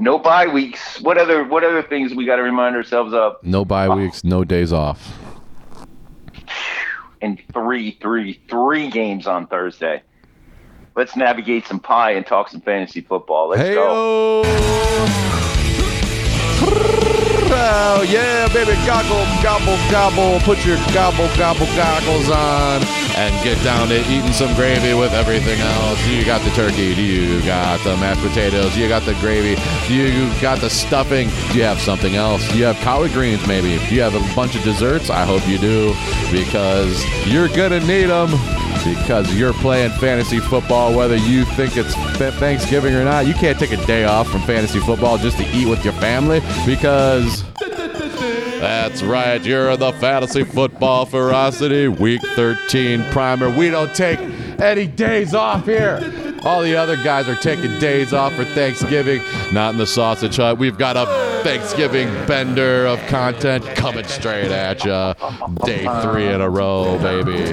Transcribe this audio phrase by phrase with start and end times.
[0.00, 1.00] No bye weeks.
[1.00, 3.36] What other what other things we got to remind ourselves of?
[3.42, 5.12] No bye uh, weeks, no days off.
[7.20, 10.02] And three, three, three games on Thursday.
[10.94, 13.48] Let's navigate some pie and talk some fantasy football.
[13.48, 14.42] Let's hey go.
[17.60, 20.38] Oh, yeah, baby, goggle, gobble, gobble.
[20.40, 25.58] Put your gobble, gobble, goggles on and get down to eating some gravy with everything
[25.60, 26.06] else.
[26.06, 29.60] You got the turkey, you got the mashed potatoes, you got the gravy,
[29.92, 31.28] you got the stuffing.
[31.50, 32.54] Do you have something else?
[32.54, 33.76] You have collard greens, maybe?
[33.88, 35.10] Do you have a bunch of desserts?
[35.10, 35.94] I hope you do
[36.30, 38.30] because you're to need them
[38.84, 41.94] because you're playing fantasy football, whether you think it's
[42.38, 43.26] Thanksgiving or not.
[43.26, 46.40] You can't take a day off from fantasy football just to eat with your family
[46.64, 47.47] because.
[48.60, 53.56] That's right, you're in the Fantasy Football Ferocity Week 13 primer.
[53.56, 54.18] We don't take
[54.60, 56.00] any days off here.
[56.42, 59.22] All the other guys are taking days off for Thanksgiving.
[59.52, 60.58] Not in the sausage hut.
[60.58, 61.06] We've got a
[61.44, 65.14] Thanksgiving bender of content coming straight at you.
[65.64, 67.52] Day three in a row, baby.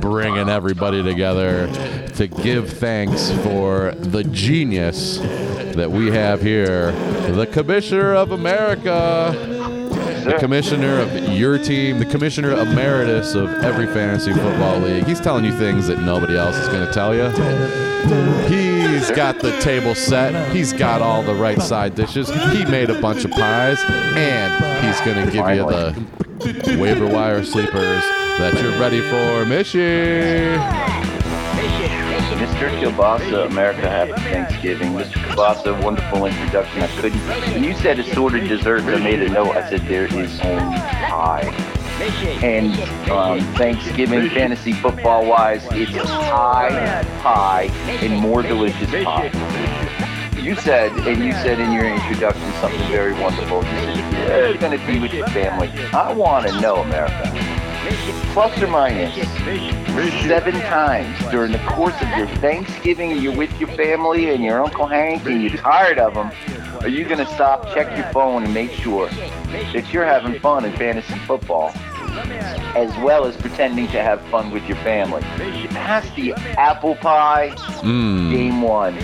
[0.00, 1.70] Bringing everybody together
[2.14, 6.92] to give thanks for the genius that we have here,
[7.32, 9.77] the Commissioner of America
[10.28, 15.04] the commissioner of your team, the commissioner emeritus of every fantasy football league.
[15.04, 17.28] He's telling you things that nobody else is going to tell you.
[18.48, 20.54] He's got the table set.
[20.54, 22.28] He's got all the right side dishes.
[22.52, 24.52] He made a bunch of pies, and
[24.84, 25.64] he's going to give you
[26.64, 28.02] the waiver wire sleepers
[28.38, 29.44] that you're ready for.
[29.46, 31.17] Mishy.
[32.58, 32.80] Mr.
[32.80, 34.92] Kielbasa, America Happy Thanksgiving.
[34.94, 35.12] Mr.
[35.12, 36.82] Kielbasa, wonderful introduction.
[36.82, 37.20] I couldn't.
[37.52, 39.56] When you said assorted desserts, I made a note.
[39.56, 41.54] I said there is only pie.
[42.42, 42.74] And
[43.10, 47.70] um, Thanksgiving fantasy football wise, it's pie, pie,
[48.02, 49.30] and more delicious pie.
[50.42, 53.58] You said, and you said in your introduction something very wonderful.
[53.58, 55.68] You said, you're going to be with your family.
[55.92, 57.47] I want to know, America
[58.32, 59.14] plus or minus
[60.26, 64.86] seven times during the course of your Thanksgiving, you're with your family and your Uncle
[64.86, 66.30] Hank and you're tired of them,
[66.80, 70.64] are you going to stop, check your phone, and make sure that you're having fun
[70.64, 71.72] in fantasy football?
[72.76, 75.22] As well as pretending to have fun with your family.
[75.68, 78.30] Pass the apple pie, mm.
[78.30, 78.98] game one.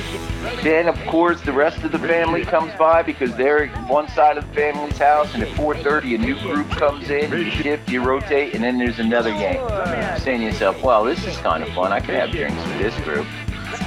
[0.63, 4.47] Then, of course, the rest of the family comes by because they're one side of
[4.49, 7.31] the family's house, and at 4:30, a new group comes in.
[7.33, 9.61] You shift, you rotate, and then there's another game.
[9.61, 11.93] You're saying to yourself, "Well, this is kind of fun.
[11.93, 13.27] I could have drinks with this group."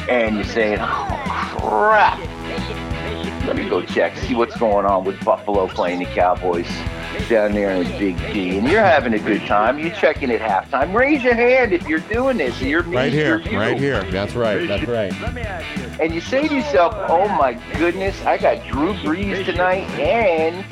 [0.09, 2.19] And you're saying, "Oh crap."
[3.45, 6.67] Let me go check, see what's going on with Buffalo playing the Cowboys
[7.29, 9.79] down there in the Big D, and you're having a good time.
[9.79, 10.93] You're checking at halftime.
[10.93, 12.61] Raise your hand if you're doing this.
[12.61, 14.03] You're me, right here, you're right here.
[14.11, 14.67] That's right.
[14.67, 15.13] That's right.
[16.01, 20.65] And you say to yourself, "Oh my goodness, I got Drew Brees tonight, and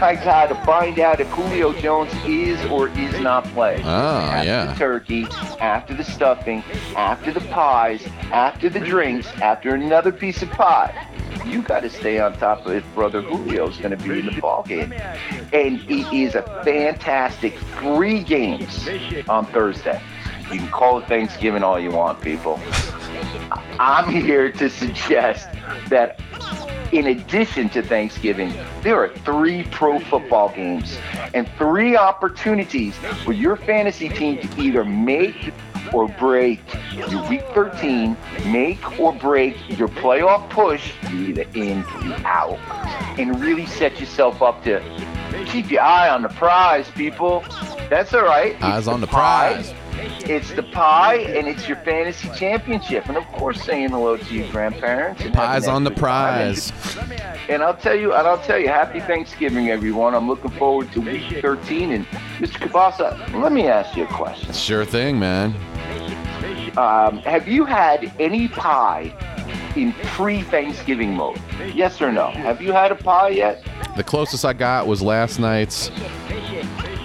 [0.00, 3.82] I got to find out if Julio Jones is or is not playing.
[3.84, 4.72] Ah, after yeah.
[4.72, 5.24] the turkey,
[5.60, 6.62] after the stuffing,
[6.96, 11.08] after the pies, after the drinks, after another piece of pie
[11.46, 14.40] you got to stay on top of if brother Julio's going to be in the
[14.40, 14.92] ball game.
[15.52, 18.88] And it is a fantastic three games
[19.28, 20.00] on Thursday.
[20.52, 22.60] You can call it Thanksgiving all you want, people.
[23.78, 25.48] I'm here to suggest
[25.88, 26.18] that
[26.92, 30.98] in addition to Thanksgiving, there are three pro football games
[31.34, 32.94] and three opportunities
[33.24, 35.52] for your fantasy team to either make
[35.92, 36.60] or break
[36.94, 38.16] your week 13,
[38.46, 42.58] make or break your playoff push, you either in, you out,
[43.18, 44.80] and really set yourself up to
[45.46, 47.44] keep your eye on the prize, people.
[47.90, 48.52] That's all right.
[48.54, 49.74] It's Eyes on the prize.
[50.24, 54.48] It's the pie, and it's your fantasy championship, and of course, saying hello to your
[54.50, 55.22] grandparents.
[55.22, 56.54] And Pies on the that good time.
[56.54, 56.72] prize.
[57.48, 60.14] And I'll tell you, and I'll tell you, happy Thanksgiving, everyone.
[60.14, 61.92] I'm looking forward to week 13.
[61.92, 62.06] And
[62.38, 62.68] Mr.
[62.68, 64.52] Kielbasa, let me ask you a question.
[64.52, 65.54] Sure thing, man.
[66.76, 69.12] Um, have you had any pie
[69.76, 71.38] in pre-Thanksgiving mode?
[71.74, 72.30] Yes or no?
[72.30, 73.62] Have you had a pie yet?
[73.96, 75.90] The closest I got was last night's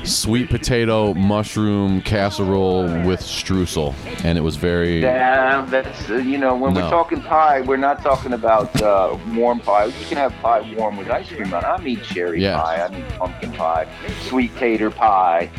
[0.07, 3.93] sweet potato mushroom casserole with streusel,
[4.23, 5.01] and it was very.
[5.01, 6.81] Yeah, that's uh, you know when No.
[6.81, 9.85] we're talking pie, we're not talking about uh, warm pie.
[9.85, 11.63] You can have pie warm with ice cream on.
[11.63, 11.67] it.
[11.67, 12.59] I mean cherry Yeah.
[12.61, 12.81] pie.
[12.85, 13.87] I mean pumpkin pie,
[14.21, 15.49] sweet tater pie,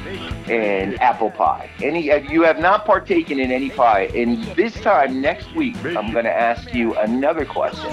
[0.48, 1.70] and apple pie.
[1.82, 6.24] Any you have not partaken in any pie, and this time next week I'm going
[6.24, 7.90] to ask you another question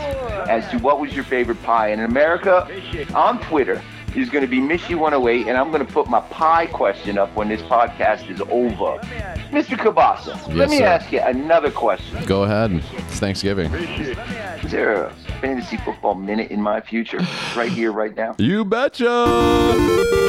[0.49, 2.67] as to what was your favorite pie in America
[3.13, 3.81] on Twitter.
[4.15, 7.49] Is going to be Mishi108, and I'm going to put my pie question up when
[7.49, 8.97] this podcast is over.
[9.51, 9.77] Mr.
[9.77, 10.85] Kielbasa, let me sir.
[10.85, 12.23] ask you another question.
[12.25, 12.71] Go ahead.
[12.71, 13.73] It's Thanksgiving.
[13.73, 15.09] Is there a
[15.41, 17.19] fantasy football minute in my future,
[17.57, 18.35] right here, right now?
[18.37, 19.03] You betcha.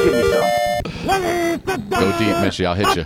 [0.03, 1.89] Give me some.
[1.89, 2.65] Go deep, Mishy.
[2.65, 3.05] I'll hit you.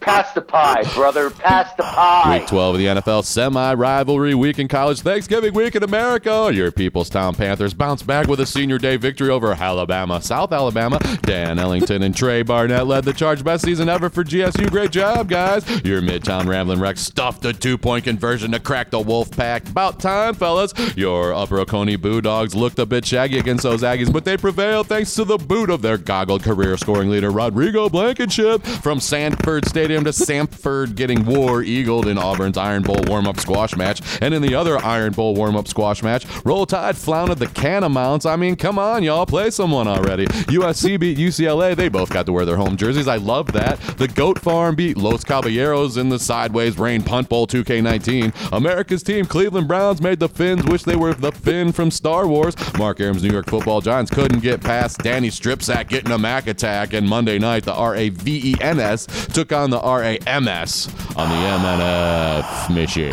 [0.00, 1.28] Pass the pie, brother.
[1.28, 2.38] Pass the pie.
[2.38, 6.50] Week 12 of the NFL semi rivalry week in college Thanksgiving week in America.
[6.52, 10.22] Your Peoplestown Panthers bounce back with a senior day victory over Alabama.
[10.22, 14.70] South Alabama, Dan Ellington and Tra Barnett led the charge best season ever for GSU.
[14.70, 15.68] Great job, guys.
[15.84, 19.68] Your Midtown Ramblin' Wreck stuffed a two point conversion to crack the Wolf Pack.
[19.68, 20.72] About time, fellas.
[20.96, 24.86] Your Upper Oconee Boo Dogs looked a bit shaggy against those Aggies, but they prevailed
[24.86, 30.04] thanks to the boot of their goggled career scoring leader, Rodrigo Blankenship, from Sanford Stadium
[30.04, 34.02] to Samford getting war eagled in Auburn's Iron Bowl warm up squash match.
[34.20, 38.26] And in the other Iron Bowl warm up squash match, Roll Tide floundered the Catamounts.
[38.26, 40.26] I mean, come on, y'all, play someone already.
[40.26, 41.74] USC beat UCLA.
[41.74, 43.08] They both got to wear their home jerseys.
[43.08, 43.80] I love that.
[43.96, 48.52] The Goat Farm beat Los Caballeros in the Sideways Rain Punt Bowl 2K19.
[48.52, 52.54] America's team, Cleveland Browns, made the Finns wish they were the Finn from Star Wars.
[52.76, 56.92] Mark Arams, New York football Giants couldn't get past Danny Stripsack getting a Mac attack.
[56.92, 59.06] And Monday night, the R A V E N S
[59.38, 63.10] took on the R A M S on the MNF Mishy.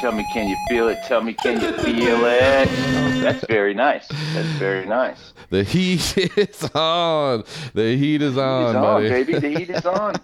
[0.00, 0.98] Tell me, can you feel it?
[1.06, 2.68] Tell me, can you feel it?
[3.22, 4.08] That's very nice.
[4.34, 5.32] That's very nice.
[5.50, 7.44] The heat is on.
[7.74, 9.08] The heat is on, on, buddy.
[9.08, 9.38] baby.
[9.38, 10.16] The heat is on.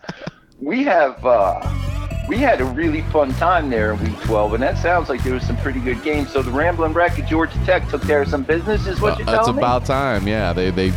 [0.60, 1.60] We have uh,
[2.28, 5.34] we had a really fun time there in Week 12, and that sounds like there
[5.34, 6.32] was some pretty good games.
[6.32, 9.16] So the Ramblin' Wreck at Georgia Tech took care of some business, is what Uh,
[9.18, 10.26] you're That's telling about time.
[10.26, 10.90] Yeah, they they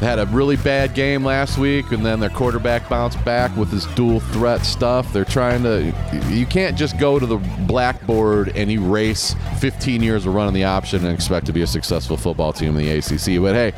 [0.00, 3.86] had a really bad game last week, and then their quarterback bounced back with his
[3.94, 5.12] dual threat stuff.
[5.12, 5.92] They're trying to.
[6.28, 11.04] You can't just go to the blackboard and erase 15 years of running the option
[11.04, 13.40] and expect to be a successful football team in the ACC.
[13.42, 13.72] But hey,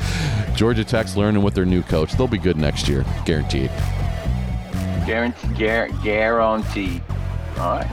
[0.55, 2.13] Georgia Tech's learning with their new coach.
[2.13, 3.71] They'll be good next year, guaranteed.
[3.71, 3.77] me?
[5.05, 7.01] Guarantee, guar- guaranteed.
[7.61, 7.87] All right.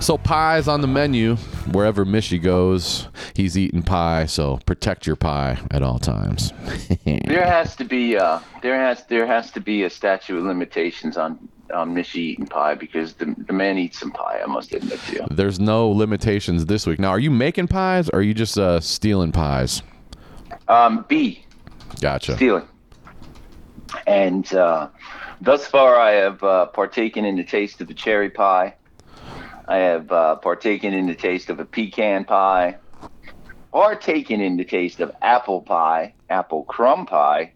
[0.00, 1.36] So pie's on the menu
[1.70, 3.06] wherever Mishy goes.
[3.32, 6.52] He's eating pie, so protect your pie at all times.
[7.04, 11.16] There has to be uh, there has there has to be a statute of limitations
[11.16, 14.40] on on Mishy eating pie because the the man eats some pie.
[14.42, 15.26] I must admit to you.
[15.30, 16.98] There's no limitations this week.
[16.98, 19.82] Now, are you making pies or are you just uh, stealing pies?
[20.68, 21.44] Um, B
[22.00, 22.34] Gotcha.
[22.36, 22.66] stealing.
[24.06, 24.88] And uh,
[25.40, 28.76] thus far, I have uh, partaken in the taste of a cherry pie.
[29.66, 32.76] I have uh, partaken in the taste of a pecan pie.
[33.72, 37.54] Partaken in the taste of apple pie, apple crumb pie,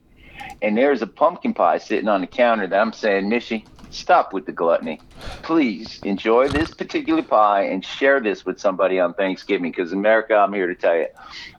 [0.61, 4.45] and there's a pumpkin pie sitting on the counter that I'm saying, Mishy, stop with
[4.47, 5.01] the gluttony.
[5.43, 9.71] Please enjoy this particular pie and share this with somebody on Thanksgiving.
[9.71, 11.07] Because America, I'm here to tell you,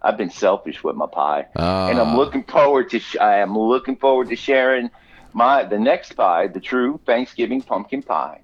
[0.01, 2.17] I've been selfish with my pie, and I'm Ah.
[2.17, 2.99] looking forward to.
[2.99, 4.89] Sh- I am looking forward to sharing
[5.33, 8.41] my the next pie, the true Thanksgiving pumpkin pie.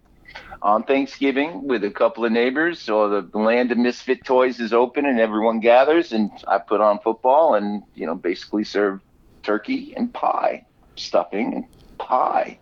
[0.62, 5.06] On Thanksgiving, with a couple of neighbors, or the land of misfit toys is open
[5.06, 9.02] and everyone gathers, and I put on football and you know basically serve
[9.44, 10.66] turkey and pie,
[10.96, 11.66] stuffing and
[11.98, 12.60] pie,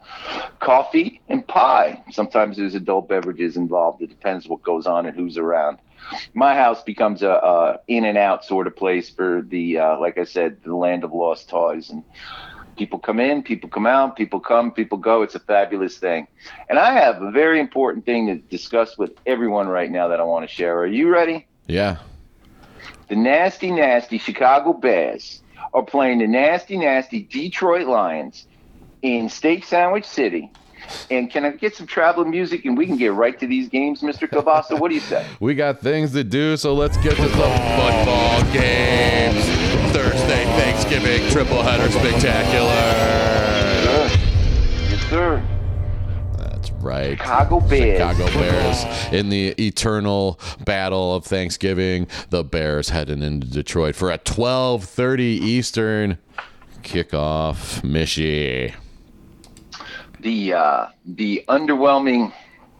[0.60, 2.04] coffee and pie.
[2.12, 4.02] Sometimes there's adult beverages involved.
[4.02, 5.80] It depends what goes on and who's around.
[6.34, 10.18] My house becomes a, a in and out sort of place for the, uh, like
[10.18, 12.04] I said, the land of lost toys and.
[12.78, 15.22] People come in, people come out, people come, people go.
[15.22, 16.28] It's a fabulous thing.
[16.70, 20.24] And I have a very important thing to discuss with everyone right now that I
[20.24, 20.80] want to share.
[20.80, 21.46] Are you ready?
[21.68, 21.98] Yeah.
[23.10, 25.42] The nasty, nasty Chicago Bears
[25.74, 28.48] are playing the nasty, nasty Detroit Lions
[29.02, 30.52] in Steak Sandwich City.
[31.10, 34.02] And can I get some traveling music and we can get right to these games,
[34.02, 34.30] Mr.
[34.30, 34.80] Kielbasa?
[34.80, 35.26] What do you say?
[35.40, 39.73] We got things to do, so let's get to some football games.
[40.34, 42.70] Thursday, Thanksgiving, triple header spectacular.
[44.90, 45.44] Yes, sir.
[46.38, 47.18] That's right.
[47.18, 48.00] Chicago Bears.
[48.00, 52.08] Chicago Bears in the eternal battle of Thanksgiving.
[52.32, 56.18] The Bears heading into Detroit for a 12:30 Eastern
[56.82, 57.82] kickoff.
[57.84, 58.74] Mishy.
[60.20, 62.34] The uh, the underwhelming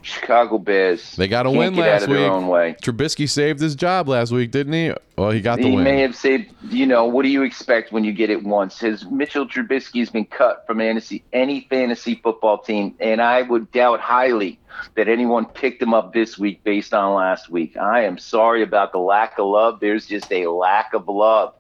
[0.04, 1.16] Chicago Bears.
[1.16, 2.32] They got a win last out of their week.
[2.32, 2.76] own way.
[2.82, 4.94] Trubisky saved his job last week, didn't he?
[5.18, 5.84] Well, he got the He win.
[5.84, 6.54] may have saved.
[6.70, 8.80] you know, what do you expect when you get it once?
[8.80, 13.72] His Mitchell Trubisky has been cut from fantasy, any fantasy football team, and I would
[13.72, 14.60] doubt highly
[14.96, 17.78] that anyone picked him up this week based on last week.
[17.78, 19.80] I am sorry about the lack of love.
[19.80, 21.54] There's just a lack of love.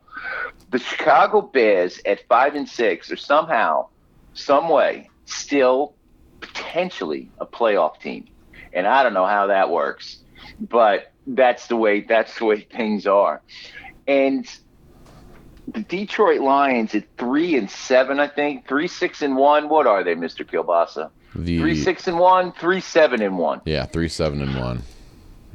[0.71, 3.87] The Chicago Bears at five and six are somehow,
[4.33, 5.93] some way, still
[6.41, 8.27] potentially a playoff team,
[8.73, 10.17] and I don't know how that works,
[10.59, 13.41] but that's the way that's the way things are.
[14.07, 14.45] And
[15.67, 19.69] the Detroit Lions at three and seven, I think three six and one.
[19.69, 21.09] What are they, Mister Kielbasa?
[21.35, 23.61] the Three six and one, three seven and one.
[23.65, 24.83] yeah, three seven and one.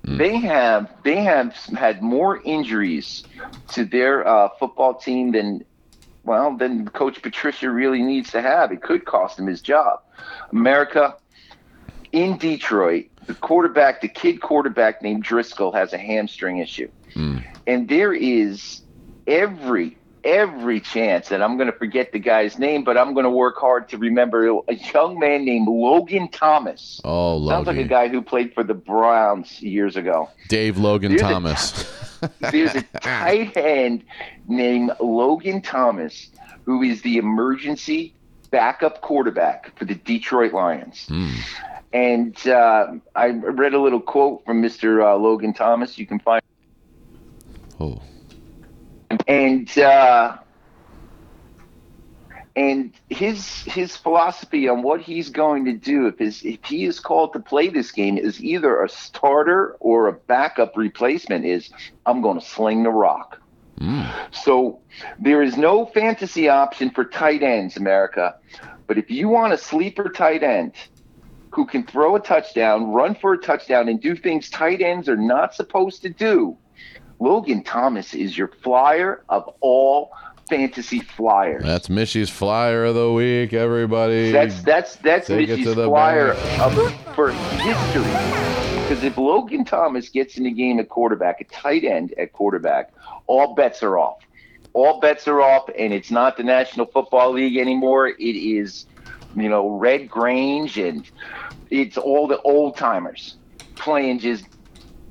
[0.05, 3.25] They have they have had more injuries
[3.73, 5.63] to their uh, football team than
[6.25, 8.73] well than Coach Patricia really needs to have.
[8.73, 10.01] It could cost him his job.
[10.51, 11.15] America
[12.13, 16.91] in Detroit, the quarterback, the kid quarterback named Driskel, has a hamstring issue,
[17.67, 18.83] and there is
[19.27, 23.31] every every chance that I'm going to forget the guy's name, but I'm going to
[23.31, 27.01] work hard to remember a young man named Logan Thomas.
[27.05, 30.29] Oh, Sounds like a guy who played for the Browns years ago.
[30.49, 32.19] Dave Logan There's a- Thomas.
[32.41, 34.05] There's a tight end
[34.49, 36.31] named Logan Thomas
[36.65, 38.13] who is the emergency
[38.51, 41.07] backup quarterback for the Detroit Lions.
[41.07, 41.31] Hmm.
[41.93, 45.03] And uh, I read a little quote from Mr.
[45.03, 45.99] Uh, Logan Thomas.
[45.99, 46.43] You can find
[47.81, 48.03] Oh.
[49.27, 50.37] and uh,
[52.57, 56.99] and his his philosophy on what he's going to do if his if he is
[56.99, 61.71] called to play this game is either a starter or a backup replacement is
[62.05, 63.41] I'm going to sling the rock.
[64.33, 64.81] So
[65.21, 68.35] there is no fantasy option for tight ends, America.
[68.89, 70.73] But if you want a sleeper tight end
[71.59, 75.17] who can throw a touchdown, run for a touchdown, and do things tight ends are
[75.17, 76.57] not supposed to do,
[77.19, 80.13] Logan Thomas is your flyer of all
[80.49, 81.65] fantasy flyers.
[81.65, 84.31] That's Mishy's flyer of the week, everybody.
[84.31, 86.75] That's that's that's Take the flyer of
[87.17, 88.03] for history.
[88.83, 92.93] Because if Logan Thomas gets in the game at quarterback, a tight end at quarterback,
[93.27, 94.23] all bets are off.
[94.75, 98.07] All bets are off, and it's not the National Football League anymore.
[98.07, 98.87] It is,
[99.35, 101.05] you know, Red Grange, and
[101.71, 103.37] it's all the old timers
[103.77, 104.45] playing just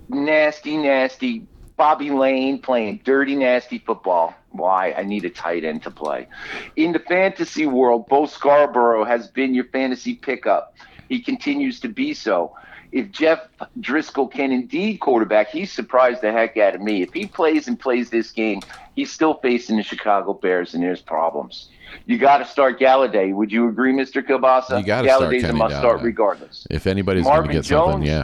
[0.10, 1.48] nasty, nasty.
[1.78, 4.34] Bobby Layne playing dirty, nasty football.
[4.50, 4.94] Why?
[4.94, 6.28] I need a tight end to play.
[6.76, 10.74] In the fantasy world, Bo Scarborough has been your fantasy pickup.
[11.08, 12.56] He continues to be so.
[12.98, 13.48] If Jeff
[13.80, 17.04] Driskel can indeed quarterback, he's surprised the heck out of me.
[17.04, 18.62] If he plays and plays this game,
[18.96, 21.70] he's still facing the Chicago Bears, and there's problems.
[22.08, 23.34] You got to start Golladay.
[23.36, 24.26] Would you agree, Mr.
[24.26, 24.80] Kielbasa?
[24.80, 26.66] You gotta start Golladay's a must start regardless.
[26.72, 28.06] if anybody's going to get something, Jones?
[28.06, 28.24] yeah.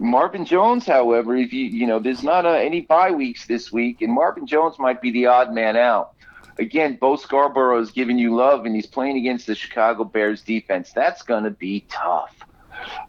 [0.00, 4.02] Marvin Jones, however, if you you know, there's not uh, any bye weeks this week,
[4.02, 6.14] and Marvin Jones might be the odd man out.
[6.58, 10.90] Again, Bo Scarborough is giving you love, and he's playing against the Chicago Bears defense.
[10.92, 12.34] That's going to be tough.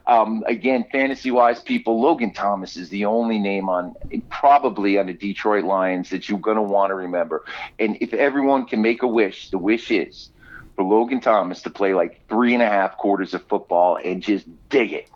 [0.08, 3.96] Um, again, fantasy wise, people, Logan Thomas is the only name on
[4.30, 7.44] probably on the Detroit Lions that you're going to want to remember.
[7.80, 10.30] And if everyone can make a wish, the wish is
[10.76, 14.46] for Logan Thomas to play like three and a half quarters of football and just
[14.70, 15.10] dig it.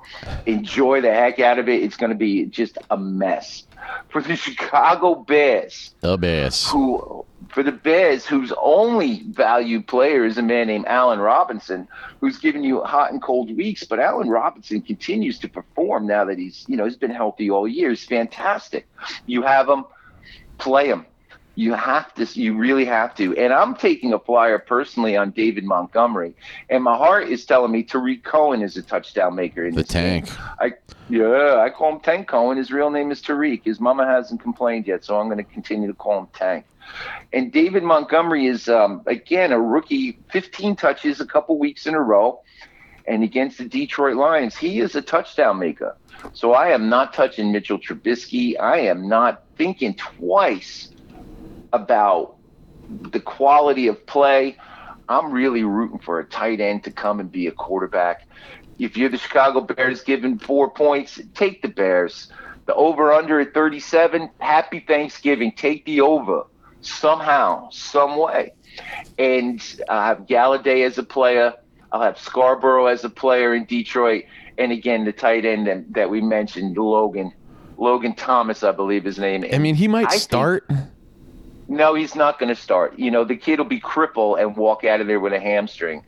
[0.45, 1.83] Enjoy the heck out of it.
[1.83, 3.65] It's going to be just a mess.
[4.09, 6.67] For the Chicago Bears, The best.
[6.69, 11.88] who for the Bears, whose only valued player is a man named Allen Robinson,
[12.19, 13.84] who's given you hot and cold weeks.
[13.84, 17.67] But Allen Robinson continues to perform now that he's you know he's been healthy all
[17.67, 17.89] year.
[17.89, 18.88] He's fantastic.
[19.25, 19.86] You have him,
[20.58, 21.05] play him.
[21.55, 22.25] You have to.
[22.39, 23.36] You really have to.
[23.36, 26.34] And I'm taking a flyer personally on David Montgomery,
[26.69, 30.24] and my heart is telling me Tarik Cohen is a touchdown maker in The game.
[30.24, 30.29] tank.
[30.62, 30.74] I
[31.10, 32.58] yeah, I call him Tank Cohen.
[32.58, 33.65] His real name is Tarik.
[33.65, 36.65] His mama hasn't complained yet, so I'm going to continue to call him Tank.
[37.31, 42.01] And David Montgomery is um, again a rookie, 15 touches a couple weeks in a
[42.01, 42.41] row,
[43.05, 45.96] and against the Detroit Lions, he is a touchdown maker.
[46.34, 48.60] So I am not touching Mitchell Trubisky.
[48.60, 50.89] I am not thinking twice
[51.74, 52.36] about
[52.89, 54.58] the quality of play.
[55.08, 58.27] I'm really rooting for a tight end to come and be a quarterback.
[58.77, 62.31] If you're the Chicago Bears giving four points, take the Bears.
[62.65, 65.51] The over under at 37, happy Thanksgiving.
[65.51, 66.43] Take the over
[66.81, 68.53] somehow, some way.
[69.17, 71.53] And I have Golladay as a player.
[71.91, 74.25] I'll have Scarborough as a player in Detroit.
[74.57, 77.33] And again, the tight end that, that we mentioned, Logan.
[77.77, 79.43] Logan Thomas, I believe his name.
[79.43, 79.55] Is.
[79.55, 80.69] I mean, he might I think- start.
[81.67, 83.00] no, he's not going to start.
[83.00, 86.03] You know, the kid will be crippled and walk out of there with a hamstring.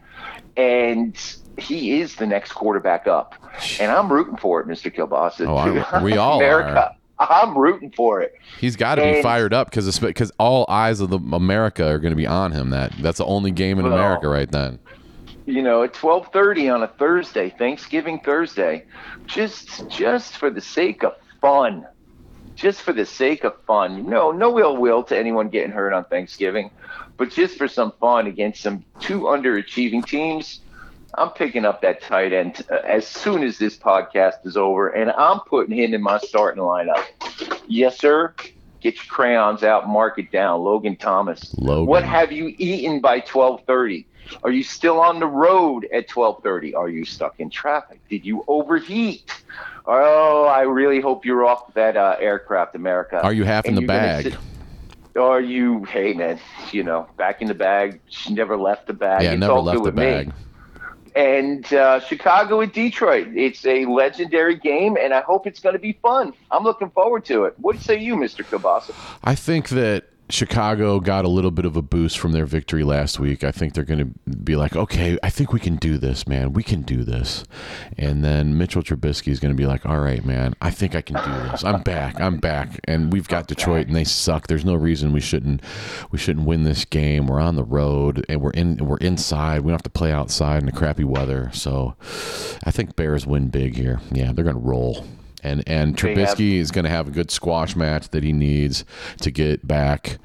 [0.58, 1.18] And
[1.58, 3.36] he is the next quarterback up.
[3.80, 4.94] And I'm rooting for it, Mr.
[4.94, 5.48] Kielbasa.
[5.48, 6.96] Oh, we all America,
[7.30, 8.34] I'm rooting for it.
[8.60, 12.12] He's got to be fired up because because all eyes of the America are going
[12.12, 12.72] to be on him.
[12.72, 14.80] That that's the only game in Well, America right then.
[15.46, 18.86] You know, at 12:30 on a Thursday, Thanksgiving Thursday,
[19.28, 21.86] just just for the sake of fun.
[22.56, 24.08] Just for the sake of fun.
[24.08, 26.70] No, no ill will to anyone getting hurt on Thanksgiving,
[27.18, 30.60] but just for some fun against some two underachieving teams.
[31.16, 35.12] I'm picking up that tight end uh, as soon as this podcast is over, and
[35.12, 37.04] I'm putting him in my starting lineup.
[37.68, 38.34] Yes, sir.
[38.80, 40.62] Get your crayons out, mark it down.
[40.62, 41.54] Logan Thomas.
[41.58, 41.86] Logan.
[41.86, 44.06] What have you eaten by 12:30?
[44.44, 46.76] Are you still on the road at 12:30?
[46.76, 48.00] Are you stuck in traffic?
[48.10, 49.32] Did you overheat?
[49.86, 53.22] Oh, I really hope you're off that uh, aircraft, America.
[53.22, 54.36] Are you half in the bag?
[55.20, 56.40] Are you, hey man,
[56.72, 58.00] you know, back in the bag.
[58.08, 59.24] She never left the bag.
[59.24, 60.32] yeah, It's never left the with me.
[61.16, 63.28] And uh, Chicago at Detroit.
[63.36, 66.34] It's a legendary game, and I hope it's going to be fun.
[66.52, 67.56] I'm looking forward to it.
[67.58, 68.46] What say you, Mr.
[68.46, 68.94] Kielbasa?
[69.24, 73.20] I think that Chicago got a little bit of a boost from their victory last
[73.20, 73.44] week.
[73.44, 76.54] I think they're going to be like, okay, I think we can do this, man.
[76.54, 77.44] We can do this.
[77.98, 81.02] And then Mitchell Trubisky is going to be like, all right, man, I think I
[81.02, 81.64] can do this.
[81.64, 82.20] I'm back.
[82.20, 82.80] I'm back.
[82.86, 84.48] And we've got Detroit, and they suck.
[84.48, 85.62] There's no reason we shouldn't
[86.12, 87.28] we shouldn't win this game.
[87.28, 89.62] We're on the road, and we're in we're inside.
[89.62, 91.50] We don't have to play outside in the crappy weather.
[91.54, 91.96] So
[92.64, 94.00] I think Bears win big here.
[94.12, 95.06] Yeah, they're going to roll.
[95.44, 98.32] And and They have- Trubisky is going to have a good squash match that he
[98.34, 98.86] needs
[99.22, 100.18] to get back.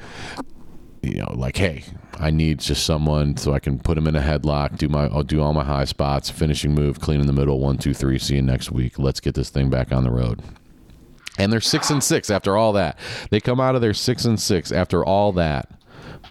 [1.03, 1.85] You know, like hey,
[2.19, 5.23] I need just someone so I can put him in a headlock, do my I'll
[5.23, 8.19] do all my high spots, finishing move, clean in the middle, one, two, three.
[8.19, 8.99] See you next week.
[8.99, 10.43] Let's get this thing back on the road.
[11.39, 12.99] And they're six and six after all that.
[13.31, 15.71] They come out of their six and six after all that.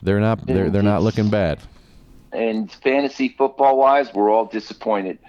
[0.01, 1.59] They're not they're they're not looking bad.
[2.33, 5.19] And fantasy football wise, we're all disappointed.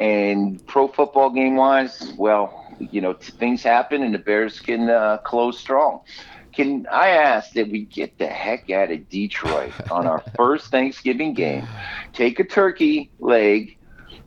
[0.00, 4.90] And pro football game wise, well, you know, t- things happen, and the Bears can
[4.90, 6.00] uh, close strong.
[6.52, 11.34] Can I ask that we get the heck out of Detroit on our first Thanksgiving
[11.34, 11.66] game?
[12.12, 13.76] Take a turkey leg.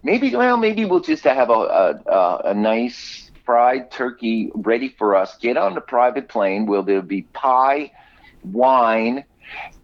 [0.04, 5.16] Maybe, well, maybe we'll just have a, a, a, a nice fried turkey ready for
[5.16, 5.36] us.
[5.40, 7.92] Get on the private plane where there'll be pie,
[8.44, 9.26] wine,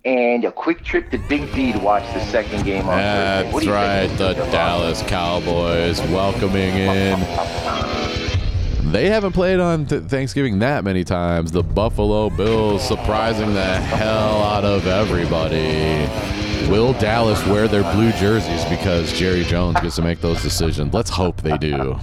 [0.06, 3.52] and a quick trip to Big D to watch the second game on Thursday.
[3.52, 4.18] That's right.
[4.20, 7.95] The Dallas Cowboys welcoming in.
[8.92, 11.52] They haven't played on th- Thanksgiving that many times.
[11.52, 16.08] The Buffalo Bills surprising the hell out of everybody.
[16.72, 20.94] Will Dallas wear their blue jerseys because Jerry Jones gets to make those decisions?
[20.94, 22.00] Let's hope they do.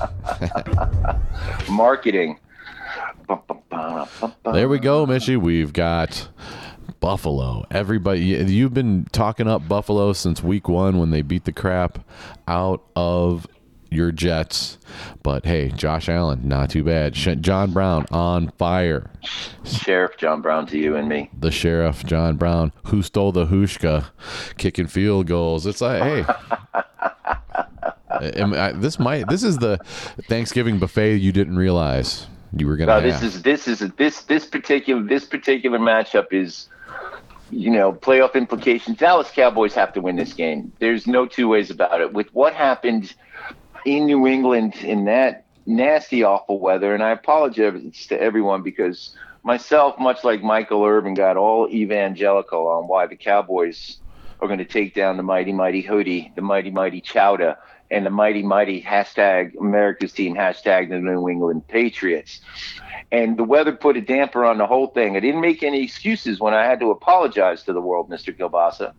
[1.70, 2.38] Marketing.
[4.44, 5.40] There we go, Mishy.
[5.40, 6.28] We've got
[7.00, 7.64] Buffalo.
[7.70, 12.00] Everybody, you- you've been talking up Buffalo since week one when they beat the crap
[12.46, 13.46] out of
[13.92, 14.78] your Jets.
[15.22, 17.14] But hey, Josh Allen, not too bad.
[17.14, 19.10] John Brown on fire.
[19.64, 21.30] Sheriff John Brown to you and me.
[21.38, 24.06] The sheriff, John Brown, who stole the Hauschka,
[24.58, 25.66] kicking field goals.
[25.66, 26.24] It's like, hey.
[28.10, 29.28] I- this might.
[29.28, 29.78] This is the
[30.28, 32.26] Thanksgiving buffet you didn't realize
[32.56, 32.92] you were gonna.
[32.92, 33.24] No, this have.
[33.24, 36.68] is this is this this particular this particular matchup is,
[37.50, 38.98] you know, playoff implications.
[38.98, 40.72] Dallas Cowboys have to win this game.
[40.78, 42.12] There's no two ways about it.
[42.12, 43.14] With what happened
[43.84, 49.98] in New England in that nasty, awful weather, and I apologize to everyone because myself,
[49.98, 53.98] much like Michael Irvin, got all evangelical on why the Cowboys
[54.40, 57.56] are going to take down the mighty, mighty hoodie, the mighty, mighty chowder,
[57.90, 62.40] and the mighty, mighty hashtag America's team, hashtag the New England Patriots.
[63.12, 65.16] And the weather put a damper on the whole thing.
[65.16, 68.34] I didn't make any excuses when I had to apologize to the world, Mr.
[68.36, 68.94] Kielbasa.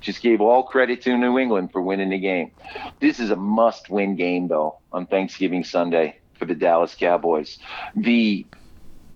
[0.00, 2.52] Just gave all credit to New England for winning the game.
[3.00, 7.58] This is a must win game, though, on Thanksgiving Sunday for the Dallas Cowboys.
[7.96, 8.46] The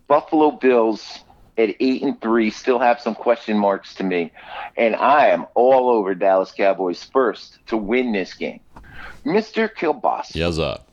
[0.09, 1.21] Buffalo Bills
[1.57, 4.33] at eight and three still have some question marks to me,
[4.77, 8.61] and I am all over Dallas Cowboys first to win this game.
[9.25, 9.73] Mr.
[9.73, 10.89] Kielbasa, yes up.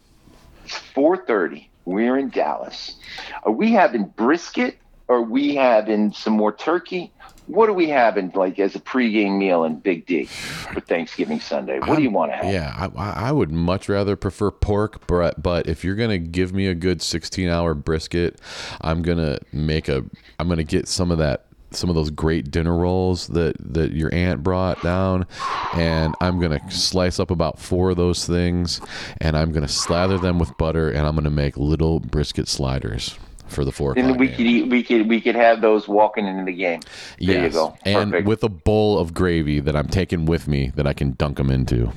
[0.66, 1.70] it's four thirty.
[1.88, 2.98] We're in Dallas.
[3.44, 4.78] Are we having brisket?
[5.08, 7.14] Or are we having some more turkey?
[7.46, 11.80] What are we having like as a pregame meal in Big D for Thanksgiving Sunday?
[11.80, 12.54] What do you want to have?
[12.54, 16.68] Yeah, I, I would much rather prefer pork, but but if you're gonna give me
[16.68, 18.42] a good 16 hour brisket,
[18.82, 20.04] I'm gonna make a.
[20.40, 24.14] I'm gonna get some of that, some of those great dinner rolls that that your
[24.14, 25.26] aunt brought down,
[25.72, 28.82] and I'm gonna slice up about four of those things,
[29.20, 33.66] and I'm gonna slather them with butter, and I'm gonna make little brisket sliders for
[33.66, 34.30] the four And we game.
[34.30, 36.86] could eat, we could we could have those walking into the game.
[37.26, 37.80] There you Yes, go.
[37.86, 41.38] and with a bowl of gravy that I'm taking with me that I can dunk
[41.38, 41.92] them into.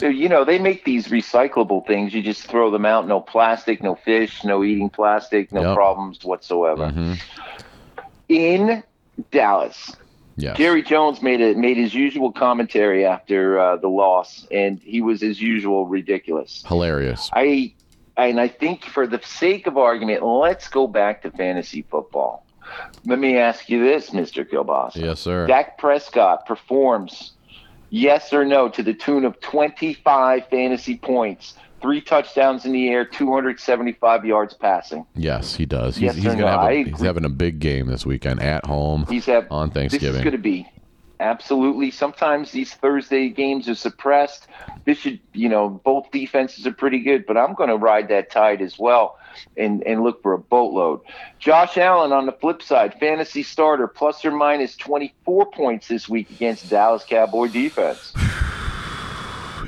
[0.00, 2.14] So, you know, they make these recyclable things.
[2.14, 3.06] You just throw them out.
[3.06, 5.66] No plastic, no fish, no eating plastic, no Yep.
[5.66, 6.92] problems whatsoever.
[6.92, 7.14] hmm
[8.28, 8.82] In
[9.30, 9.96] Dallas,
[10.40, 10.56] Yes.
[10.56, 15.22] Jerry Jones made a made his usual commentary after uh, the loss, and he was
[15.22, 16.64] as usual ridiculous.
[16.66, 17.28] Hilarious.
[17.34, 17.74] I
[18.16, 22.46] and I think for the sake of argument, let's go back to fantasy football.
[23.04, 24.48] Let me ask you this, Mr.
[24.48, 24.96] Kielbasa.
[24.96, 25.46] Yes, sir.
[25.46, 27.32] Dak Prescott performs
[27.90, 33.04] yes or no to the tune of 25 fantasy points, three touchdowns in the air,
[33.04, 35.06] 275 yards passing.
[35.14, 35.96] Yes, he does.
[35.96, 36.46] He's, Yes he's gonna no?
[36.46, 39.94] have a, he's having a big game this weekend at home He's have on this
[39.94, 40.68] is going to be
[41.20, 41.90] Absolutely.
[41.90, 44.46] Sometimes these Thursday games are suppressed.
[44.86, 48.30] This should, you know, both defenses are pretty good, but I'm going to ride that
[48.30, 49.18] tide as well
[49.54, 51.02] and, and look for a boatload.
[51.38, 56.30] Josh Allen on the flip side, fantasy starter, plus or minus 24 points this week
[56.30, 58.14] against Dallas Cowboy defense.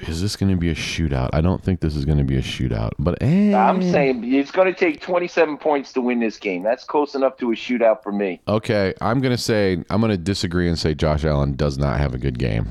[0.08, 1.30] Is this going to be a shootout?
[1.32, 3.54] I don't think this is going to be a shootout, but eh.
[3.54, 6.62] I'm saying it's going to take 27 points to win this game.
[6.62, 8.40] That's close enough to a shootout for me.
[8.48, 11.98] Okay, I'm going to say I'm going to disagree and say Josh Allen does not
[11.98, 12.68] have a good game.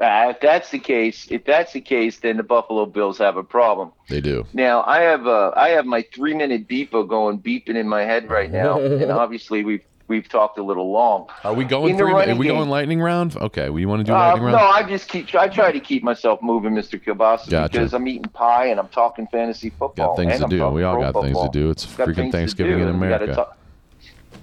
[0.00, 3.44] Uh, if that's the case, if that's the case, then the Buffalo Bills have a
[3.44, 3.92] problem.
[4.08, 4.44] They do.
[4.52, 8.28] Now I have uh, I have my three minute beeper going beeping in my head
[8.28, 11.26] right now, and obviously we've we've talked a little long.
[11.44, 12.12] Are we going In three?
[12.12, 13.36] Are we game- going lightning round?
[13.36, 14.58] Okay, we want to do Uh, lightning no.
[14.58, 17.02] I just keep I try to keep myself moving, Mr.
[17.02, 17.72] Kielbasa, Gotcha.
[17.72, 20.14] because I'm eating pie and I'm talking fantasy football.
[20.14, 20.68] Got things to I'm do.
[20.68, 21.70] We all got things to do.
[21.70, 23.46] It's freaking Thanksgiving in and we gotta America.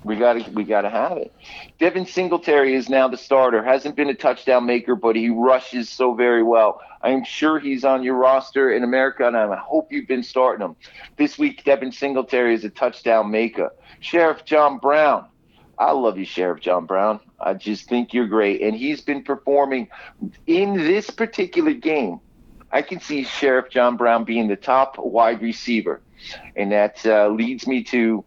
[0.04, 1.32] We got to we got to have it.
[1.80, 3.64] Devin Singletary is now the starter.
[3.64, 6.82] Hasn't been a touchdown maker, but he rushes so very well.
[7.04, 10.66] I am sure he's on your roster in America, and I hope you've been starting
[10.66, 10.76] him.
[11.18, 13.72] This week, Devin Singletary is a touchdown maker.
[14.00, 15.26] Sheriff John Brown.
[15.78, 17.20] I love you, Sheriff John Brown.
[17.40, 18.62] I just think you're great.
[18.62, 19.88] And he's been performing
[20.48, 22.20] in this particular game.
[22.72, 26.02] I can see Sheriff John Brown being the top wide receiver.
[26.56, 28.24] And that uh, leads me to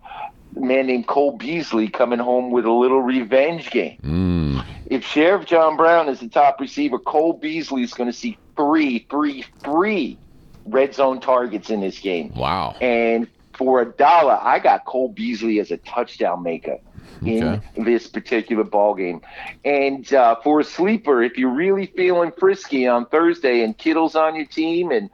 [0.57, 3.99] a man named Cole Beasley coming home with a little revenge game.
[4.03, 8.37] Mm, If Sheriff John Brown is the top receiver, Cole Beasley is going to see
[8.57, 10.19] three, three, three
[10.67, 12.33] red zone targets in this game.
[12.35, 12.75] wow.
[12.81, 16.79] And for a dollar, I got Cole Beasley as a touchdown maker
[17.25, 19.21] in this particular ball game.
[19.65, 24.37] And uh, for a sleeper, if you're really feeling frisky on Thursday and Kittle's on
[24.37, 25.11] your team and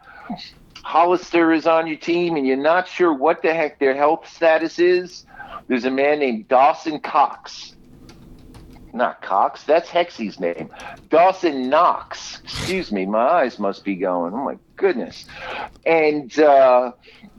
[0.82, 4.78] Hollister is on your team and you're not sure what the heck their health status
[4.78, 5.24] is,
[5.68, 7.76] there's a man named Dawson Cox.
[8.92, 10.68] Not Cox, that's Hexy's name.
[11.10, 12.40] Dawson Knox.
[12.42, 14.34] Excuse me, my eyes must be going.
[14.34, 15.26] Oh my goodness.
[15.86, 16.92] And uh,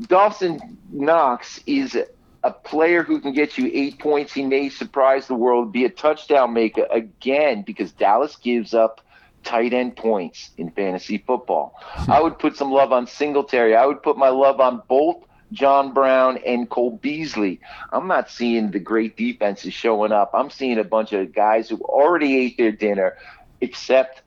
[0.03, 1.97] Dawson Knox is
[2.43, 4.33] a player who can get you eight points.
[4.33, 9.01] He may surprise the world, be a touchdown maker again because Dallas gives up
[9.43, 11.75] tight end points in fantasy football.
[12.07, 13.75] I would put some love on Singletary.
[13.75, 17.59] I would put my love on both John Brown and Cole Beasley.
[17.91, 20.31] I'm not seeing the great defenses showing up.
[20.33, 23.17] I'm seeing a bunch of guys who already ate their dinner,
[23.59, 24.21] except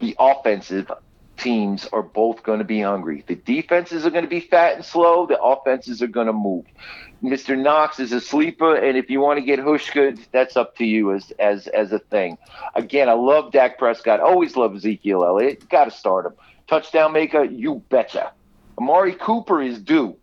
[0.00, 0.90] the offensive
[1.40, 3.24] teams are both going to be hungry.
[3.26, 5.26] The defenses are going to be fat and slow.
[5.26, 6.66] The offenses are going to move.
[7.22, 7.58] Mr.
[7.58, 11.12] Knox is a sleeper, and if you want to get Hauschka, that's up to you
[11.14, 12.38] as as as a thing.
[12.74, 14.20] Again, I love Dak Prescott.
[14.20, 15.68] Always love Ezekiel Elliott.
[15.68, 16.32] Got to start him.
[16.66, 18.32] Touchdown maker, you betcha.
[18.78, 20.16] Amari Cooper is due.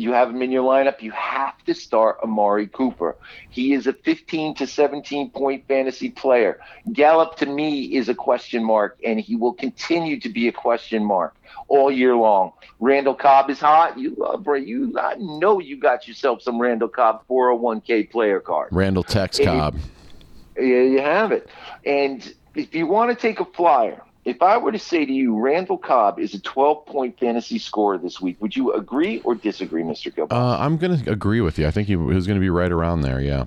[0.00, 1.02] You have him in your lineup.
[1.02, 3.16] You have to start Amari Cooper.
[3.50, 6.58] He is a 15 to 17 point fantasy player.
[6.92, 11.04] Gallup to me is a question mark, and he will continue to be a question
[11.04, 11.36] mark
[11.68, 12.52] all year long.
[12.78, 13.98] Randall Cobb is hot.
[13.98, 14.64] You love Ray.
[14.64, 18.70] You I know you got yourself some Randall Cobb 401k player card.
[18.72, 19.76] Randall Tex Cobb.
[20.56, 21.48] Yeah, you have it.
[21.84, 25.38] And if you want to take a flyer, if I were to say to you,
[25.38, 29.82] Randall Cobb is a 12 point fantasy scorer this week, would you agree or disagree,
[29.82, 30.14] Mr.
[30.14, 30.34] Gilbert?
[30.34, 31.66] Uh, I'm going to agree with you.
[31.66, 33.20] I think he was going to be right around there.
[33.20, 33.44] Yeah.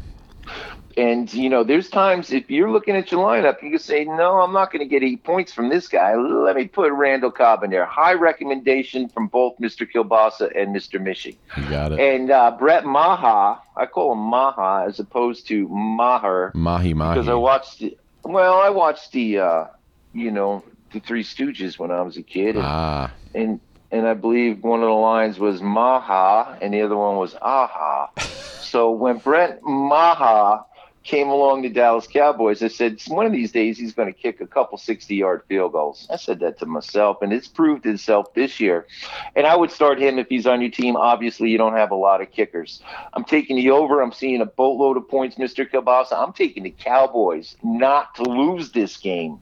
[0.95, 4.41] And you know, there's times if you're looking at your lineup, you can say, "No,
[4.41, 6.15] I'm not going to get eight points from this guy.
[6.15, 9.89] Let me put Randall Cobb in there." High recommendation from both Mr.
[9.91, 11.01] Kielbasa and Mr.
[11.01, 11.37] Mishi.
[11.57, 11.99] You got it.
[11.99, 17.15] And uh, Brett Maha, I call him Maha as opposed to Maher Mahi Mahi.
[17.15, 17.79] because I watched.
[17.79, 19.65] The, well, I watched the, uh,
[20.13, 23.13] you know, the Three Stooges when I was a kid, and, ah.
[23.33, 23.59] and
[23.91, 28.09] and I believe one of the lines was Maha, and the other one was Aha.
[28.59, 30.65] so when Brent Maha
[31.03, 34.39] came along the Dallas Cowboys, I said, one of these days he's going to kick
[34.39, 36.07] a couple 60 yard field goals.
[36.09, 38.87] I said that to myself, and it's proved itself this year.
[39.35, 40.95] And I would start him if he's on your team.
[40.95, 42.81] Obviously, you don't have a lot of kickers.
[43.13, 44.01] I'm taking the over.
[44.01, 45.69] I'm seeing a boatload of points, Mr.
[45.69, 46.13] Kielbasa.
[46.13, 49.39] I'm taking the Cowboys not to lose this game,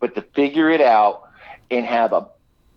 [0.00, 1.22] but to figure it out
[1.70, 2.28] and have a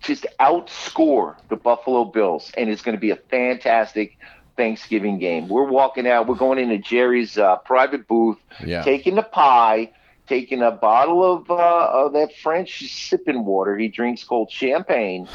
[0.01, 4.17] just outscore the Buffalo Bills, and it's going to be a fantastic
[4.59, 5.47] Thanksgiving game.
[5.47, 6.27] We're walking out.
[6.27, 8.81] We're going into Jerry's uh, private booth, Yeah.
[8.83, 9.91] taking the pie,
[10.27, 11.55] taking a bottle of, uh,
[11.91, 15.27] of that French sipping water he drinks called champagne,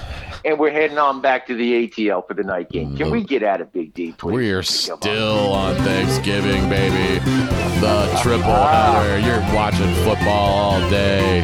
[0.45, 2.97] and we're heading on back to the ATL for the night game.
[2.99, 4.33] Can we get out of Big D, please?
[4.35, 7.19] We're still on Thanksgiving, baby.
[7.81, 9.19] The triple header.
[9.27, 11.41] You're watching football all day.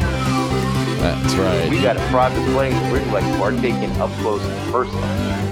[1.01, 1.67] That's right.
[1.67, 2.75] We got a private plane.
[2.91, 5.50] We're like partaking up close and personal.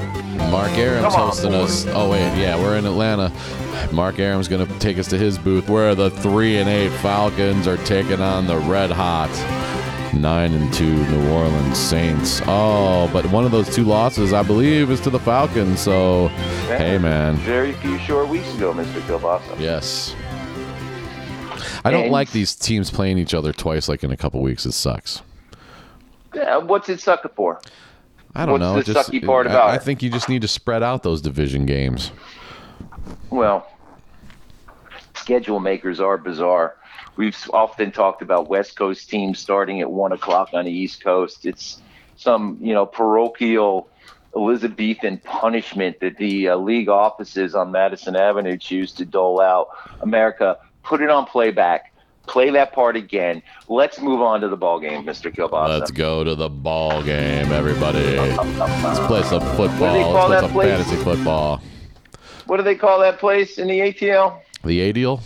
[0.52, 1.86] Mark Aram's on, hosting boys.
[1.86, 1.93] us.
[1.95, 3.32] Oh wait, yeah, we're in Atlanta.
[3.91, 7.78] Mark Aram's gonna take us to his booth where the three and eight Falcons are
[7.78, 9.30] taking on the red hot
[10.13, 12.41] nine and two New Orleans Saints.
[12.47, 15.80] Oh, but one of those two losses, I believe, is to the Falcons.
[15.82, 16.30] So,
[16.67, 18.99] hey, man, Very few short weeks ago, Mr.
[19.02, 19.60] Kielbasa.
[19.60, 20.15] yes.
[21.86, 24.65] I don't And- like these teams playing each other twice, like in a couple weeks.
[24.65, 25.21] It sucks.
[26.34, 27.62] Yeah, what's it sucker for?
[28.36, 28.82] I don't What's know.
[28.82, 29.84] the just, sucky part I- about I, it?
[29.84, 32.12] think you just need to spread out those division games.
[33.30, 33.68] Well,
[35.15, 36.76] schedule makers are bizarre.
[37.15, 41.46] We've often talked about West Coast teams starting at one o'clock on the East Coast.
[41.46, 41.82] It's
[42.15, 43.89] some, you know, parochial
[44.36, 49.68] Elizabethan punishment that the uh, league offices on Madison Avenue choose to dole out.
[50.02, 51.94] America, put it on playback.
[52.30, 53.42] Play that part again.
[53.68, 55.34] Let's move on to the ball game, Mr.
[55.34, 55.80] Kielbasa.
[55.80, 58.18] Let's go to the ball game, everybody.
[58.20, 60.13] Let's play some What do they football.
[60.13, 60.70] call Let's play that some place?
[60.70, 61.62] fantasy football.
[62.46, 64.42] What do they call that place in the ATL?
[64.63, 65.22] The A deal?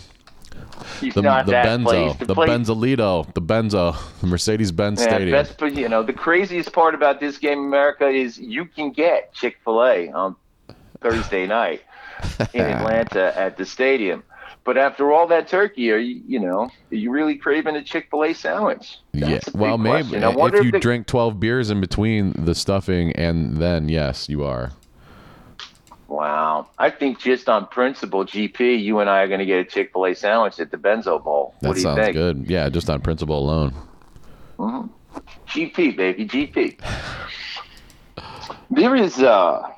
[1.02, 1.82] It's The, the Benzo.
[1.84, 2.16] place.
[2.26, 3.34] The place- Benzolito.
[3.34, 3.96] The Benzo.
[4.22, 5.30] The Mercedes Benz Yeah, Stadium.
[5.32, 9.58] best, you know, the craziest part about this game, America, is you can get Chick
[9.62, 10.36] Fil A on
[11.02, 11.82] Thursday night
[12.54, 14.22] in Atlanta at the stadium.
[14.64, 18.08] But after all that turkey, are you, you know, are you really craving a Chick
[18.10, 18.98] Fil A sandwich?
[19.12, 19.28] yeah.
[19.28, 20.24] That's a Well, maybe question.
[20.24, 24.28] I wonder if you they- drink 12 beers in between the stuffing and then, yes,
[24.30, 24.72] you are.
[26.08, 29.64] Wow, I think just on principle, GP, you and I are going to get a
[29.64, 31.54] Chick Fil A sandwich at the Benzo Bowl.
[31.60, 32.14] That what do you sounds think?
[32.14, 32.46] good.
[32.48, 33.74] Yeah, just on principle alone.
[34.58, 34.86] Hmm.
[35.48, 36.78] GP, baby, GP.
[38.70, 39.70] There is uh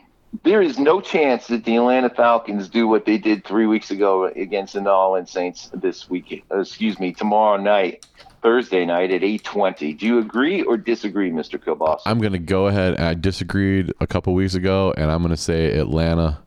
[0.47, 4.27] there is no chance that the Atlanta Falcons do what they did three weeks ago
[4.27, 6.45] against the New Orleans Saints this week.
[6.53, 8.07] uh, Excuse me, tomorrow night,
[8.43, 9.93] Thursday night at eight twenty.
[9.93, 11.59] Do you agree or disagree, Mr.
[11.63, 12.03] Kielbasa?
[12.07, 15.35] I'm going to go ahead and I disagreed a couple weeks ago, and I'm going
[15.35, 16.39] to say Atlanta.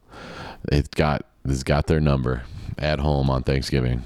[0.71, 2.43] It's got it's got their number
[2.77, 4.01] at home on Thanksgiving.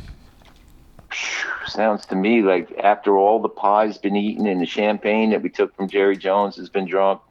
[1.67, 5.49] Sounds to me like after all the pie's been eaten and the champagne that we
[5.49, 7.21] took from Jerry Jones has been drunk,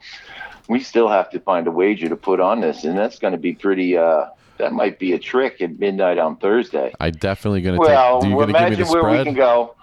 [0.67, 3.39] we still have to find a wager to put on this, and that's going to
[3.39, 3.97] be pretty.
[3.97, 4.25] uh
[4.57, 6.93] That might be a trick at midnight on Thursday.
[6.99, 8.23] I definitely going to Well, take.
[8.23, 9.75] Do you going to give me imagine where we can go,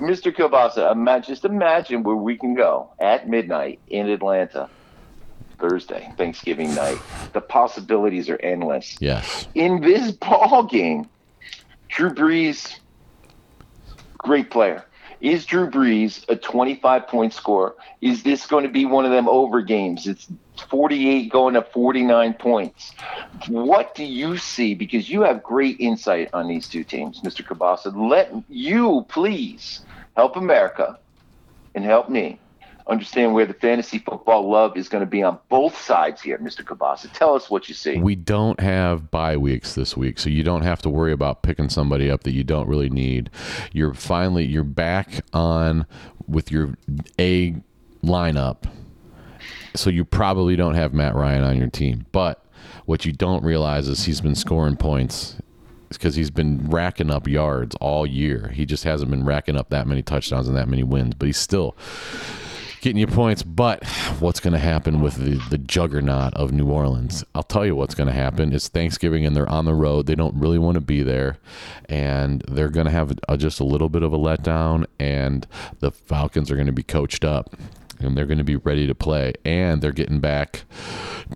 [0.00, 0.34] Mr.
[0.34, 0.92] Kielbasa.
[0.92, 4.68] Imagine, just imagine where we can go at midnight in Atlanta,
[5.58, 6.98] Thursday, Thanksgiving night.
[7.32, 8.96] The possibilities are endless.
[9.00, 9.48] Yes.
[9.54, 11.08] In this ball game,
[11.88, 12.78] Drew Brees,
[14.18, 14.84] great player.
[15.20, 17.74] Is Drew Brees a 25 point scorer?
[18.00, 20.06] Is this going to be one of them over games?
[20.06, 20.28] It's
[20.70, 22.92] 48 going to 49 points.
[23.48, 24.74] What do you see?
[24.74, 27.44] Because you have great insight on these two teams, Mr.
[27.44, 27.94] Kielbasa.
[27.94, 29.80] Let you please
[30.16, 30.98] help America
[31.74, 32.38] and help me
[32.88, 36.64] understand where the fantasy football love is going to be on both sides here, Mr.
[36.64, 37.12] Kielbasa.
[37.12, 37.98] Tell us what you see.
[37.98, 41.68] We don't have bye weeks this week, so you don't have to worry about picking
[41.68, 43.30] somebody up that you don't really need.
[43.72, 45.86] You're finally you're back on
[46.26, 46.76] with your
[47.18, 47.56] A
[48.02, 48.64] lineup.
[49.74, 52.06] So you probably don't have Matt Ryan on your team.
[52.10, 52.44] But
[52.86, 55.36] what you don't realize is he's been scoring points
[55.90, 58.48] because he's been racking up yards all year.
[58.48, 61.38] He just hasn't been racking up that many touchdowns and that many wins, but he's
[61.38, 61.76] still
[62.80, 63.42] getting you points.
[63.42, 63.84] But
[64.20, 67.24] what's going to happen with the, the juggernaut of New Orleans?
[67.34, 68.52] I'll tell you what's going to happen.
[68.52, 70.06] It's Thanksgiving and they're on the road.
[70.06, 71.38] They don't really want to be there,
[71.88, 74.86] and they're going to have a, just a little bit of a letdown.
[74.98, 75.46] And
[75.80, 77.54] the Falcons are going to be coached up.
[78.00, 80.64] And they're going to be ready to play, and they're getting back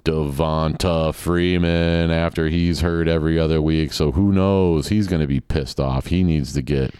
[0.05, 3.93] Devonta Freeman after he's hurt every other week.
[3.93, 4.89] So who knows?
[4.89, 6.07] He's going to be pissed off.
[6.07, 6.95] He needs to get.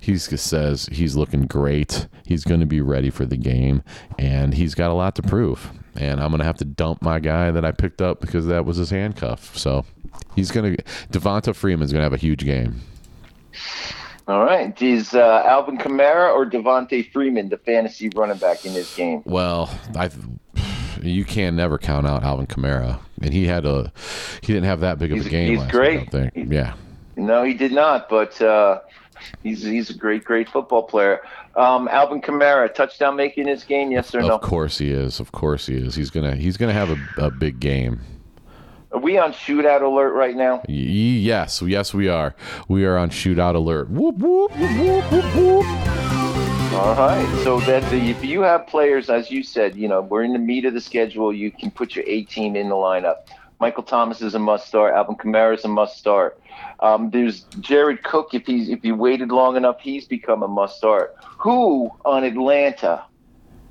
[0.00, 2.06] He says he's looking great.
[2.26, 3.82] He's going to be ready for the game,
[4.18, 5.72] and he's got a lot to prove.
[5.96, 8.64] And I'm going to have to dump my guy that I picked up because that
[8.64, 9.56] was his handcuff.
[9.58, 9.84] So
[10.36, 10.82] he's going to.
[11.10, 12.82] Devonta Freeman's going to have a huge game.
[14.28, 14.80] All right.
[14.82, 19.22] Is uh, Alvin Kamara or Devonta Freeman the fantasy running back in this game?
[19.24, 20.10] Well, I
[21.02, 23.90] you can never count out Alvin Kamara, and he had a
[24.42, 25.50] he didn't have that big of a game.
[25.50, 26.00] he's last great.
[26.00, 26.52] Week, I don't think.
[26.52, 26.74] Yeah.
[27.16, 28.80] No, he did not, but uh,
[29.42, 31.22] he's he's a great, great football player.
[31.56, 34.34] Um, Alvin Kamara, touchdown making this game, yes or no?
[34.34, 35.20] Of course he is.
[35.20, 35.94] Of course he is.
[35.94, 38.00] He's gonna he's gonna have a, a big game.
[38.90, 40.62] Are we on shootout alert right now?
[40.66, 42.34] Yes, yes we are.
[42.68, 43.90] We are on shootout alert.
[43.90, 45.66] Whoop whoop whoop whoop whoop.
[46.72, 47.40] All right.
[47.44, 50.38] So that the, if you have players, as you said, you know, we're in the
[50.38, 51.34] meat of the schedule.
[51.34, 53.26] You can put your A team in the lineup.
[53.60, 54.94] Michael Thomas is a must start.
[54.94, 56.40] Alvin Kamara is a must start.
[56.80, 58.32] Um, there's Jared Cook.
[58.32, 61.14] If he's if he waited long enough, he's become a must start.
[61.38, 63.04] Who on Atlanta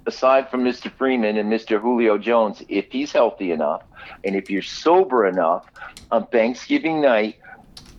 [0.07, 0.91] aside from Mr.
[0.91, 1.79] Freeman and Mr.
[1.79, 3.83] Julio Jones, if he's healthy enough,
[4.23, 5.69] and if you're sober enough
[6.11, 7.35] on Thanksgiving night,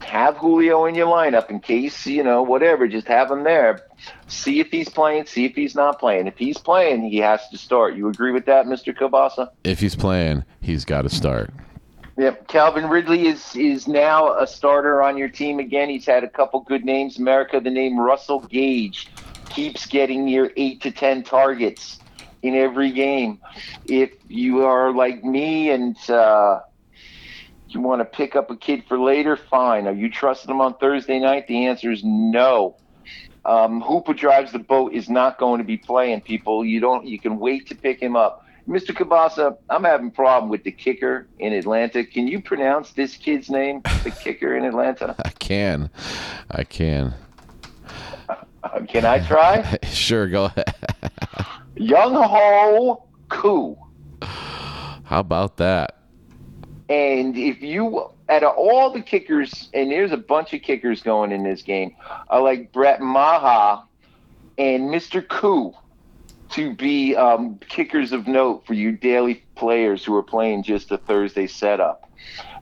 [0.00, 3.82] have Julio in your lineup in case, you know, whatever, just have him there.
[4.26, 6.26] See if he's playing, see if he's not playing.
[6.26, 7.94] If he's playing, he has to start.
[7.94, 8.96] You agree with that, Mr.
[8.96, 9.50] Kielbasa?
[9.64, 11.52] If he's playing, he's got to start.
[12.16, 15.88] Yep, Calvin Ridley is is now a starter on your team again.
[15.88, 17.16] He's had a couple good names.
[17.16, 19.08] America, the name Russell Gage
[19.50, 21.98] keeps getting near eight to ten targets
[22.42, 23.40] in every game.
[23.86, 26.60] If you are like me and uh,
[27.68, 29.86] you want to pick up a kid for later, fine.
[29.86, 31.46] Are you trusting him on Thursday night?
[31.46, 32.76] The answer is no.
[33.44, 36.20] Um, Hooper drives the boat is not going to be playing.
[36.22, 37.06] People, you don't.
[37.06, 38.44] You can wait to pick him up.
[38.68, 38.90] Mr.
[38.90, 42.04] Kielbasa, I'm having a problem with the kicker in Atlanta.
[42.04, 45.14] Can you pronounce this kid's name, the kicker in Atlanta?
[45.24, 45.88] I can.
[46.50, 47.14] I can.
[48.72, 49.78] Uh, can I try?
[49.90, 50.74] sure, go ahead.
[51.76, 53.76] Younghoe Koo.
[54.22, 55.96] How about that?
[56.88, 61.32] And if you, out of all the kickers, and there's a bunch of kickers going
[61.32, 61.94] in this game,
[62.30, 63.84] I like Brett Maher
[64.56, 65.26] and Mr.
[65.26, 65.72] Koo
[66.50, 70.96] to be um, kickers of note for you daily players who are playing just a
[70.98, 72.10] Thursday setup.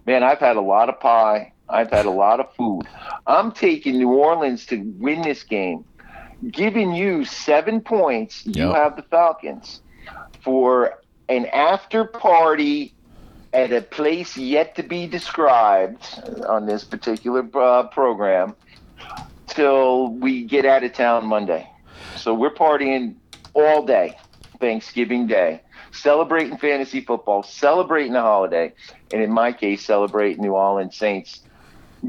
[0.07, 1.53] Man, I've had a lot of pie.
[1.69, 2.83] I've had a lot of food.
[3.27, 5.85] I'm taking New Orleans to win this game,
[6.51, 8.45] giving you seven points.
[8.47, 9.81] You have the Falcons
[10.43, 10.95] for
[11.29, 12.95] an after party
[13.53, 16.05] at a place yet to be described
[16.47, 18.55] on this particular uh, program
[19.47, 21.69] till we get out of town Monday.
[22.17, 23.15] So we're partying
[23.55, 24.19] all day,
[24.61, 28.73] Thanksgiving Day, celebrating fantasy football, celebrating the holiday,
[29.13, 31.41] and in my case, celebrating New Orleans Saints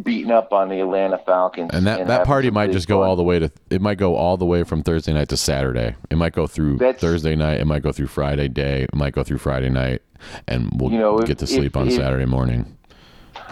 [0.04, 1.72] beating up on the Atlanta Falcons.
[1.74, 3.08] And that, that party might just go fun.
[3.10, 5.96] all the way to it might go all the way from Thursday night to Saturday.
[6.10, 9.14] It might go through That's- Thursday night, it might go through Friday day, it might
[9.14, 10.02] go through Friday night,
[10.48, 12.74] and we'll You know, if- get to if- sleep on if- Saturday morning.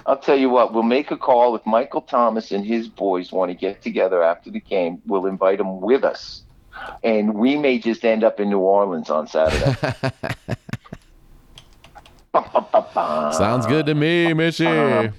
[0.08, 3.50] I'll tell you what, we'll make a call if Michael Thomas and his boys want
[3.50, 5.02] to get together after the game.
[5.08, 6.44] We'll invite them with us.
[7.04, 9.76] And we may just end up in New Orleans on Saturday.
[13.34, 15.12] Sounds good to me, Mishy.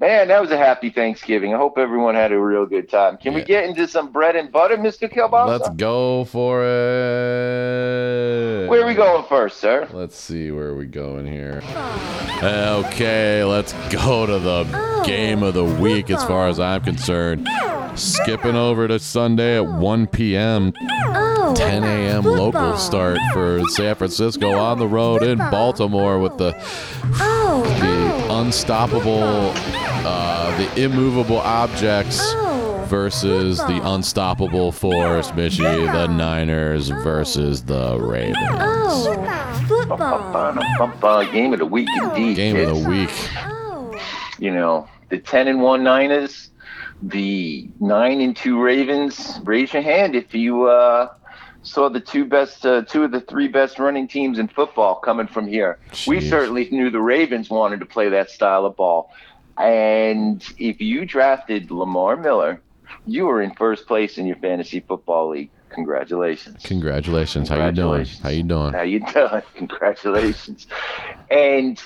[0.00, 1.54] Man, that was a happy Thanksgiving.
[1.54, 3.16] I hope everyone had a real good time.
[3.16, 5.10] Can we get into some bread and butter, Mr.
[5.10, 5.46] Kielbasa?
[5.46, 8.68] Let's go for it.
[8.68, 9.88] Where are we going first, sir?
[9.92, 11.62] Let's see where are we going here.
[12.42, 17.48] Okay, let's go to the game of the week as far as I'm concerned.
[17.94, 20.72] Skipping over to Sunday at 1 p.m.
[21.54, 22.24] 10 a.m.
[22.24, 30.56] local start for San Francisco on the road in Baltimore with the the unstoppable, uh,
[30.58, 32.20] the immovable objects
[32.88, 38.36] versus the unstoppable force, Mishy, the Niners versus the Ravens.
[41.32, 42.36] Game of the week, indeed.
[42.36, 43.10] Game of the week.
[44.38, 46.50] you know, the 10 and 1 Niners,
[47.02, 49.38] the 9 and 2 Ravens.
[49.44, 51.14] Raise your hand if you uh,
[51.64, 55.26] saw the two best, uh, two of the three best running teams in football coming
[55.26, 55.78] from here.
[56.06, 59.12] We certainly knew the Ravens wanted to play that style of ball.
[59.58, 62.60] And if you drafted Lamar Miller,
[63.06, 65.50] you were in first place in your fantasy football league.
[65.70, 66.62] Congratulations.
[66.62, 67.48] Congratulations.
[67.48, 68.04] How you doing?
[68.22, 68.72] How you doing?
[68.72, 69.42] How you doing?
[69.56, 70.66] Congratulations.
[71.30, 71.82] And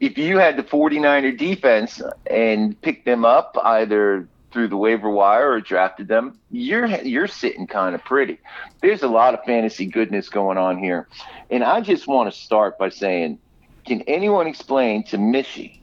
[0.00, 5.50] if you had the 49er defense and picked them up either through the waiver wire
[5.50, 8.38] or drafted them, you're you're sitting kind of pretty.
[8.80, 11.08] There's a lot of fantasy goodness going on here.
[11.50, 13.40] And I just want to start by saying,
[13.84, 15.80] can anyone explain to Mishy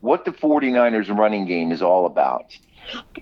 [0.00, 2.56] what the 49ers running game is all about?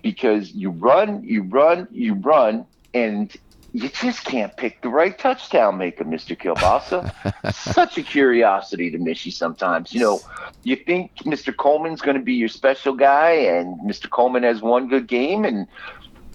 [0.02, 3.34] Because you run, you run, you run, and
[3.72, 6.36] you just can't pick the right touchdown maker, Mr.
[6.36, 7.54] Kielbasa.
[7.54, 9.92] Such a curiosity to Mishy sometimes.
[9.92, 10.20] You know,
[10.64, 11.56] you think Mr.
[11.56, 14.10] Coleman's going to be your special guy, and Mr.
[14.10, 15.68] Coleman has one good game, and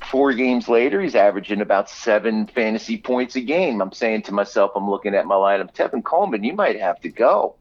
[0.09, 3.81] four games later, he's averaging about seven fantasy points a game.
[3.81, 7.09] I'm saying to myself, I'm looking at my lineup, Tevin Coleman, you might have to
[7.09, 7.55] go.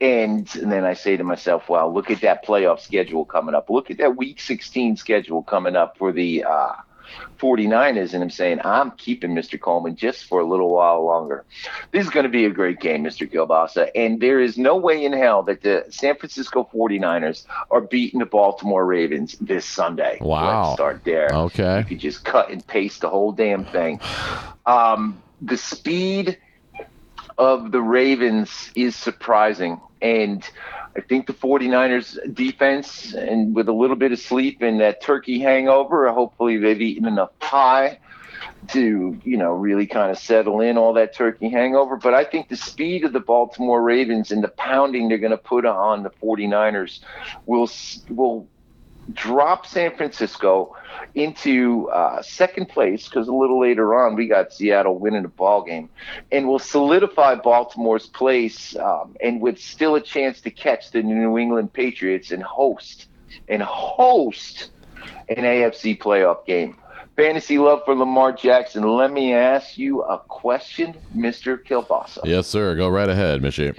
[0.00, 3.70] And, and then I say to myself, wow, look at that playoff schedule coming up.
[3.70, 6.72] Look at that week 16 schedule coming up for the uh,
[7.38, 8.14] 49ers.
[8.14, 9.60] And I'm saying, I'm keeping Mr.
[9.60, 11.44] Coleman just for a little while longer.
[11.90, 13.30] This is going to be a great game, Mr.
[13.30, 13.90] Kielbasa.
[13.94, 18.26] And there is no way in hell that the San Francisco 49ers are beating the
[18.26, 20.18] Baltimore Ravens this Sunday.
[20.20, 20.62] Wow.
[20.62, 21.28] Let's start there.
[21.32, 21.78] Okay.
[21.78, 24.00] You could just cut and paste the whole damn thing.
[24.66, 26.38] Um, the speed
[27.38, 29.80] of the Ravens is surprising.
[30.00, 30.48] And
[30.96, 35.40] I think the 49ers defense, and with a little bit of sleep and that turkey
[35.40, 37.98] hangover, hopefully they've eaten enough pie.
[38.68, 42.48] to you know really kind of settle in all that turkey hangover but i think
[42.48, 46.10] the speed of the baltimore ravens and the pounding they're going to put on the
[46.10, 47.00] 49ers
[47.46, 47.68] will
[48.08, 48.48] will
[49.12, 50.76] drop san francisco
[51.14, 55.62] into uh, second place because a little later on we got seattle winning the ball
[55.62, 55.88] game
[56.30, 61.36] and will solidify baltimore's place um, and with still a chance to catch the new
[61.36, 63.08] england patriots and host
[63.48, 64.70] and host
[65.28, 66.76] an afc playoff game
[67.16, 68.82] fantasy love for Lamar Jackson.
[68.82, 71.62] Let me ask you a question, Mr.
[71.62, 72.20] Kielbasa.
[72.24, 72.74] Yes, sir.
[72.74, 73.78] Go right ahead, Mishy.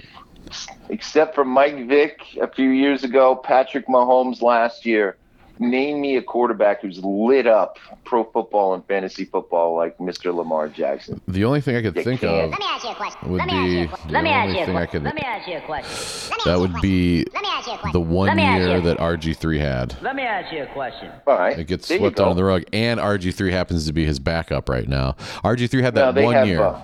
[0.88, 5.16] Except for Mike Vick a few years ago, Patrick Mahomes last year,
[5.58, 10.34] name me a quarterback who's lit up pro football and fantasy football like Mr.
[10.34, 11.20] Lamar Jackson.
[11.28, 12.32] The only thing I could You think can't.
[12.46, 13.30] of Let me ask you a question.
[13.30, 14.08] would Let me ask you be a question.
[14.08, 15.00] the Let me ask only you a thing I question.
[15.00, 16.30] could Let me ask you a question.
[16.30, 17.92] That ask you a would be Let me ask you a question.
[17.92, 20.02] the one Let me ask you year that RG3 had.
[20.02, 21.12] Let me ask you a question.
[21.26, 21.58] All right.
[21.58, 24.68] It gets there you swept under the rug, and RG3 happens to be his backup
[24.68, 25.12] right now.
[25.44, 26.62] RG3 had that they one have, year.
[26.62, 26.82] uh,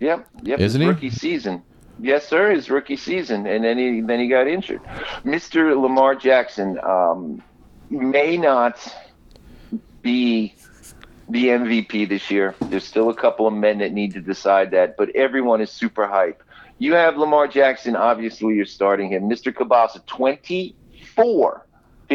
[0.00, 0.58] yep, yep.
[0.58, 0.88] Isn't his he?
[0.88, 1.62] rookie season.
[2.00, 2.50] Yes, sir.
[2.50, 4.82] His rookie season, and then he then he got injured.
[5.24, 5.80] Mr.
[5.80, 7.42] Lamar Jackson um,
[7.88, 8.78] may not
[10.02, 10.54] be
[11.28, 12.54] the MVP this year.
[12.60, 16.06] There's still a couple of men that need to decide that, but everyone is super
[16.06, 16.42] hype.
[16.78, 17.96] You have Lamar Jackson.
[17.96, 19.28] Obviously, you're starting him.
[19.28, 19.52] Mr.
[19.52, 21.63] Kielbasa, 24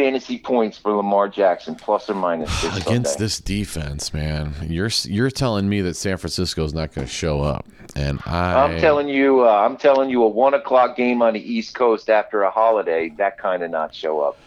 [0.00, 3.24] fantasy points for Lamar Jackson, plus or minus this against Sunday.
[3.24, 4.54] this defense, man.
[4.62, 8.64] You're you're telling me that San Francisco is not going to show up, and I
[8.64, 12.08] I'm telling you, uh, I'm telling you, a one o'clock game on the East Coast
[12.08, 14.38] after a holiday, that kind of not show up.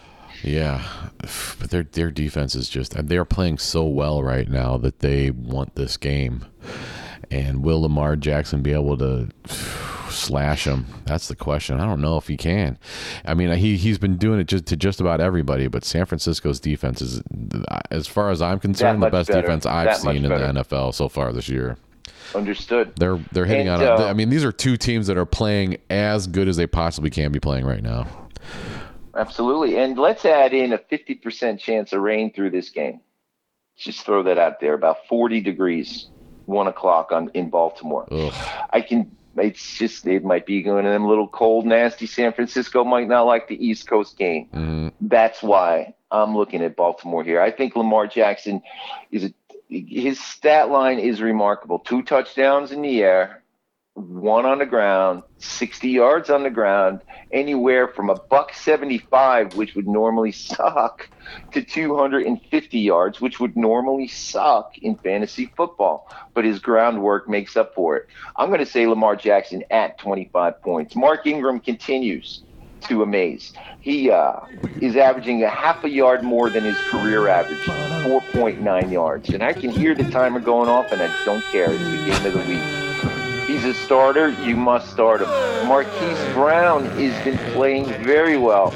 [0.42, 0.82] yeah,
[1.60, 5.76] but their their defense is just they're playing so well right now that they want
[5.76, 6.44] this game,
[7.30, 9.28] and will Lamar Jackson be able to
[10.14, 10.86] slash him?
[11.06, 11.80] That's the question.
[11.80, 12.78] I don't know if he can.
[13.24, 16.60] I mean, he he's been doing it just to just about everybody, but San Francisco's
[16.60, 17.22] defense is,
[17.90, 19.42] as far as I'm concerned, the best better.
[19.42, 20.34] defense I've That seen in the.
[20.62, 21.76] NFL so far this year.
[22.34, 22.92] Understood.
[22.96, 24.02] They're they're hitting And, on.
[24.02, 27.10] Uh, I mean, these are two teams that are playing as good as they possibly
[27.10, 28.06] can be playing right now.
[29.16, 29.78] Absolutely.
[29.78, 33.00] And let's add in a 50% chance of rain through this game.
[33.76, 34.74] Just throw that out there.
[34.74, 36.08] About 40 degrees,
[36.46, 38.06] one o'clock on in Baltimore.
[38.10, 38.32] Ugh.
[38.70, 39.16] I can.
[39.36, 42.06] It's just it might be going to them little cold, nasty.
[42.06, 44.48] San Francisco might not like the East Coast game.
[44.54, 47.40] Mm, That's why I'm looking at Baltimore here.
[47.40, 48.62] I think Lamar Jackson
[49.10, 49.34] is a,
[49.68, 51.78] his stat line is remarkable.
[51.80, 53.42] Two touchdowns in the air,
[53.94, 57.00] one on the ground, 60 yards on the ground,
[57.34, 61.08] anywhere from a buck 75, which would normally suck,
[61.52, 66.08] to 250 yards, which would normally suck in fantasy football.
[66.32, 68.06] But his groundwork makes up for it.
[68.36, 70.96] I'm going to say Lamar Jackson at 25 points.
[70.96, 72.42] Mark Ingram continues
[72.82, 73.52] to amaze.
[73.80, 74.40] He uh,
[74.80, 79.30] is averaging a half a yard more than his career average, 4.9 yards.
[79.30, 81.72] And I can hear the timer going off, and I don't care.
[81.72, 82.83] It's the game of the week.
[83.46, 84.30] He's a starter.
[84.30, 85.28] You must start him.
[85.68, 88.74] Marquise Brown has been playing very well.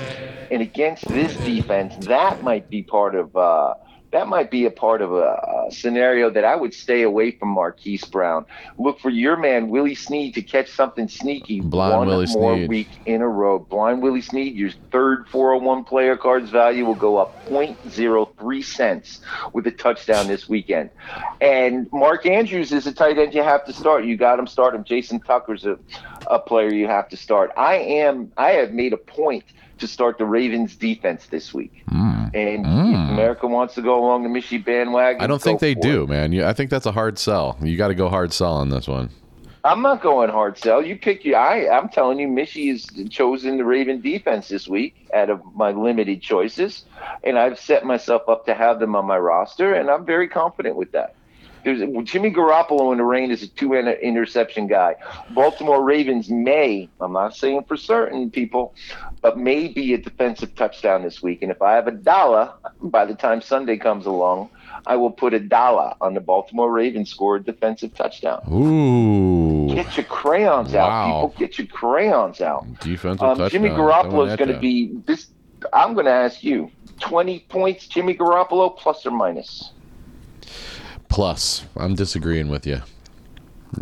[0.51, 3.75] And against this defense, that might be part of uh,
[4.11, 7.49] that might be a part of a, a scenario that I would stay away from
[7.51, 8.47] Marquise Brown.
[8.79, 12.69] Look for your man Willie Snead to catch something sneaky Blind one Willie more Snead.
[12.69, 13.59] week in a row.
[13.59, 19.21] Blind Willie Snead, your third 401 player cards value will go up 0.03 cents
[19.53, 20.91] with a touchdown this weekend.
[21.41, 24.05] And Mark Andrews is a tight end you have to start.
[24.05, 24.85] You got him start him.
[24.85, 25.79] Jason Tucker's a,
[26.27, 27.51] a player you have to start.
[27.57, 29.45] I am I have made a point
[29.79, 31.85] to start the Ravens defense this week.
[31.91, 32.35] Mm.
[32.35, 33.05] And Mm.
[33.05, 36.09] if America wants to go along the Mishy bandwagon, I don't think they do, it.
[36.09, 36.39] man.
[36.43, 37.57] I think that's a hard sell.
[37.63, 39.11] You got to go hard sell on this one.
[39.65, 40.81] I'm not going hard sell.
[40.83, 41.37] You pick your.
[41.37, 41.69] I.
[41.69, 46.23] I'm telling you, Mishy has chosen the Raven defense this week out of my limited
[46.23, 46.85] choices,
[47.25, 50.77] and I've set myself up to have them on my roster, and I'm very confident
[50.77, 51.17] with that.
[51.65, 54.97] There's Jimmy Garoppolo in the rain is a two interception guy.
[55.31, 56.91] Baltimore Ravens may.
[57.01, 58.75] I'm not saying for certain, people,
[59.23, 61.43] but may be a defensive touchdown this week.
[61.43, 64.51] And if I have a dollar by the time Sunday comes along,
[64.87, 68.41] I will put a dollar on the Baltimore Ravens score a defensive touchdown.
[68.51, 70.81] Ooh, Get your crayons Wow.
[70.81, 71.35] out, people.
[71.39, 72.65] Get your crayons out.
[72.81, 73.51] defensive Um, touchdown.
[73.51, 75.27] Jimmy Garoppolo is going to be this.
[75.73, 79.73] I'm going to ask you: 20 points, Jimmy Garoppolo, plus or minus?
[81.09, 81.65] Plus.
[81.77, 82.81] I'm disagreeing with you.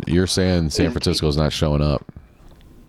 [0.05, 2.05] You're saying San Francisco's not showing up.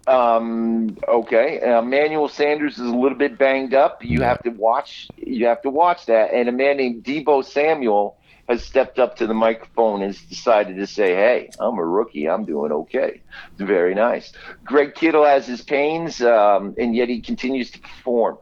[0.07, 1.61] Um, okay.
[1.61, 4.03] Uh, Emmanuel Sanders is a little bit banged up.
[4.03, 4.29] You Yeah.
[4.29, 5.09] have to watch.
[5.17, 6.33] You have to watch that.
[6.33, 8.17] And a man named Deebo Samuel
[8.49, 12.27] has stepped up to the microphone and has decided to say, "Hey, I'm a rookie.
[12.27, 13.21] I'm doing okay."
[13.59, 14.33] Very nice.
[14.65, 18.39] Greg Kittle has his pains, um, and yet he continues to perform.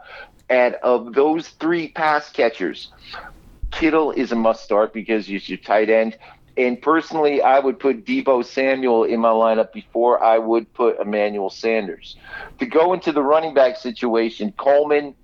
[0.48, 2.92] And of those three pass catchers,
[3.70, 6.16] Kittle is a must start because he's your tight end.
[6.56, 11.50] And personally, I would put Deebo Samuel in my lineup before I would put Emmanuel
[11.50, 12.16] Sanders.
[12.58, 15.14] To go into the running back situation, Coleman,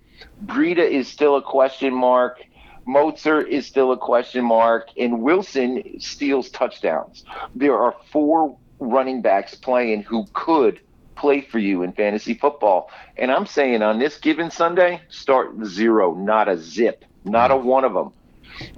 [0.44, 2.42] Breida is still a question mark.
[2.86, 7.24] Mostert is still a question mark, and Wilson steals touchdowns.
[7.54, 10.80] There are four running backs playing who could
[11.14, 12.90] play for you in fantasy football.
[13.16, 17.84] And I'm saying on this given Sunday, start zero, not a zip, not a one
[17.84, 18.12] of them.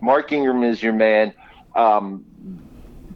[0.01, 1.33] Mark Ingram is your man.
[1.75, 2.25] Um,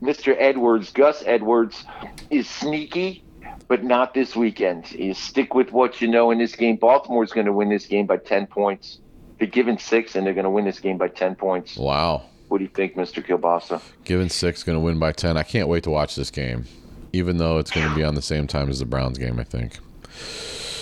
[0.02, 0.34] Mr.
[0.38, 1.84] Edwards, Gus Edwards,
[2.30, 3.24] is sneaky,
[3.66, 4.90] but not this weekend.
[4.92, 6.76] You stick with what you know in this game.
[6.76, 8.98] Baltimore's going to win this game by 10 points.
[9.38, 11.76] They're given six, and they're going to win this game by 10 points.
[11.76, 12.22] Wow.
[12.48, 13.24] What do you think, Mr.
[13.24, 13.80] Kielbasa?
[14.04, 15.36] Given six, going to win by 10.
[15.36, 16.64] I can't wait to watch this game,
[17.12, 19.44] even though it's going to be on the same time as the Browns game, I
[19.44, 19.78] think.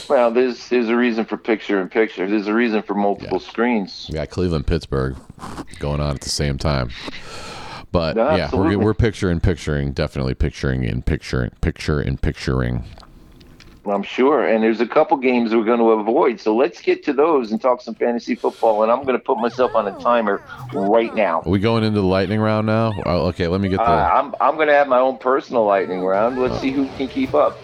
[0.09, 2.29] Well, there's there's a reason for picture in picture.
[2.29, 3.49] There's a reason for multiple Yeah.
[3.49, 4.07] screens.
[4.13, 5.17] Yeah, Cleveland, Pittsburgh
[5.79, 6.91] going on at the same time.
[7.93, 8.77] But No, yeah, we're, absolutely.
[8.77, 12.85] we're picture in picturing, definitely picturing in picturing, picture in picturing.
[13.89, 14.45] I'm sure.
[14.45, 16.41] And there's a couple games we're going to avoid.
[16.41, 18.83] So let's get to those and talk some fantasy football.
[18.83, 20.43] And I'm going to put myself on a timer
[20.73, 21.43] right now.
[21.47, 22.93] Are we going into the lightning round now?
[23.07, 25.65] Oh, okay, let me get the Uh, I'm, I'm going to have my own personal
[25.65, 26.37] lightning round.
[26.37, 27.57] Let's see who can keep up.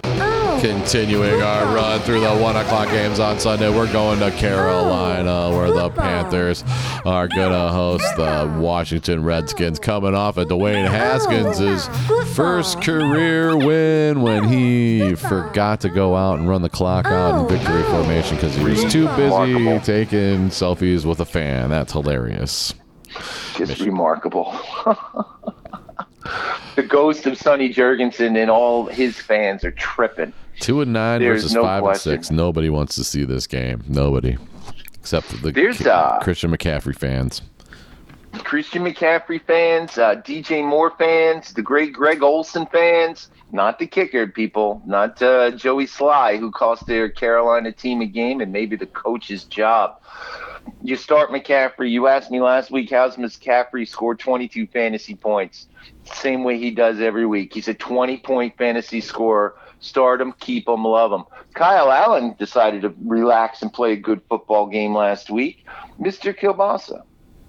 [0.61, 3.69] Continuing our run through the one o'clock games on Sunday.
[3.75, 6.63] We're going to Carolina, where the Panthers
[7.05, 11.89] are gonna host the Washington Redskins, coming off of Dwayne Haskins'
[12.37, 17.49] first career win when he forgot to go out and run the clock out in
[17.59, 19.81] victory formation because he was too busy Remarkable.
[19.81, 21.71] taking selfies with a fan.
[21.71, 22.75] That's hilarious.
[23.57, 24.59] Just remarkable.
[26.77, 30.33] the ghost of Sonny Jurgensen and all his fans are tripping.
[30.63, 32.13] Two and nine There's versus no five question.
[32.13, 32.31] and six.
[32.31, 33.83] Nobody wants to see this game.
[33.89, 34.39] Nobody,
[34.95, 37.43] except the There's, K- uh, Christian McCaffrey fans.
[38.45, 44.27] Christian McCaffrey fans, uh, DJ Moore fans, the great Greg Olsen fans, not the kicker
[44.27, 48.87] people, not uh, Joey Slye, who cost their Carolina team a game and maybe the
[48.87, 50.01] coach's job.
[50.83, 51.91] You start McCaffrey.
[51.91, 55.67] You asked me last week, how's McCaffrey score 22 fantasy points?
[56.05, 57.53] Same way he does every week.
[57.53, 59.57] He's a 20 point fantasy scorer.
[59.83, 61.25] Start him, keep him, love him.
[61.55, 65.67] Kyle Allen decided to relax and play a good football game last week.
[66.01, 66.33] Mr.
[66.33, 67.03] Kielbasa,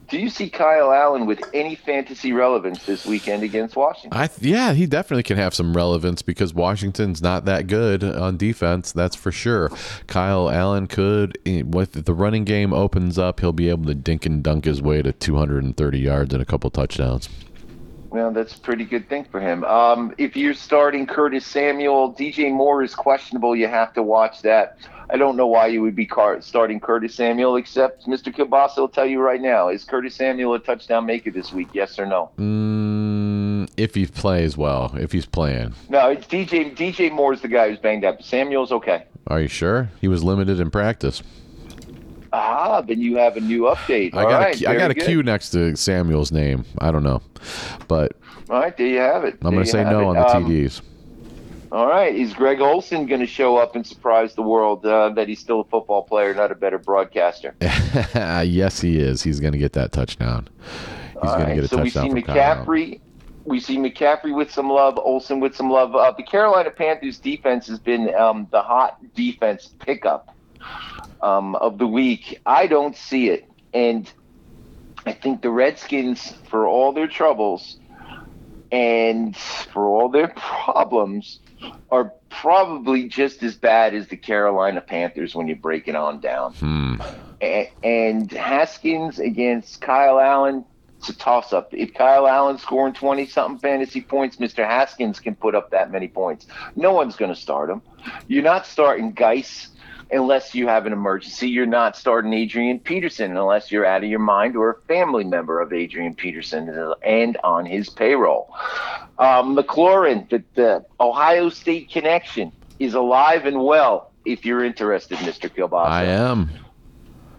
[0.10, 4.20] do you see Kyle Allen with any fantasy relevance this weekend against Washington?
[4.20, 8.92] I yeah, he definitely can have some relevance because Washington's not that good on defense.
[8.92, 9.70] That's for sure.
[10.08, 14.26] Kyle Allen could, eh, with the running game opens up, he'll be able to dink
[14.26, 17.30] and dunk his way to 230 yards and a couple touchdowns.
[18.14, 19.64] Well, that's a pretty good thing for him.
[19.64, 23.56] Um, if you're starting Curtis Samuel, DJ Moore is questionable.
[23.56, 24.78] You have to watch that.
[25.10, 28.32] I don't know why you would be car- starting Curtis Samuel, except Mr.
[28.32, 31.70] Kielbasa will tell you right now: is Curtis Samuel a touchdown maker this week?
[31.74, 32.30] Yes or no?
[32.38, 36.76] Mm, if he plays well, if he's playing, No, it's DJ.
[36.76, 38.22] DJ Moore's the guy who's banged up.
[38.22, 39.06] Samuel's okay.
[39.26, 39.90] are you sure?
[40.02, 41.24] He was limited in practice.
[42.34, 44.14] Ah, then you have a new update.
[44.16, 45.06] I All got right, a, I got a good.
[45.06, 46.66] Q next to Samuel's name.
[46.80, 47.22] I don't know,
[47.88, 48.14] but
[48.50, 49.38] All right, there you have it.
[49.44, 50.06] I'm going to say no it.
[50.06, 50.82] on the Um, TDs.
[51.72, 52.14] All right.
[52.14, 55.62] Is Greg Olsen going to show up and surprise the world uh, that he's still
[55.62, 57.56] a football player, not a better broadcaster?
[57.62, 59.24] yes, he is.
[59.24, 60.48] He's going to get that touchdown.
[61.14, 62.66] He's All going to get a so we see touchdown from Kyle Allen.
[62.66, 63.00] McCaffrey.
[63.46, 65.96] We see McCaffrey with some love, Olsen with some love.
[65.96, 70.33] Uh, the Carolina Panthers defense has been um, the hot defense pickup
[71.22, 72.42] um, of the week.
[72.46, 74.12] I don't see it, and
[75.06, 77.78] I think the Redskins, for all their troubles
[78.72, 81.40] and for all their problems,
[81.92, 86.54] are probably just as bad as the Carolina Panthers when you break it on down.
[86.54, 86.96] Hmm.
[87.84, 90.66] And Haskins against Kyle Allen,
[90.98, 91.74] it's a toss up.
[91.74, 94.66] If Kyle Allen's scoring 20 something fantasy points, Mr.
[94.66, 96.48] Haskins can put up that many points.
[96.76, 97.82] No one's going to start him.
[98.28, 99.68] You're not starting Guice
[100.14, 101.50] unless you have an emergency.
[101.50, 105.60] You're not starting Adrian Peterson unless you're out of your mind or a family member
[105.60, 108.54] of Adrian Peterson and on his payroll.
[109.18, 115.50] Um, McLaurin, the, the Ohio State connection, is alive and well if you're interested, Mr.
[115.50, 115.88] Kielbasa.
[115.88, 116.50] I am.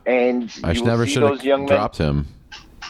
[0.07, 1.69] And I you never should those have young men.
[1.69, 2.27] dropped him.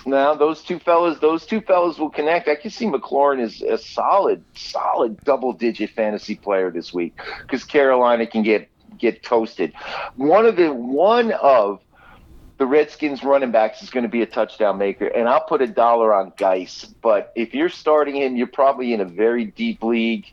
[0.07, 2.49] Now those two fellas, those two fellas will connect.
[2.49, 8.27] I can see McLaurin is a solid, solid double-digit fantasy player this week because Carolina
[8.27, 8.69] can get
[8.99, 9.73] get toasted.
[10.17, 11.81] One of the one of
[12.59, 15.67] the Redskins running backs is going to be a touchdown maker, and I'll put a
[15.67, 16.85] dollar on Guice.
[17.03, 20.27] But if you're starting him, you're probably in a very deep league.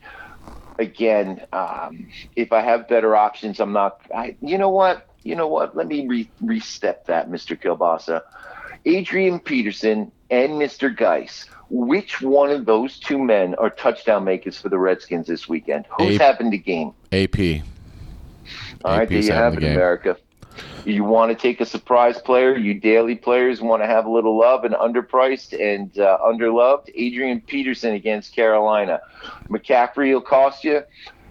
[0.80, 3.98] Again, um, if I have better options, I'm not.
[4.16, 5.08] I, you know what?
[5.24, 5.76] You know what?
[5.76, 7.60] Let me re- restep that, Mr.
[7.60, 8.22] Kielbasa
[8.86, 10.96] Adrian Peterson and Mr.
[10.96, 11.46] Guice.
[11.70, 15.86] Which one of those two men are touchdown makers for the Redskins this weekend?
[15.98, 16.94] Who's A- having the game?
[17.12, 17.64] AP.
[18.84, 19.74] All right, there you have it, game.
[19.74, 20.18] America.
[20.86, 22.58] You want to take a surprise player?
[22.58, 26.90] You daily players want to have a little love and underpriced and uh, underloved.
[26.96, 29.00] Adrian Peterson against Carolina.
[29.50, 30.82] McCaffrey will cost you.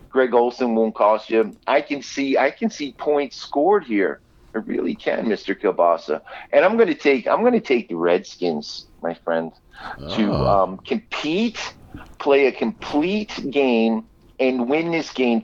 [0.08, 1.56] Greg Olsen won't cost you.
[1.66, 4.20] I can see I can see points scored here.
[4.54, 5.58] I really can, Mr.
[5.60, 6.20] Kielbasa.
[6.52, 9.52] And I'm going to take I'm going to take the Redskins, my friend,
[10.16, 10.46] to Oh.
[10.64, 11.74] um, compete,
[12.18, 14.04] play a complete game,
[14.40, 15.42] and win this game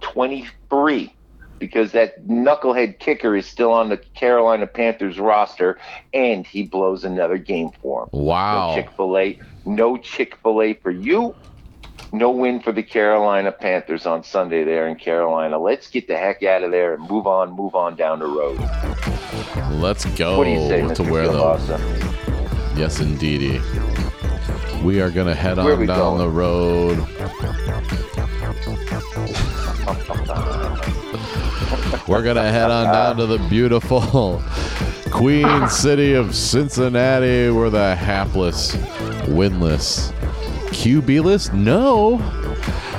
[0.00, 1.10] 24-23
[1.58, 5.78] because that knucklehead kicker is still on the Carolina Panthers roster,
[6.14, 8.08] and he blows another game for him.
[8.12, 8.74] Wow.
[8.74, 11.34] Chick Fil A, no Chick Fil A for you.
[12.12, 15.58] No win for the Carolina Panthers on Sunday there in Carolina.
[15.60, 18.58] Let's get the heck out of there and move on, move on down the road.
[19.80, 21.10] Let's go What do you say, to Mr.
[21.10, 22.76] where Kielbasa?
[22.76, 23.60] Yes, indeedy.
[24.82, 26.18] We are gonna head Where on down going?
[26.18, 26.98] the road.
[32.08, 34.42] We're gonna head on down to the beautiful
[35.10, 38.76] Queen City of Cincinnati, where the hapless,
[39.26, 40.12] winless,
[40.70, 41.52] QB-less?
[41.52, 42.18] No.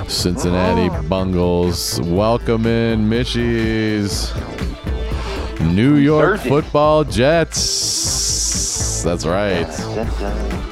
[0.08, 1.02] Cincinnati oh.
[1.08, 4.30] Bungles welcome in Michies.
[5.72, 6.48] New York Thursday.
[6.48, 9.02] Football Jets.
[9.02, 10.68] That's right.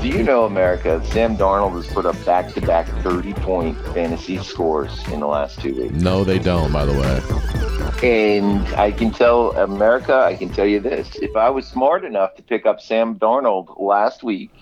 [0.00, 4.38] Do you know, America, Sam Darnold has put up back to back 30 point fantasy
[4.38, 5.94] scores in the last two weeks?
[5.94, 8.08] No, they don't, by the way.
[8.08, 11.16] And I can tell America, I can tell you this.
[11.16, 14.52] If I was smart enough to pick up Sam Darnold last week,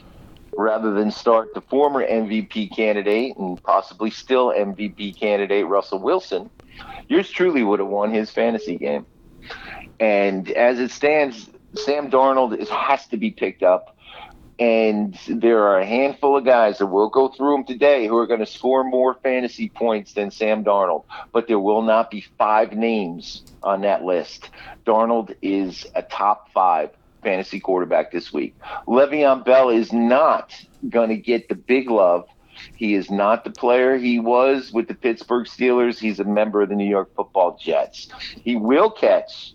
[0.56, 6.48] rather than start the former MVP candidate and possibly still MVP candidate Russell Wilson,
[7.08, 9.04] yours truly would have won his fantasy game.
[10.00, 13.95] And as it stands, Sam Darnold is, has to be picked up.
[14.58, 18.26] And there are a handful of guys that we'll go through them today who are
[18.26, 22.72] going to score more fantasy points than Sam Darnold, but there will not be five
[22.72, 24.50] names on that list.
[24.86, 26.90] Darnold is a top five
[27.22, 28.54] fantasy quarterback this week.
[28.86, 30.54] Le'Veon Bell is not
[30.88, 32.26] going to get the big love.
[32.76, 35.98] He is not the player he was with the Pittsburgh Steelers.
[35.98, 38.08] He's a member of the New York Football Jets.
[38.42, 39.52] He will catch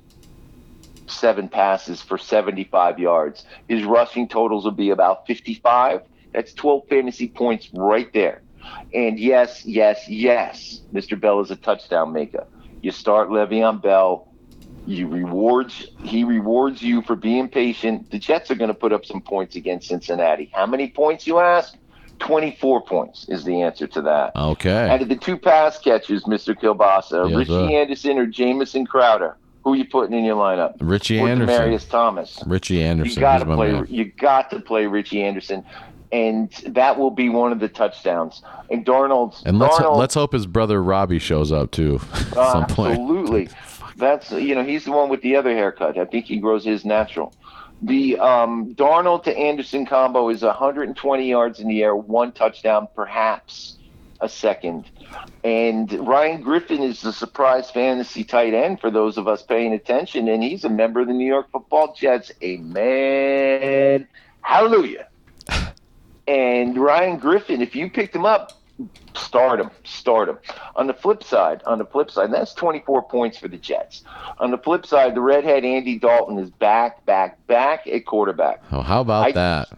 [1.11, 3.45] seven passes for 75 yards.
[3.67, 6.01] His rushing totals will be about 55.
[6.33, 8.41] That's 12 fantasy points right there.
[8.93, 11.19] And yes, yes, yes, Mr.
[11.19, 12.45] Bell is a touchdown maker.
[12.81, 14.27] You start Le'Veon Bell.
[14.87, 18.09] You rewards he rewards you for being patient.
[18.09, 20.49] The Jets are going to put up some points against Cincinnati.
[20.53, 21.75] How many points you ask?
[22.19, 24.35] 24 points is the answer to that.
[24.35, 24.89] Okay.
[24.89, 26.55] Out of the two pass catchers, Mr.
[26.55, 27.69] Kielbasa, Yes, Richie sir.
[27.69, 30.75] Anderson or Jamison Crowder, who are you putting in your lineup?
[30.79, 31.55] Richie or Anderson.
[31.55, 32.39] Marius Thomas.
[32.45, 33.15] Richie Anderson.
[33.15, 33.71] You got to play.
[33.71, 33.87] man.
[33.89, 35.63] You got to play Richie Anderson,
[36.11, 38.41] and that will be one of the touchdowns.
[38.69, 39.41] And Darnold.
[39.45, 42.99] And let's Darnold, let's hope his brother Robbie shows up too at uh, some point.
[42.99, 43.49] Absolutely.
[43.97, 45.97] That's you know he's the one with the other haircut.
[45.97, 47.33] I think he grows his natural.
[47.83, 53.77] The um, Darnold to Anderson combo is 120 yards in the air, one touchdown, perhaps
[54.21, 54.85] a second.
[55.43, 60.27] And Ryan Griffin is the surprise fantasy tight end for those of us paying attention,
[60.27, 62.31] and he's a member of the New York Football Jets.
[62.43, 64.07] Amen.
[64.41, 65.07] Hallelujah.
[66.27, 68.53] And Ryan Griffin, if you picked him up,
[69.15, 70.37] start him, start him.
[70.75, 74.03] On the flip side, on the flip side, that's 24 points for the Jets.
[74.37, 78.63] On the flip side, the redhead Andy Dalton is back, back, back at quarterback.
[78.71, 79.69] Oh, how about I- that?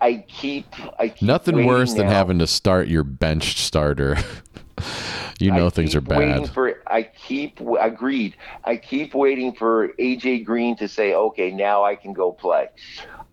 [0.00, 0.66] I keep,
[0.98, 4.16] I keep Nothing worse than having to start your benched starter.
[5.38, 6.48] you know I things are bad.
[6.50, 8.36] For, I keep agreed.
[8.64, 12.68] I keep waiting for AJ Green to say, "Okay, now I can go play."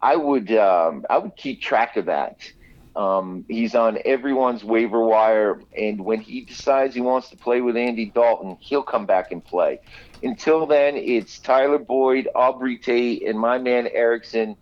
[0.02, 2.38] I would, um, I would keep track of that.
[2.96, 7.78] Um, he's on everyone's waiver wire, and when he decides he wants to play with
[7.78, 9.80] Andy Dalton, he'll come back and play.
[10.24, 14.58] Until then, it's Tyler Boyd, Auden Tate, and my man Erickson.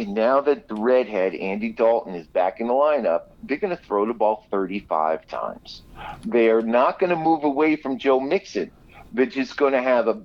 [0.00, 3.82] And now that the redhead Andy Dalton is back in the lineup, they're going to
[3.82, 5.82] throw the ball 35 times.
[6.24, 8.70] They are not going to move away from Joe Mixon.
[9.12, 10.22] They're just going to have a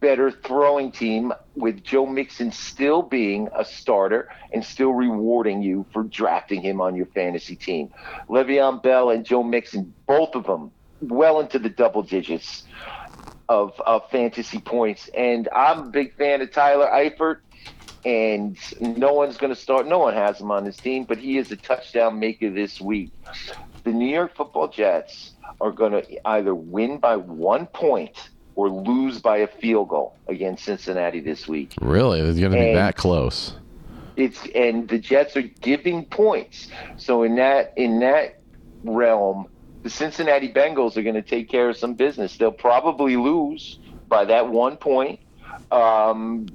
[0.00, 6.04] better throwing team with Joe Mixon still being a starter and still rewarding you for
[6.04, 7.92] drafting him on your fantasy team.
[8.30, 10.70] Le'Veon Bell and Joe Mixon, both of them,
[11.02, 12.64] well into the double digits
[13.48, 15.08] of, of fantasy points.
[15.14, 17.40] And I'm a big fan of Tyler Eifert
[18.08, 19.86] and no one's going to start.
[19.86, 23.10] No one has him on his team, but he is a touchdown maker this week.
[23.84, 29.20] The New York Football Jets are going to either win by one point or lose
[29.20, 31.74] by a field goal against Cincinnati this week.
[31.82, 32.20] Really?
[32.20, 33.54] It's going to be And- that close.
[34.16, 36.68] It's and the Jets are giving points.
[36.96, 38.40] So in that in that
[38.82, 39.46] realm,
[39.84, 42.36] the Cincinnati Bengals are going to take care of some business.
[42.36, 43.78] They'll probably lose
[44.08, 45.20] by that one point.
[45.70, 46.46] Um,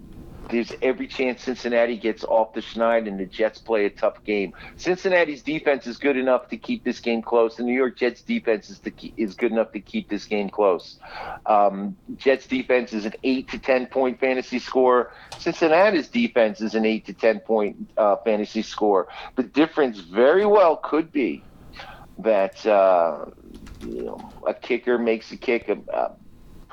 [0.53, 4.53] there's every chance Cincinnati gets off the schneid and the Jets play a tough game.
[4.77, 7.55] Cincinnati's defense is good enough to keep this game close.
[7.55, 10.99] The New York Jets defense is, keep, is good enough to keep this game close.
[11.47, 15.11] Um, Jets defense is an eight to ten point fantasy score.
[15.39, 19.07] Cincinnati's defense is an eight to ten point uh, fantasy score.
[19.35, 21.43] The difference very well could be
[22.19, 23.25] that uh,
[23.81, 25.67] you know a kicker makes a kick.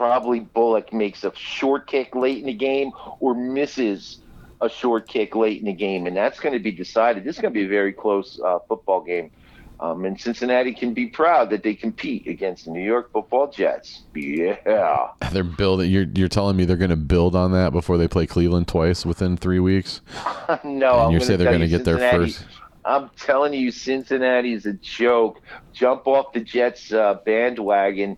[0.01, 4.21] Probably Bullock makes a short kick late in the game or misses
[4.63, 7.23] a short kick late in the game, and that's going to be decided.
[7.23, 9.31] This is going to be a very close uh, football game.
[9.79, 14.05] Um, and Cincinnati can be proud that they compete against the New York Football Jets.
[14.15, 15.91] Yeah, They're building.
[15.91, 19.05] You're you're telling me they're going to build on that before they play Cleveland twice
[19.05, 20.01] within three weeks,
[20.49, 22.43] no, and I'm you say they're going to get their first.
[22.87, 25.43] I'm telling you, Cincinnati is a joke.
[25.75, 28.17] Jump off the Jets uh, bandwagon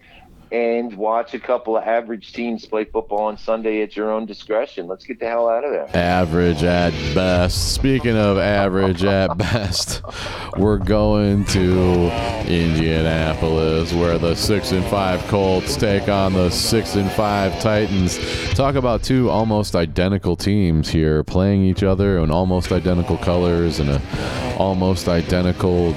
[0.52, 4.86] and watch a couple of average teams play football on Sunday at your own discretion.
[4.86, 5.88] Let's get the hell out of there.
[5.96, 7.72] Average at best.
[7.74, 10.02] Speaking of average at best,
[10.58, 12.10] we're going to
[12.46, 18.18] Indianapolis, where the six and five Colts take on the six and five Titans.
[18.50, 23.88] Talk about two almost identical teams here playing each other in almost identical colors and
[23.88, 25.94] a almost identical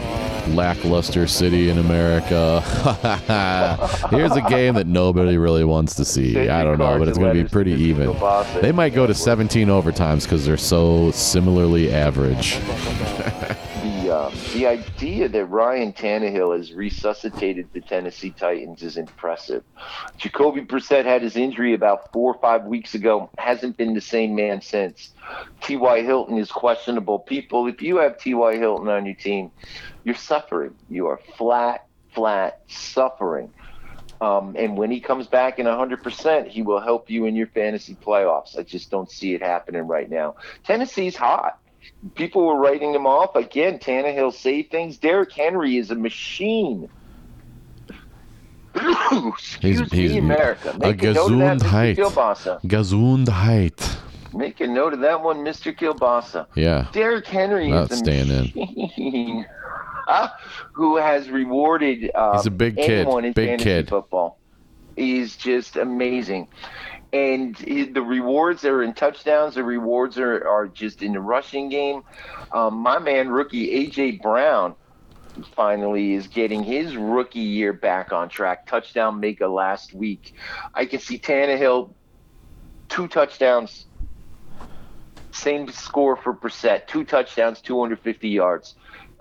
[0.49, 2.61] lackluster city in America.
[4.11, 6.49] Here's a game that nobody really wants to see.
[6.49, 8.15] I don't know, but it's going to be pretty even.
[8.61, 12.59] They might go to 17 overtimes because they're so similarly average.
[14.05, 19.63] the um, the idea that Ryan Tannehill has resuscitated the Tennessee Titans is impressive.
[20.17, 23.29] Jacoby Brissett had his injury about four or five weeks ago.
[23.37, 25.13] Hasn't been the same man since.
[25.61, 26.01] T.Y.
[26.03, 27.19] Hilton is questionable.
[27.19, 28.57] People, if you have T.Y.
[28.57, 29.51] Hilton on your team,
[30.03, 30.75] you're suffering.
[30.89, 33.51] You are flat, flat suffering.
[34.21, 37.95] Um, and when he comes back in 100%, he will help you in your fantasy
[37.95, 38.57] playoffs.
[38.57, 40.35] I just don't see it happening right now.
[40.63, 41.59] Tennessee's hot
[42.15, 43.35] people were writing them off.
[43.35, 44.97] Again, Tannehill saved things.
[44.97, 46.89] Derrick Henry is a machine.
[48.75, 50.71] Excuse He's- he's me, America.
[50.71, 51.95] a Make a, note of that, Gesundheit.
[54.33, 55.73] Make a note of that one, Mr.
[55.73, 56.47] Kielbasa.
[56.55, 56.87] Yeah.
[56.91, 58.51] Derrick Henry Not is a staying in.
[58.53, 59.45] machine.
[60.73, 62.89] Who has rewarded um, He's a big kid.
[63.07, 63.89] anyone in Big fantasy kid.
[63.89, 64.37] football.
[64.97, 66.47] He's just amazing.
[67.15, 69.55] And he- the rewards are in touchdowns.
[69.55, 72.03] The rewards are, are just in the rushing game.
[72.51, 74.19] Um, my man, rookie A.J.
[74.21, 74.75] Brown,
[75.55, 78.67] finally is getting his rookie year back on track.
[78.67, 80.33] Touchdown maker last week.
[80.73, 81.93] I can see Tannehill,
[82.89, 83.85] two touchdowns,
[85.31, 88.75] same score for Brissett, two touchdowns, 250 yards.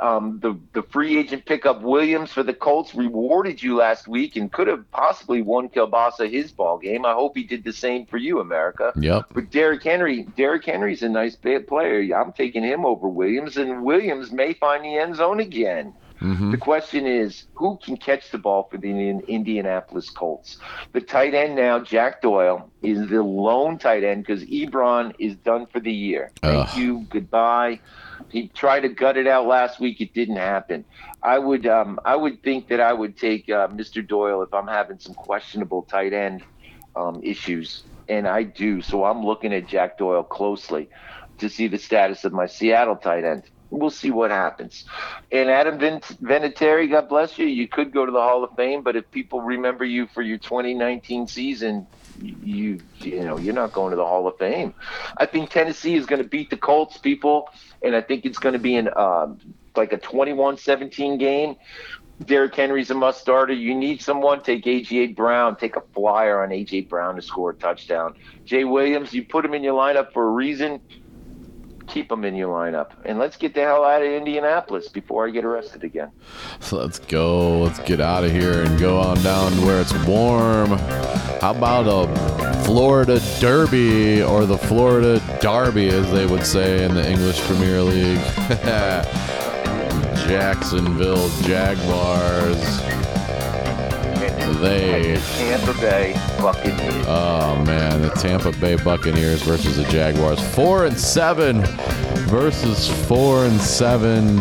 [0.04, 4.52] Um, the the free agent pickup Williams for the Colts rewarded you last week and
[4.52, 7.06] could have possibly won Kielbasa his ball game.
[7.06, 8.92] I hope he did the same for you, America.
[9.00, 9.24] Yep.
[9.32, 12.14] But Derrick Henry, Derrick Henry's a nice player.
[12.14, 15.94] I'm taking him over Williams, and Williams may find the end zone again.
[16.18, 18.90] hmm The question is, who can catch the ball for the
[19.26, 20.58] Indianapolis Colts?
[20.92, 25.66] The tight end now, Jack Doyle, is the lone tight end because Ebron is done
[25.72, 26.30] for the year.
[26.42, 26.78] Thank Ugh.
[26.78, 27.06] you.
[27.10, 27.80] Goodbye.
[28.34, 30.00] He tried to gut it out last week.
[30.00, 30.84] It didn't happen.
[31.22, 34.04] I would, um, I would think that I would take uh, Mr.
[34.04, 36.42] Doyle if I'm having some questionable tight end
[36.96, 38.82] um, issues, and I do.
[38.82, 40.88] So I'm looking at Jack Doyle closely
[41.38, 43.44] to see the status of my Seattle tight end.
[43.70, 44.84] We'll see what happens.
[45.30, 47.46] And Adam Vinatieri, God bless you.
[47.46, 50.38] You could go to the Hall of Fame, but if people remember you for your
[50.38, 51.86] 2019 season,
[52.20, 54.74] you you know you're not going to the Hall of Fame.
[55.18, 57.46] I think Tennessee is going to beat the Colts, people,
[57.82, 59.38] and I think it's going to be an um,
[59.76, 61.56] like a 21-17 game.
[62.24, 63.52] Derrick Henry's a must starter.
[63.52, 64.42] You need someone.
[64.42, 65.56] Take AJ Brown.
[65.56, 68.14] Take a flyer on AJ Brown to score a touchdown.
[68.46, 70.80] Jay Williams, you put him in your lineup for a reason.
[71.86, 75.30] Keep them in your lineup, and let's get the hell out of Indianapolis before I
[75.30, 76.10] get arrested again.
[76.60, 77.60] So let's go.
[77.60, 80.70] Let's get out of here and go on down to where it's warm.
[81.40, 87.08] How about a Florida Derby or the Florida Derby, as they would say in the
[87.08, 88.18] English Premier League?
[90.26, 93.03] Jacksonville Jaguars.
[94.60, 97.04] They Tampa Bay Buccaneers.
[97.08, 100.40] Oh man, the Tampa Bay Buccaneers versus the Jaguars.
[100.54, 101.62] Four and seven
[102.28, 104.38] versus four and seven.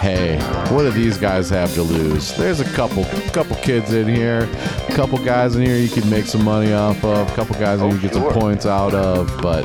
[0.00, 0.38] Hey,
[0.70, 2.36] what do these guys have to lose?
[2.36, 4.46] There's a couple couple kids in here.
[4.90, 7.30] couple guys in here you could make some money off of.
[7.30, 8.30] A couple guys Oh, you get sure.
[8.30, 9.62] some points out of, but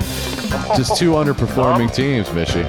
[0.77, 2.65] just two underperforming teams, Mishy.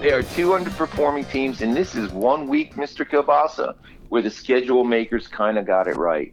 [0.00, 3.06] There are two underperforming teams, and this is one week, Mr.
[3.06, 3.74] Kielbasa,
[4.08, 6.32] where the schedule makers kind of got it right.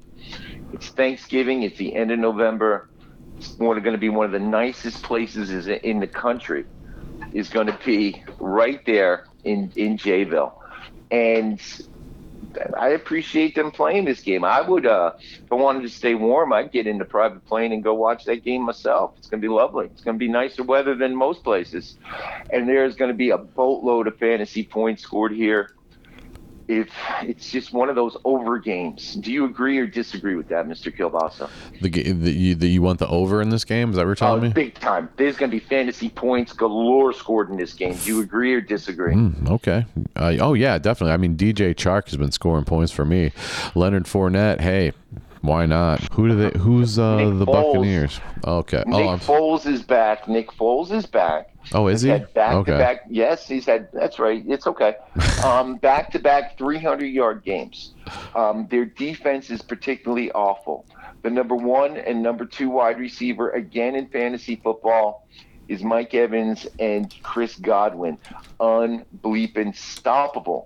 [0.72, 1.64] It's Thanksgiving.
[1.64, 2.88] It's the end of November.
[3.36, 6.64] It's going to be one of the nicest places in the country.
[7.34, 10.54] Is going to be right there in in Jayville,
[11.12, 11.60] and
[12.80, 14.44] I appreciate them playing this game.
[14.44, 17.72] I would, uh, if I wanted to stay warm, I'd get in the private plane
[17.72, 19.14] and go watch that game myself.
[19.18, 19.88] It's going to be lovely.
[19.88, 21.98] It's going to be nicer weather than most places,
[22.52, 25.77] and there's going to be a boatload of fantasy points scored here.
[26.68, 26.90] If
[27.22, 30.94] it's just one of those over games, do you agree or disagree with that, Mr.
[30.96, 31.50] Kielbasa?
[31.82, 33.90] The, the, you, the you want the over in this game?
[33.92, 34.50] Is that what you're telling Oh, me?
[34.54, 35.08] big time.
[35.16, 37.96] There's going to be fantasy points galore scored in this game.
[37.96, 39.16] Do you agree or disagree?
[39.16, 39.86] Mm, okay.
[40.18, 41.14] Uh, oh yeah, definitely.
[41.14, 43.32] I mean, DJ Chark has been scoring points for me.
[43.74, 44.60] Leonard Fournette.
[44.60, 44.92] Hey,
[45.42, 46.02] why not?
[46.14, 46.60] Who do they?
[46.60, 47.74] Who's uh, the Foles.
[47.74, 48.20] Buccaneers?
[48.46, 48.84] Okay.
[48.88, 50.28] Nick Oh, I'm, Foles is back.
[50.28, 51.54] Nick Foles is back.
[51.74, 52.26] Oh, is He's he?
[52.34, 52.72] back Okay.
[52.72, 53.02] to back.
[53.10, 53.90] Yes, he's had.
[53.94, 54.44] That's right.
[54.48, 54.96] It's okay.
[55.44, 57.94] Um, back to back 300 yard games.
[58.36, 60.84] Um, their defense is particularly awful.
[61.22, 65.28] The number one and number two wide receiver again in fantasy football
[65.68, 68.18] is Mike Evans and Chris Godwin.
[68.60, 70.66] Unbleeping stoppable.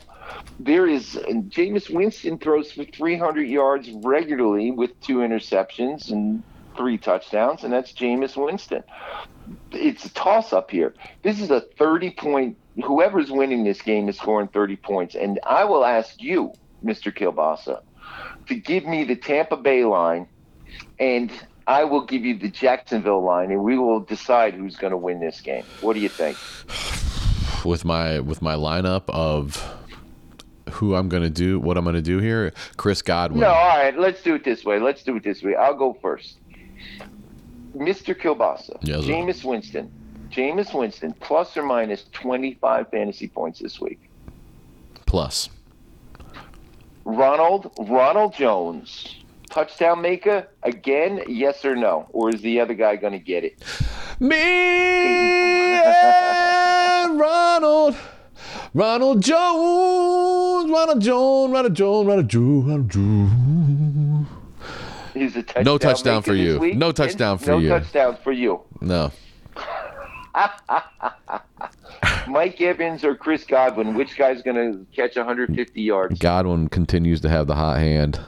[0.59, 6.43] There is and Jameis Winston throws for 300 yards regularly with two interceptions and
[6.75, 8.83] three touchdowns, and that's Jameis Winston
[9.71, 10.93] it's a toss up here.
[11.23, 12.57] This is a 30 point.
[12.83, 15.15] Whoever's winning this game is scoring 30 points.
[15.15, 16.53] And I will ask you,
[16.83, 17.15] Mr.
[17.15, 17.81] Kielbasa,
[18.47, 20.27] to give me the Tampa Bay line,
[20.99, 21.31] and
[21.67, 25.19] I will give you the Jacksonville line, and we will decide who's going to win
[25.19, 25.65] this game.
[25.81, 26.37] What do you think?
[27.63, 29.63] with my with my lineup of
[30.71, 32.53] who I'm gonna do, what I'm gonna do here.
[32.77, 33.41] Chris Godwin.
[33.41, 33.95] No, all right.
[33.95, 34.79] Let's do it this way.
[34.79, 35.53] Let's do it this way.
[35.55, 36.39] I'll go first.
[37.75, 38.13] Mr.
[38.19, 39.01] Kielbasa, Yes.
[39.05, 39.91] Jameis Winston,
[40.29, 44.09] Jameis Winston, plus or minus 25 fantasy points this week.
[45.05, 45.49] Plus.
[47.03, 49.15] Ronald Ronald Jones
[49.49, 51.21] touchdown maker again?
[51.27, 52.07] Yes or no?
[52.13, 53.61] Or is the other guy going to get it?
[54.19, 54.37] Me
[55.83, 57.95] and Ronald.
[58.73, 60.71] Ronald Jones.
[60.71, 61.51] Ronald Jones.
[61.51, 62.07] Ronald Jones.
[62.07, 62.67] Ronald Jones.
[62.67, 63.80] Ronald Jones.
[65.13, 66.73] He's a touchdown No touchdown for you.
[66.73, 67.51] No touchdown for you.
[67.51, 67.69] no you.
[67.69, 68.61] touchdown for you.
[68.81, 69.11] No.
[72.27, 73.95] Mike Evans or Chris Godwin?
[73.95, 76.19] Which guy's going to catch 150 yards?
[76.19, 78.19] Godwin continues to have the hot hand.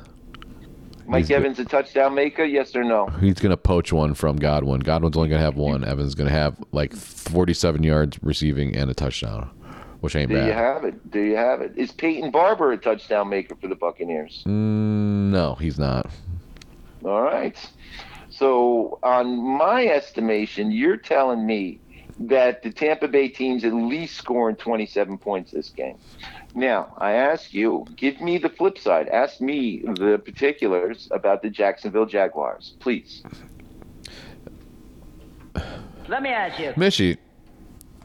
[1.06, 1.32] Mike he's.
[1.32, 2.44] Evans a touchdown maker?
[2.44, 3.08] Yes or no?
[3.08, 4.80] He's gonna poach one from Godwin.
[4.82, 5.84] Godwin's only gonna have one.
[5.84, 9.50] Evans gonna have like 47 yards receiving and a touchdown,
[10.00, 10.38] which ain't bad.
[10.38, 11.12] There you have it.
[11.12, 11.74] Do you have it.
[11.76, 14.44] Is Peyton Barber a touchdown maker for the Buccaneers?
[14.46, 16.10] Mm, no, he's not.
[17.06, 17.58] All right.
[18.30, 21.80] So, on my estimation, you're telling me
[22.20, 25.98] that the Tampa Bay team's at least scoring 27 points this game.
[26.56, 29.08] Now, I ask you, give me the flip side.
[29.10, 33.24] Ask me the particulars about the Jacksonville Jaguars, please.
[36.08, 36.72] Let me ask you.
[36.74, 37.18] Mishy,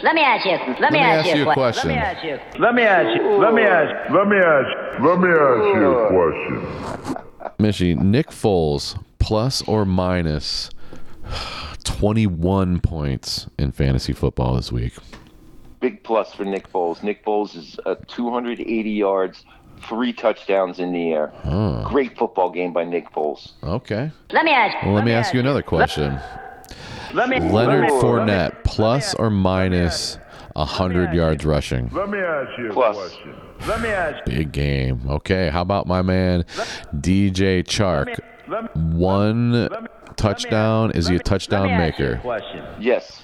[0.00, 0.74] Let me ask you.
[0.80, 1.88] Let, me ask, you a question.
[1.88, 2.60] Let me ask you.
[2.60, 3.38] Let me ask you.
[3.38, 4.10] Let me ask.
[4.10, 5.00] Let me ask.
[5.00, 7.24] Let me ask you a question.
[7.58, 10.70] Mishy, Nick Foles plus or minus
[11.84, 14.92] 21 points in fantasy football this week.
[15.80, 17.02] Big plus for Nick Foles.
[17.02, 19.44] Nick Foles is uh, 280 yards,
[19.88, 21.32] three touchdowns in the air.
[21.44, 23.52] Oh, Great football game by Nick Foles.
[23.62, 24.10] okay.
[24.30, 24.76] Let me ask.
[24.84, 26.18] Well, let me ask you another question.
[27.14, 27.40] Let me.
[27.40, 30.18] Leonard let me, Fournette plus or minus
[30.58, 31.88] 100 yards rushing.
[31.92, 32.96] Let me ask you a Plus.
[32.96, 33.34] question.
[33.66, 34.24] Let me ask.
[34.24, 35.00] Big game.
[35.08, 36.44] Okay, how about my man
[36.94, 38.18] DJ Chark?
[38.48, 38.82] Let me.
[38.96, 39.68] One
[40.16, 40.92] touchdown.
[40.92, 42.20] Is he a touchdown Let me ask you a maker?
[42.22, 42.64] question.
[42.80, 43.22] Yes.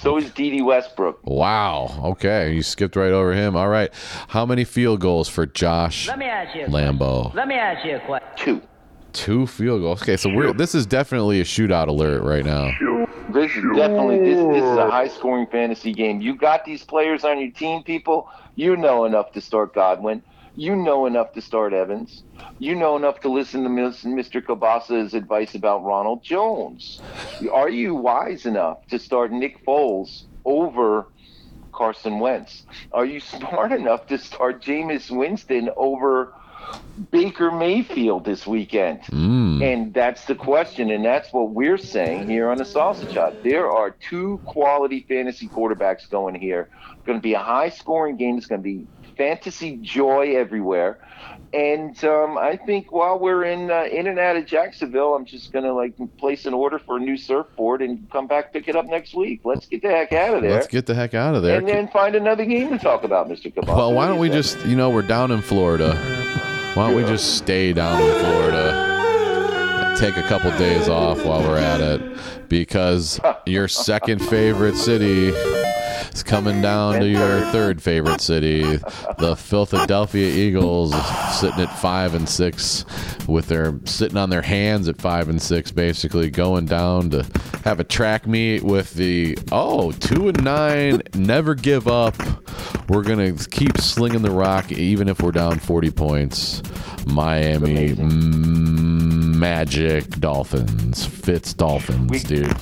[0.00, 1.20] So is Dede Westbrook.
[1.24, 2.00] Wow.
[2.12, 3.54] Okay, you skipped right over him.
[3.56, 3.92] All right.
[4.28, 6.64] How many field goals for Josh Let me ask you.
[6.66, 7.34] Lambo?
[7.34, 8.28] Let me ask you a question.
[8.36, 8.62] Two.
[9.12, 10.02] Two field goals.
[10.02, 12.70] Okay, so we're this is definitely a shootout alert right now.
[13.32, 14.38] This is definitely this.
[14.38, 16.20] This is a high-scoring fantasy game.
[16.20, 18.28] You got these players on your team, people.
[18.56, 20.22] You know enough to start Godwin.
[20.56, 22.24] You know enough to start Evans.
[22.58, 24.44] You know enough to listen to Mr.
[24.44, 27.00] Kielbasa's advice about Ronald Jones.
[27.52, 31.06] Are you wise enough to start Nick Foles over
[31.72, 32.64] Carson Wentz?
[32.92, 36.34] Are you smart enough to start Jameis Winston over
[37.10, 39.00] Baker Mayfield this weekend?
[39.04, 39.62] Mm.
[39.62, 43.42] And that's the question, and that's what we're saying here on the Sausage Hut.
[43.42, 46.68] There are two quality fantasy quarterbacks going here.
[46.92, 48.36] It's going to be a high-scoring game.
[48.36, 48.86] It's going to be
[49.16, 50.98] fantasy joy everywhere.
[51.52, 55.52] And um, I think while we're in uh, in and out of Jacksonville, I'm just
[55.52, 58.86] gonna like place an order for a new surfboard and come back pick it up
[58.86, 59.40] next week.
[59.42, 60.52] Let's get the heck out of there.
[60.52, 61.58] Let's get the heck out of there.
[61.58, 63.52] and then find another game to talk about, Mr.
[63.52, 63.76] Cabal.
[63.76, 66.39] well, why don't we just, you know, we're down in Florida.
[66.74, 69.94] Why don't we just stay down in Florida?
[69.98, 75.32] Take a couple days off while we're at it because your second favorite city
[76.12, 78.62] is coming down to your third favorite city.
[79.18, 80.92] The Philadelphia Eagles
[81.38, 82.84] sitting at five and six
[83.28, 87.24] with their sitting on their hands at five and six, basically going down to
[87.64, 91.02] have a track meet with the oh two and nine.
[91.14, 92.16] Never give up.
[92.88, 96.62] We're gonna keep slinging the rock even if we're down forty points.
[97.06, 97.94] Miami
[99.34, 102.54] Magic Dolphins, Fitz Dolphins, We- dude.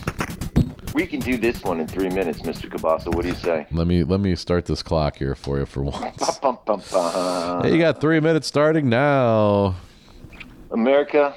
[0.95, 2.69] We can do this one in three minutes, Mr.
[2.71, 3.15] Kielbasa.
[3.15, 3.67] What do you say?
[3.71, 6.39] Let me let me start this clock here for you for once.
[6.39, 7.63] Bum, bum, bum.
[7.63, 9.77] Hey, you got three minutes starting now.
[10.71, 11.35] America,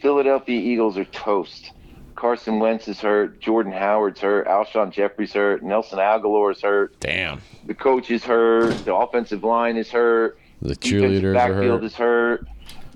[0.00, 1.72] Philadelphia Eagles are toast.
[2.14, 3.40] Carson Wentz is hurt.
[3.40, 4.48] Jordan Howard's hurt.
[4.48, 5.62] Alshon Jeffery's hurt.
[5.62, 6.98] Nelson Agholor's hurt.
[6.98, 7.40] Damn.
[7.66, 8.76] The coach is hurt.
[8.84, 10.38] The offensive line is hurt.
[10.60, 11.22] The cheerleaders are hurt.
[11.22, 11.84] The backfield hurt.
[11.84, 12.48] is hurt.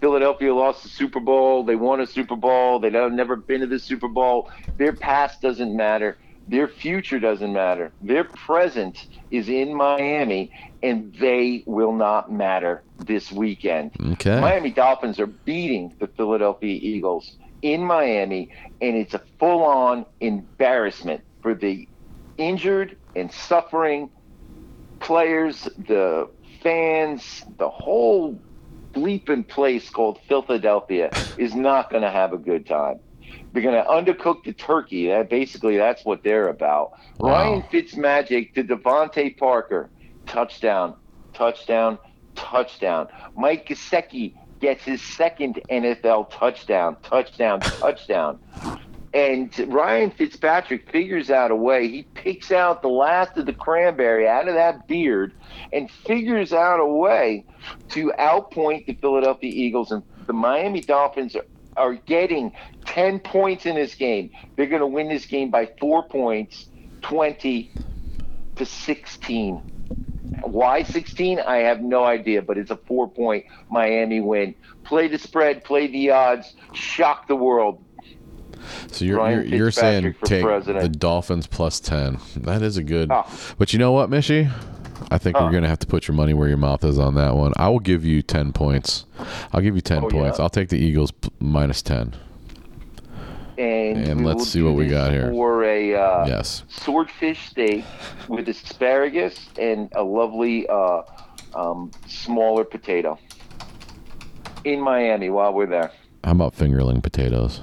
[0.03, 1.62] Philadelphia lost the Super Bowl.
[1.62, 2.80] They won a Super Bowl.
[2.80, 4.50] They've never been to the Super Bowl.
[4.76, 6.18] Their past doesn't matter.
[6.48, 7.92] Their future doesn't matter.
[8.03, 10.50] Their present is in Miami,
[10.82, 13.92] and they will not matter this weekend.
[14.14, 14.40] Okay.
[14.40, 18.50] Miami Dolphins are beating the Philadelphia Eagles in Miami,
[18.80, 21.88] and it's a full on embarrassment for the
[22.38, 24.11] injured and suffering
[24.98, 26.28] players, the
[26.61, 28.36] fans, the whole
[28.93, 33.01] bleeping place called Philadelphia is not going to have a good time.
[33.53, 35.09] They're going to undercook the turkey.
[35.09, 36.93] That basically that's what they're about.
[37.18, 37.30] Wow.
[37.30, 39.90] Ryan Fitzmagic to DeVante Parker,
[40.26, 40.95] touchdown,
[41.34, 41.99] touchdown,
[42.34, 43.09] touchdown.
[43.36, 48.38] Mike Gesicki gets his second NFL touchdown, touchdown, touchdown.
[49.14, 51.88] And Ryan Fitzpatrick figures out a way.
[51.88, 55.34] He picks out the last of the cranberry out of that beard
[55.72, 57.44] and figures out a way
[57.90, 59.92] to outpoint the Philadelphia Eagles.
[59.92, 61.44] And the Miami Dolphins are,
[61.76, 62.52] are getting
[62.86, 64.30] 10 points in this game.
[64.56, 66.68] They're going to win this game by four points,
[67.02, 67.70] 20
[68.56, 69.56] to 16.
[70.42, 71.38] Why 16?
[71.38, 74.54] I have no idea, but it's a four point Miami win.
[74.84, 77.84] Play the spread, play the odds, shock the world.
[78.90, 80.82] So you're Ryan you're, you're saying take president.
[80.82, 82.18] the Dolphins plus ten.
[82.36, 83.10] That is a good.
[83.10, 83.24] Oh.
[83.58, 84.50] But you know what, Mishy?
[85.10, 85.44] I think Oh.
[85.44, 87.52] we're gonna have to put your money where your mouth is on that one.
[87.56, 89.04] I will give you ten points.
[89.52, 90.38] I'll give you ten Oh, points.
[90.38, 90.44] yeah?
[90.44, 92.14] I'll take the Eagles minus ten.
[93.58, 95.30] And, And let's see what we got here.
[95.30, 96.64] For a uh, Yes.
[96.68, 97.84] swordfish steak
[98.28, 101.02] with asparagus and a lovely uh,
[101.54, 103.18] um, smaller potato
[104.64, 105.90] in Miami while we're there.
[106.24, 107.60] How about fingerling potatoes?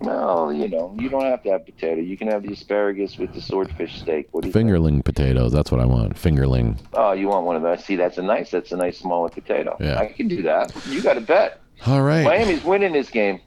[0.00, 2.00] Well, you know, you don't have to have potato.
[2.00, 4.28] You can have the asparagus with the swordfish steak.
[4.30, 4.68] What do you think?
[4.70, 5.52] Fingerling potatoes.
[5.52, 6.14] That's what I want.
[6.14, 6.78] Fingerling.
[6.92, 7.84] Oh, you want one of those?
[7.84, 8.50] See, that's a nice.
[8.50, 9.76] That's a nice smaller potato.
[9.80, 9.98] Yeah.
[9.98, 10.72] I can do that.
[10.86, 11.60] You got to bet.
[11.86, 12.24] All right.
[12.24, 13.40] Miami's winning this game.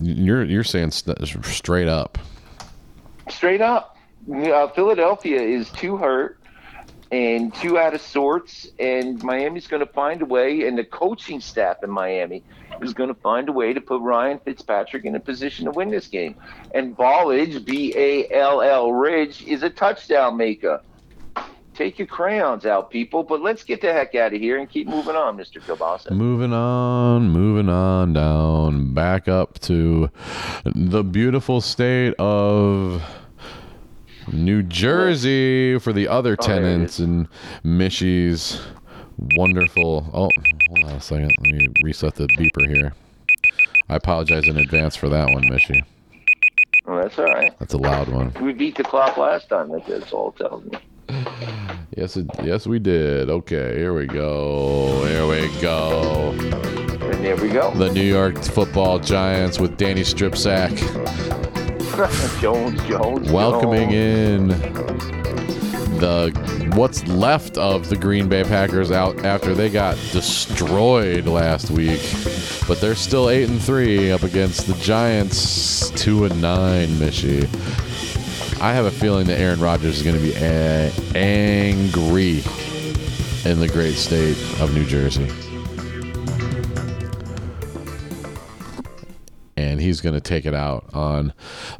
[0.00, 2.18] You're you're saying st- straight up.
[3.28, 3.96] Straight up.
[4.32, 6.37] Uh, Philadelphia is too hurt
[7.10, 11.40] and two out of sorts, and Miami's going to find a way, and the coaching
[11.40, 12.42] staff in Miami
[12.82, 15.90] is going to find a way to put Ryan Fitzpatrick in a position to win
[15.90, 16.36] this game.
[16.74, 20.82] And Ballage, B A L L Ridge, is a touchdown maker.
[21.74, 24.88] Take your crayons out, people, but let's get the heck out of here and keep
[24.88, 25.62] moving on, Mr.
[25.62, 26.10] Kielbasa.
[26.10, 30.10] Moving on, moving on down, back up to
[30.64, 33.00] the beautiful state of
[34.32, 37.28] New Jersey for the other Oh, tenants and
[37.64, 38.60] Mishy's
[39.36, 40.06] wonderful.
[40.12, 40.28] Oh,
[40.68, 41.30] hold on a second.
[41.40, 42.92] Let me reset the beeper here.
[43.88, 45.82] I apologize in advance for that one, Mishy.
[46.86, 47.58] Oh, that's all right.
[47.58, 48.32] That's a loud one.
[48.40, 49.70] We beat the clock last time.
[49.86, 50.78] That's all it tells me.
[51.96, 53.30] Yes, it, yes, we did.
[53.30, 55.04] Okay, here we go.
[55.06, 56.30] Here we go.
[56.32, 57.72] And there we go.
[57.74, 60.76] The New York Football Giants with Danny Stripsack.
[62.40, 64.52] Jones, Jones, welcoming Jones.
[64.52, 71.70] in the what's left of the Green Bay Packers out after they got destroyed last
[71.72, 72.00] week.
[72.68, 76.86] But they're still eight and three up against the Giants, two and nine.
[76.90, 77.42] Mishy,
[78.60, 82.44] I have a feeling that Aaron Rodgers is going to be a- angry
[83.44, 85.26] in the great state of New Jersey.
[89.78, 91.32] And he's going to take it out on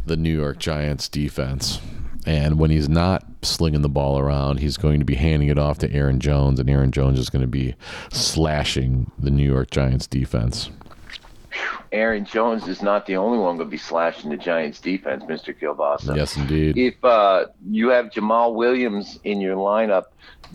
[0.07, 1.81] the New York Giants defense.
[2.25, 4.59] And when he's not slinging the ball around.
[4.59, 7.43] He's going to be handing it off to Aaron Jones, and Aaron Jones is going
[7.43, 7.75] to be
[8.13, 10.71] slashing the New York Giants defense.
[11.91, 15.59] Aaron Jones is not the only one going to be slashing the Giants defense, Mr.
[15.59, 16.15] Kielbasa.
[16.15, 16.77] Yes, indeed.
[16.77, 20.05] If uh, you have Jamaal Williams in your lineup,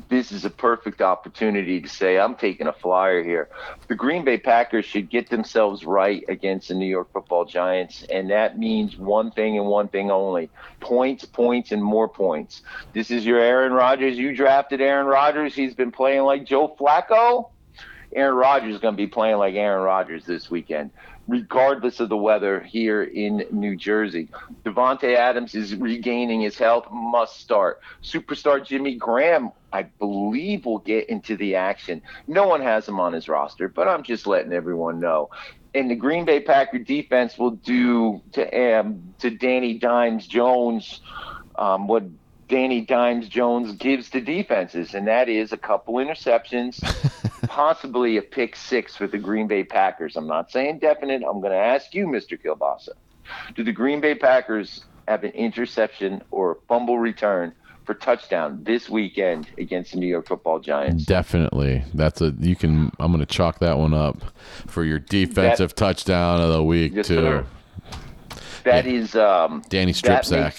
[0.09, 3.49] this is a perfect opportunity to say, I'm taking a flyer here.
[3.87, 8.29] The Green Bay Packers should get themselves right against the New York football Giants, and
[8.29, 12.61] that means one thing and one thing only points, points, and more points.
[12.93, 14.17] This is your Aaron Rodgers.
[14.17, 15.53] You drafted Aaron Rodgers.
[15.55, 17.49] He's been playing like Joe Flacco.
[18.15, 20.91] Aaron Rodgers is going to be playing like Aaron Rodgers this weekend
[21.27, 24.29] regardless of the weather here in New Jersey.
[24.65, 27.79] Davante Adams is regaining his health, must start.
[28.03, 32.03] Superstar Jimmy Graham, I believe, will get into the action.
[32.27, 35.29] No one has him on his roster, but I'm just letting everyone know.
[35.75, 41.01] And the Green Bay Packer defense will do to um, to Danny Dimes Jones
[41.57, 42.05] um, what
[42.49, 46.85] Danny Dimes Jones gives to defenses, and that is a couple interceptions,
[47.47, 50.17] possibly a pick six for the Green Bay Packers.
[50.17, 51.23] I'm not saying definite.
[51.27, 52.39] I'm going to ask you, Mr.
[52.41, 52.89] Kielbasa.
[53.55, 57.55] Do the Green Bay Packers have an interception or a fumble return
[57.85, 61.05] for touchdown this weekend against the New York Football Giants?
[61.05, 61.83] Definitely.
[61.93, 64.23] That's a you can I'm going to chalk that one up
[64.67, 67.15] for your defensive that, touchdown of the week yes, too.
[67.15, 67.45] Sir.
[68.63, 68.91] That yeah.
[68.91, 70.55] is um, Danny strip sack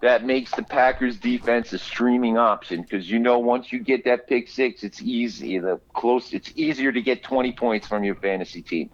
[0.00, 4.28] that makes the Packers defense a streaming option because you know once you get that
[4.28, 5.58] pick six, it's easy.
[5.58, 8.90] The close, it's easier to get 20 points from your fantasy team.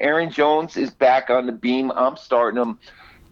[0.00, 1.92] Aaron Jones is back on the beam.
[1.94, 2.78] I'm starting him.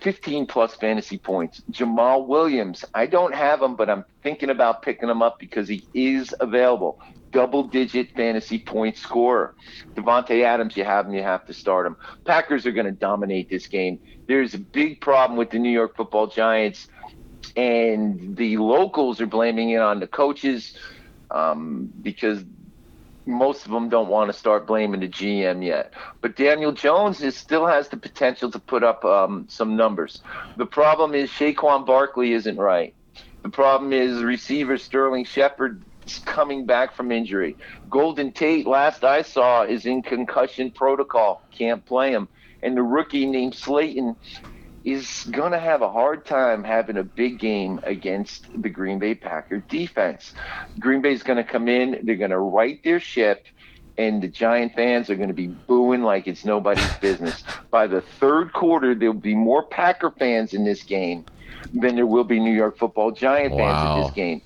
[0.05, 1.63] 15 plus fantasy points.
[1.71, 5.89] Jamaal Williams, I don't have him, but I'm thinking about picking him up because he
[5.95, 7.01] is available.
[7.33, 9.55] Double digit fantasy point scorer.
[9.95, 11.97] Davante Adams, you have him, you have to start him.
[12.27, 13.99] Packers are going to dominate this game.
[14.29, 16.87] There's a big problem with the New York football Giants
[17.57, 20.77] and the locals are blaming it on the coaches
[21.31, 22.45] um, because
[23.27, 25.93] most of them don't want to start blaming the GM yet.
[26.21, 30.23] But Daniel Jones is, still has the potential to put up um, some numbers.
[30.57, 32.95] The problem is Saquon Barkley isn't right.
[33.43, 37.57] The problem is receiver Sterling Shepard is coming back from injury.
[37.91, 41.43] Golden Tate, last I saw, is in concussion protocol.
[41.51, 42.29] Can't play him.
[42.63, 44.17] And the rookie named Slayton
[44.85, 49.15] is going to have a hard time having a big game against the Green Bay
[49.15, 50.35] Packer defense.
[50.79, 53.47] Green Bay is going to come in, they're going to right their ship,
[53.97, 57.43] and the Giant fans are going to be booing like it's nobody's business.
[57.71, 61.25] By the third quarter, there'll be more Packer fans in this game
[61.73, 64.43] than there will be New York football Giant fans in this game.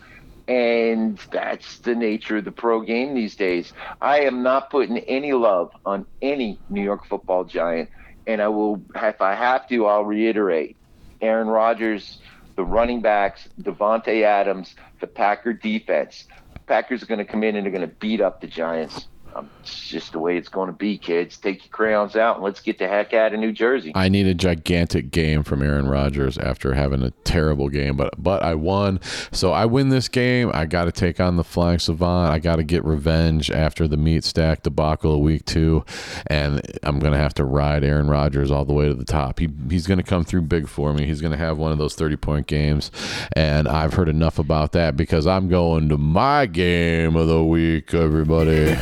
[0.47, 3.73] And that's the nature of the pro game these days.
[4.01, 7.91] I am not putting any love on any New York football Giant
[8.29, 10.77] and I will, if I have to, I'll reiterate:
[11.21, 12.21] Aaron Rodgers,
[12.57, 16.25] the running backs, Davante Adams, the Packer defense.
[16.69, 19.09] Packers are going to come in and they're going to beat up the Giants.
[19.35, 21.37] Um, it's just the way it's going to be, kids.
[21.37, 23.93] Take your crayons out and let's get the heck out of New Jersey.
[23.95, 28.43] I need a gigantic game from Aaron Rodgers after having a terrible game, but but
[28.43, 29.01] I won,
[29.31, 30.51] so I win this game.
[30.55, 32.33] I got to take on the Flying Savant.
[32.33, 35.85] I got to get revenge after the meat stack debacle of week two,
[36.27, 39.39] and I'm gonna have to ride Aaron Rodgers all the way to the top.
[39.39, 41.07] He he's gonna come through big for me.
[41.07, 42.91] He's gonna have one of those 30 point games,
[43.35, 47.93] and I've heard enough about that because I'm going to my game of the week,
[47.95, 48.77] everybody.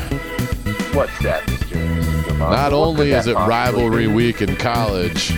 [0.93, 2.39] What's that, Mr.
[2.39, 5.33] Not only is it rivalry week in college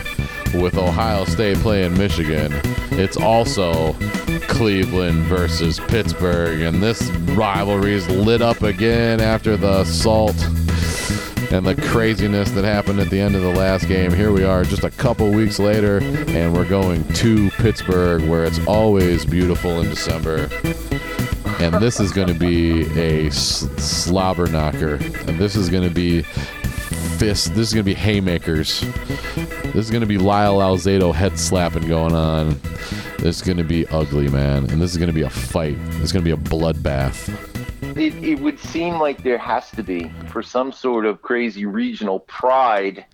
[0.55, 2.53] with Ohio State playing Michigan,
[2.93, 3.93] it's also
[4.49, 10.37] Cleveland versus Pittsburgh, and this rivalry is lit up again after the assault
[11.51, 14.13] and the craziness that happened at the end of the last game.
[14.13, 18.65] Here we are just a couple weeks later, and we're going to Pittsburgh where it's
[18.67, 20.49] always beautiful in December
[21.61, 26.23] and this is going to be a slobber knocker, and this is going to be
[27.19, 27.55] fist.
[27.55, 28.81] This is going to be haymakers.
[29.73, 32.61] This is going to be Lyle Alzado head slapping going on.
[33.19, 35.77] This is going to be ugly, man, and this is going to be a fight.
[36.01, 37.29] It's going to be a bloodbath.
[37.97, 42.21] It, it would seem like there has to be for some sort of crazy regional
[42.21, 43.05] pride.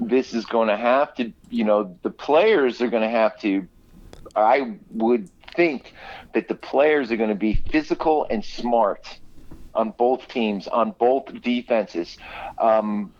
[0.00, 3.68] This is going to have to, you know, the players are going to have to.
[4.34, 5.92] I would think
[6.34, 9.20] that the players are going to be physical and smart
[9.74, 12.16] on both teams, on both defenses.
[12.58, 13.12] Um,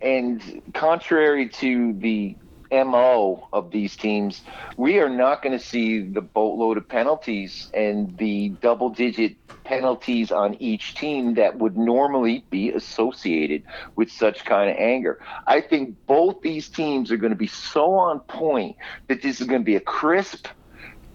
[0.00, 2.36] and contrary to the
[2.70, 4.42] MO of these teams,
[4.76, 10.30] we are not going to see the boatload of penalties and the double digit penalties
[10.30, 13.62] on each team that would normally be associated
[13.96, 15.20] with such kind of anger.
[15.46, 18.76] I think both these teams are going to be so on point
[19.08, 20.48] that this is going to be a crisp,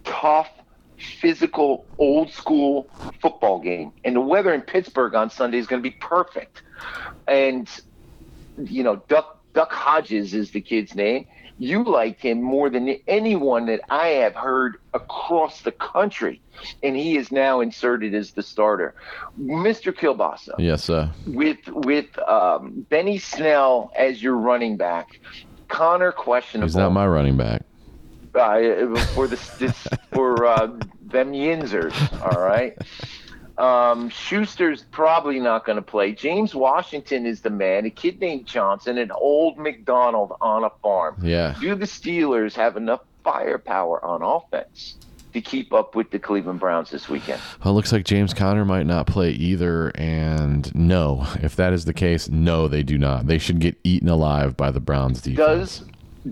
[0.03, 0.49] tough
[1.01, 2.89] physical, old school
[3.21, 3.91] football game.
[4.03, 6.61] And the weather in Pittsburgh on Sunday is going to be perfect.
[7.27, 7.69] And,
[8.63, 11.27] you know, Duck, Duck Hodges is the kid's name.
[11.57, 16.41] You like him more than anyone that I have heard across the country.
[16.81, 18.95] And he is now inserted as the starter.
[19.39, 19.93] Mr.
[19.93, 21.11] Kielbasa Yes, sir.
[21.27, 25.19] with with um, Benny Snell as your running back,
[25.67, 27.61] Conner questionable He's not my running back.
[28.35, 30.67] Uh, for the this, for uh,
[31.01, 31.93] them Yinzers.
[32.21, 32.77] All right.
[33.57, 36.13] Um, Schuster's probably not going to play.
[36.13, 37.85] James Washington is the man.
[37.85, 41.17] A kid named Johnson, an old McDonald on a farm.
[41.21, 41.55] Yeah.
[41.59, 44.95] Do the Steelers have enough firepower on offense
[45.33, 47.39] to keep up with the Cleveland Browns this weekend?
[47.63, 49.89] Well, it looks like James Conner might not play either.
[49.95, 53.27] And no, if that is the case, no, they do not.
[53.27, 55.37] They should get eaten alive by the Browns defense.
[55.37, 55.83] Does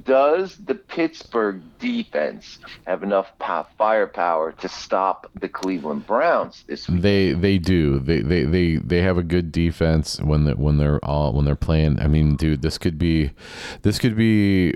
[0.03, 7.02] does the Pittsburgh defense have enough po- firepower to stop the Cleveland Browns this week?
[7.02, 7.99] They they do.
[7.99, 11.56] They they they they have a good defense when they, when they're all when they're
[11.56, 11.99] playing.
[11.99, 13.32] I mean, dude, this could be
[13.82, 14.76] this could be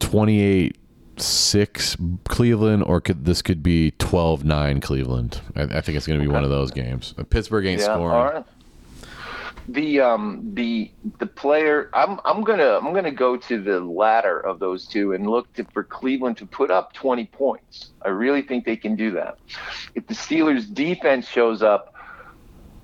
[0.00, 0.76] 28
[1.16, 1.96] 6
[2.28, 5.40] Cleveland or could this could be 12-9 Cleveland.
[5.54, 7.14] I, I think it's going to be one of those games.
[7.30, 8.44] Pittsburgh ain't scoring.
[9.72, 10.90] The um the
[11.20, 15.28] the player I'm I'm gonna I'm gonna go to the latter of those two and
[15.28, 17.92] look to, for Cleveland to put up 20 points.
[18.04, 19.36] I really think they can do that.
[19.94, 21.86] If the Steelers defense shows up,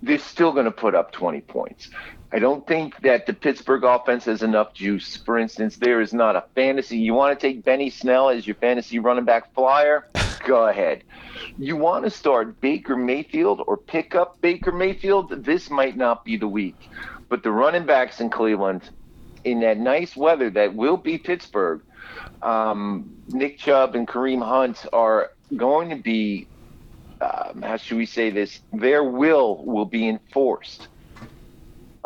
[0.02, 1.88] they're still going to put up 20 points.
[2.32, 5.16] I don't think that the Pittsburgh offense has enough juice.
[5.16, 6.98] For instance, there is not a fantasy.
[6.98, 10.08] You want to take Benny Snell as your fantasy running back flyer?
[10.46, 11.04] Go ahead.
[11.56, 15.44] You want to start Baker Mayfield or pick up Baker Mayfield?
[15.44, 16.90] This might not be the week.
[17.28, 18.90] But the running backs in Cleveland,
[19.44, 21.82] in that nice weather that will be Pittsburgh,
[22.42, 26.48] um, Nick Chubb and Kareem Hunt are going to be
[27.20, 28.60] um, how should we say this?
[28.72, 30.88] Their will will be enforced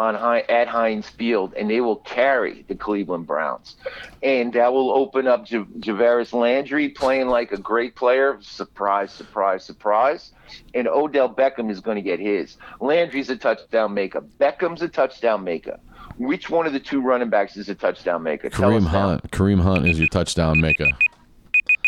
[0.01, 3.77] on high, at Heinz Field, and they will carry the Cleveland Browns,
[4.23, 8.39] and that will open up J- Jarvis Landry playing like a great player.
[8.41, 10.33] Surprise, surprise, surprise!
[10.75, 12.57] And Odell Beckham is going to get his.
[12.81, 14.23] Landry's a touchdown maker.
[14.41, 15.79] Beckham's a touchdown maker.
[16.17, 18.49] Which one of the two running backs is a touchdown maker?
[18.51, 18.89] Kareem now.
[18.89, 19.31] Hunt.
[19.31, 20.89] Kareem Hunt is your touchdown maker.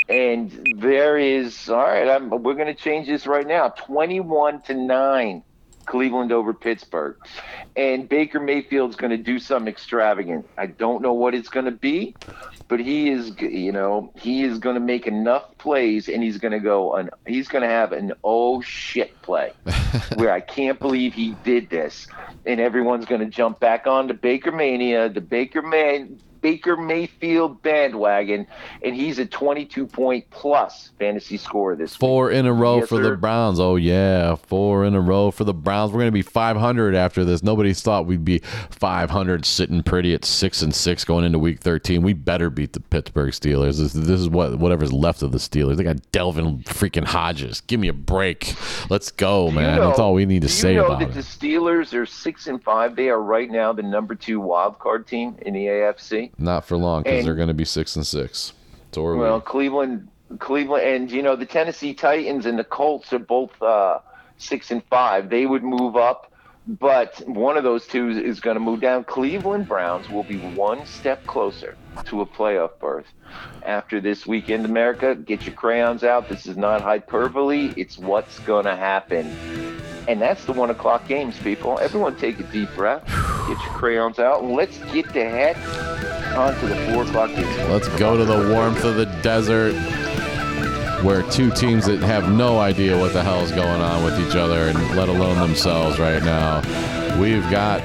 [0.08, 2.08] And there is all right.
[2.08, 3.70] I'm, we're going to change this right now.
[3.70, 5.42] Twenty-one to nine,
[5.86, 7.16] Cleveland over Pittsburgh,
[7.76, 10.48] and Baker Mayfield's going to do something extravagant.
[10.56, 12.14] I don't know what it's going to be,
[12.68, 16.52] but he is, you know, he is going to make enough plays, and he's going
[16.52, 16.94] to go.
[16.94, 19.52] An, he's going to have an oh shit play,
[20.14, 22.06] where I can't believe he did this,
[22.46, 26.18] and everyone's going to jump back on the Baker mania, the Baker man.
[26.42, 28.46] Baker Mayfield bandwagon,
[28.84, 32.00] and he's a 22 point plus fantasy score this week.
[32.00, 33.16] Four in a row Yes, for the.
[33.16, 33.60] Browns.
[33.60, 35.92] Oh yeah, four in a row for the Browns.
[35.92, 37.42] We're gonna be 500 after this.
[37.42, 38.40] Nobody thought we'd be
[38.70, 42.02] 500, sitting pretty at six and six going into Week 13.
[42.02, 43.78] We better beat the Pittsburgh Steelers.
[43.78, 45.76] This, this is what whatever's left of the Steelers.
[45.76, 47.60] They got Devlin freaking Hodges.
[47.62, 48.54] Give me a break.
[48.90, 49.76] Let's go, Do you man.
[49.78, 51.14] know- That's all we need to do you say know about that it.
[51.14, 52.96] the Steelers are six and five.
[52.96, 56.31] They are right now the number two wild card team in the AFC.
[56.38, 58.52] Not for long because they're gonna be six and six.
[58.92, 59.20] So are we.
[59.20, 64.00] Well, Cleveland, Cleveland, and you know the Tennessee Titans and the Colts are both uh,
[64.38, 65.30] six and five.
[65.30, 66.32] They would move up,
[66.66, 69.04] but one of those two is going to move down.
[69.04, 71.76] Cleveland Browns will be one step closer
[72.06, 73.06] to a playoff berth
[73.64, 74.64] after this weekend.
[74.64, 76.28] America, get your crayons out.
[76.28, 77.72] This is not hyperbole.
[77.76, 79.26] It's what's going to happen.
[80.08, 81.78] And that's the one o'clock games, people.
[81.78, 83.06] Everyone take a deep breath.
[83.06, 84.42] Get your crayons out.
[84.42, 85.56] And let's get the heck
[86.34, 87.56] onto the four o'clock games.
[87.68, 89.74] Let's go to the warmth of the desert
[91.02, 94.36] where two teams that have no idea what the hell is going on with each
[94.36, 96.60] other and let alone themselves right now.
[97.20, 97.80] We've got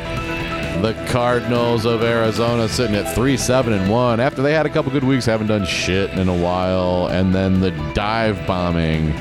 [0.81, 4.91] the Cardinals of Arizona sitting at 3 7 and 1 after they had a couple
[4.91, 9.11] good weeks, haven't done shit in a while, and then the dive bombing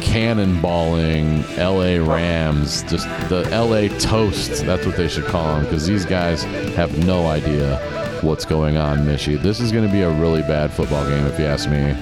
[0.00, 4.64] cannonballing LA Rams, just the LA toast.
[4.64, 6.42] That's what they should call them because these guys
[6.74, 7.78] have no idea
[8.26, 9.40] what's going on, Mishy.
[9.40, 11.92] This is going to be a really bad football game, if you ask me.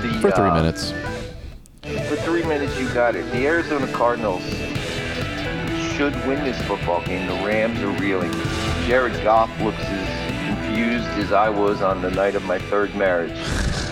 [0.00, 0.92] The, For three uh, minutes.
[2.08, 3.30] For three minutes, you got it.
[3.30, 4.42] The Arizona Cardinals
[5.92, 7.26] should win this football game.
[7.26, 8.32] The Rams are reeling.
[8.86, 13.36] Jared Goff looks as confused as I was on the night of my third marriage.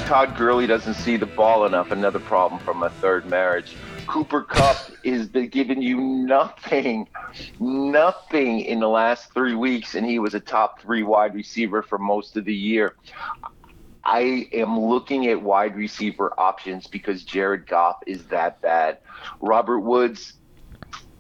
[0.07, 1.91] Todd Gurley doesn't see the ball enough.
[1.91, 3.77] Another problem from my third marriage.
[4.09, 7.09] Cooper Kupp has been giving you nothing,
[7.61, 11.99] nothing in the last three weeks, and he was a top three wide receiver for
[11.99, 12.97] most of the year.
[14.05, 18.99] I am looking at wide receiver options because Jared Goff is that bad.
[19.41, 20.33] Robert Woods,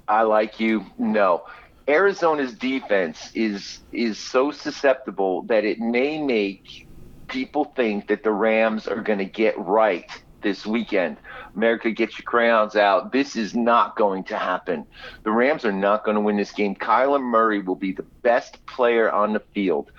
[0.09, 0.86] I like you.
[0.97, 1.44] No.
[1.86, 6.86] Arizona's defense is is so susceptible that it may make
[7.28, 10.10] people think that the Rams are going to get right
[10.43, 11.19] this weekend.
[11.59, 13.10] America, get your crayons out.
[13.10, 14.86] This is not going to happen.
[15.24, 16.76] The Rams are not going to win this game.
[16.76, 19.90] Kyler Murray will be the best player on the field.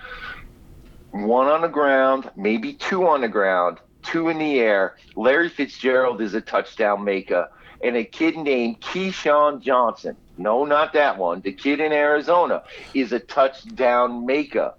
[1.12, 4.96] One on the ground, maybe two on the ground, two in the air.
[5.18, 7.50] Larry Fitzgerald is a touchdown maker.
[7.84, 12.64] And a kid named KeeSean Johnson, no, not that one, the kid in Arizona,
[12.94, 14.74] is a touchdown maker.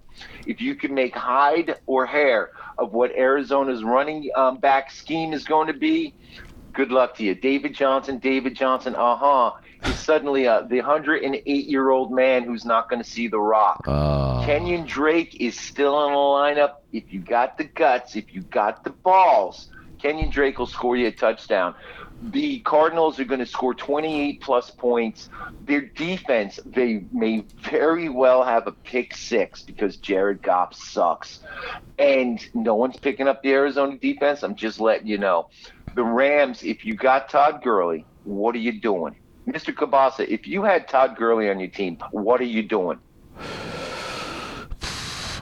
[0.47, 5.44] If you can make hide or hair of what Arizona's running um, back scheme is
[5.44, 6.15] going to be,
[6.73, 7.35] good luck to you.
[7.35, 9.53] David Johnson, David Johnson, uh huh,
[9.85, 13.85] is suddenly uh, the 108 year old man who's not going to see the rock.
[13.87, 16.77] Uh, Kenyan Drake is still in the lineup.
[16.93, 19.69] If you got the guts, if you got the balls,
[20.03, 21.75] Kenyan Drake will score you a touchdown.
[22.23, 25.31] The Cardinals are going to score 28 plus points.
[25.65, 31.41] Their defense, they may very well have a pick six because Jared Goff sucks.
[31.99, 34.43] And no one's picking up the Arizona defense.
[34.43, 35.49] I'm just letting you know.
[35.95, 39.17] The Rams, if you got Todd Gurley, what are you doing?
[39.47, 39.75] Mr.
[39.75, 42.99] Kielbasa, if you had Todd Gurley on your team, what are you doing?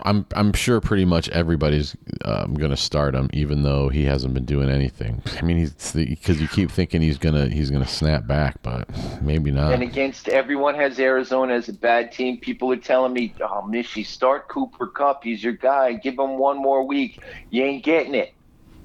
[0.03, 1.95] I'm I'm sure pretty much everybody's
[2.25, 5.23] um, going to start him, even though he hasn't been doing anything.
[5.37, 8.89] I mean, he's because you keep thinking he's gonna he's gonna snap back, but
[9.21, 9.73] maybe not.
[9.73, 12.39] And against everyone has Arizona as a bad team.
[12.39, 15.25] People are telling me, "Oh, Mishy, start Cooper Kupp.
[15.25, 15.95] He's your guy.
[15.95, 17.21] Give him one more week."
[17.51, 18.33] You ain't getting it.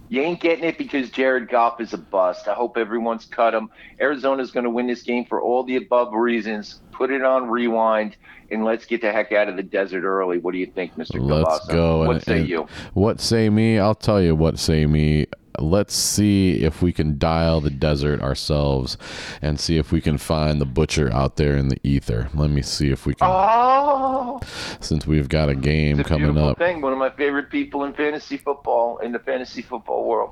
[0.09, 2.47] You ain't getting it because Jared Goff is a bust.
[2.47, 3.69] I hope everyone's cut him.
[3.99, 6.81] Arizona's going to win this game for all the above reasons.
[6.91, 8.15] Put it on rewind
[8.51, 10.37] and let's get the heck out of the desert early.
[10.37, 11.19] What do you think, Mr.
[11.19, 12.05] Let's go.
[12.05, 12.67] What and- say and you?
[12.93, 13.79] What say me?
[13.79, 15.27] I'll tell you what say me.
[15.59, 18.97] Let's see if we can dial the desert ourselves
[19.41, 22.29] and see if we can find the butcher out there in the ether.
[22.33, 24.39] Let me see if we can, Oh,
[24.79, 26.57] since we've got a game a coming up.
[26.57, 26.81] thing.
[26.81, 30.31] One of my favorite people in fantasy football, in the fantasy football world.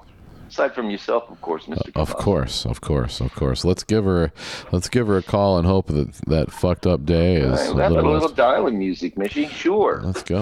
[0.49, 1.91] Aside from yourself, of course, uh, Mr.
[1.95, 3.63] Of course, of course, of course.
[3.63, 4.33] Let's give her,
[4.73, 7.73] let's give her a call and hope that that fucked up day is Hey, a
[7.73, 8.11] we have a little.
[8.11, 9.49] little dialing music, Mishy.
[9.49, 10.01] Sure.
[10.03, 10.39] Let's go.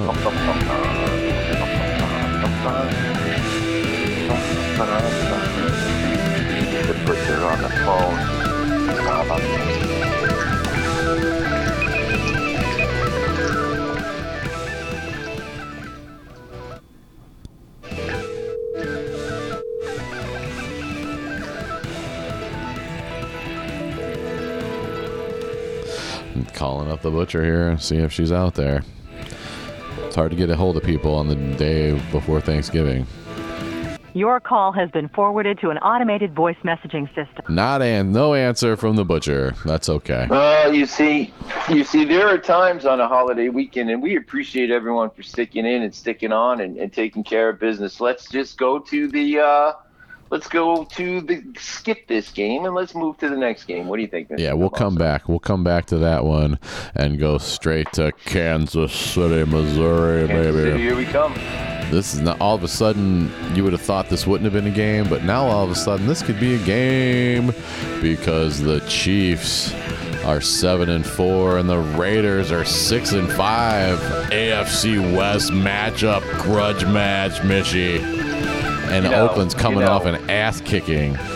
[4.80, 4.86] The
[7.06, 8.40] butcher on the phone.
[26.54, 28.84] calling up the butcher here, see if she's out there.
[30.06, 33.06] It's hard to get a hold of people on the day before Thanksgiving.
[34.20, 37.46] Your call has been forwarded to an automated voice messaging system.
[37.48, 39.56] Not and no answer from the butcher.
[39.64, 40.28] That's okay.
[40.30, 41.34] Well, you see,
[41.70, 45.66] you see, there are times on a holiday weekend, and we appreciate everyone for sticking
[45.66, 48.02] in and sticking on and, and taking care of business.
[48.02, 49.74] Let's just go to the, uh,
[50.32, 53.88] let's go to the skip this game and let's move to the next game.
[53.88, 54.28] What do you think?
[54.28, 54.40] Mr.
[54.40, 55.30] Yeah, we'll come back.
[55.30, 56.60] We'll come back to that one
[56.94, 61.34] and go straight to Kansas City, Missouri, Kansas City, here we come.
[61.92, 64.72] This is not all of a sudden you would have thought this wouldn't have been
[64.72, 67.52] a game, but now all of a sudden this could be a game
[68.02, 69.74] because the Chiefs
[70.24, 73.98] are seven and four and the Raiders are six and five.
[74.32, 78.00] AFC West matchup, grudge match, Mishy.
[78.90, 79.92] And You know, Oakland's you coming know.
[79.92, 81.18] off an ass kicking.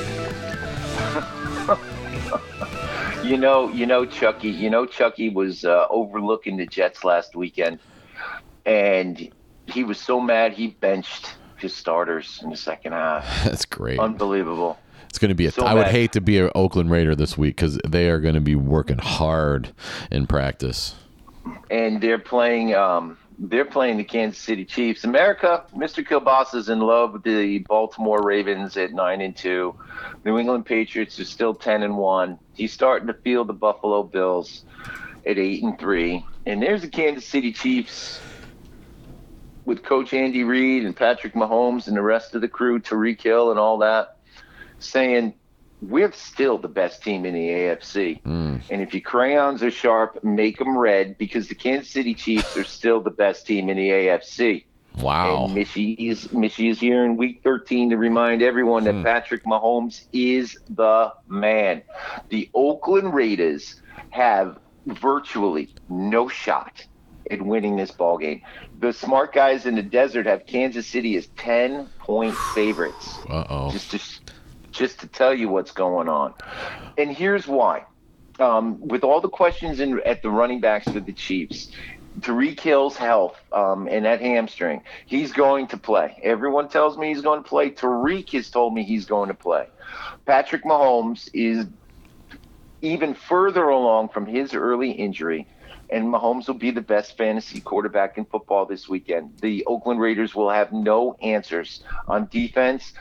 [3.23, 4.49] You know, you know, Chucky.
[4.49, 7.79] You know, Chucky was uh, overlooking the Jets last weekend,
[8.65, 9.31] and
[9.67, 13.25] he was so mad he benched his starters in the second half.
[13.43, 13.99] That's great.
[13.99, 14.77] Unbelievable.
[15.09, 15.45] It's going to be.
[15.45, 18.19] A, So I would hate to be an Oakland Raider this week because they are
[18.19, 19.73] going to be working hard
[20.11, 20.95] in practice.
[21.69, 22.73] And they're playing.
[22.73, 25.03] Um, they're playing the Kansas City Chiefs.
[25.03, 26.05] America, Mr.
[26.05, 29.75] Kielbasa is in love with the Baltimore Ravens at nine and two.
[30.23, 32.39] New England Patriots are still ten and one.
[32.53, 34.65] He's starting to feel the Buffalo Bills
[35.25, 36.25] at eight and three.
[36.45, 38.19] And there's the Kansas City Chiefs
[39.65, 43.51] with Coach Andy Reid and Patrick Mahomes and the rest of the crew, Tariq Hill
[43.51, 44.17] and all that,
[44.79, 45.33] saying
[45.81, 48.21] we're still the best team in the AFC.
[48.23, 48.61] Mm.
[48.69, 52.63] And if your crayons are sharp, make them red because the Kansas City Chiefs are
[52.63, 54.65] still the best team in the AFC.
[54.97, 55.45] Wow.
[55.45, 59.03] And Mishy is is here in Week 13 to remind everyone that Hmm.
[59.03, 61.81] Patrick Mahomes is the man.
[62.29, 63.81] The Oakland Raiders
[64.11, 66.85] have virtually no shot
[67.31, 68.41] at winning this ball game.
[68.83, 73.17] The smart guys in the desert have Kansas City as 10 point favorites.
[73.29, 73.71] Uh oh.
[73.71, 73.99] Just to,
[74.73, 76.33] just to tell you what's going on.
[76.97, 77.85] And here's why.
[78.39, 81.71] Um, with all the questions in, at the running backs for the Chiefs,
[82.19, 86.19] Tariq Hill's health um, and that hamstring, he's going to play.
[86.21, 87.71] Everyone tells me he's going to play.
[87.71, 89.65] Tariq has told me he's going to play.
[90.25, 91.67] Patrick Mahomes is
[92.81, 95.47] even further along from his early injury,
[95.93, 99.37] and Mahomes will be the best fantasy quarterback in football this weekend.
[99.41, 102.93] The Oakland Raiders will have no answers on defense,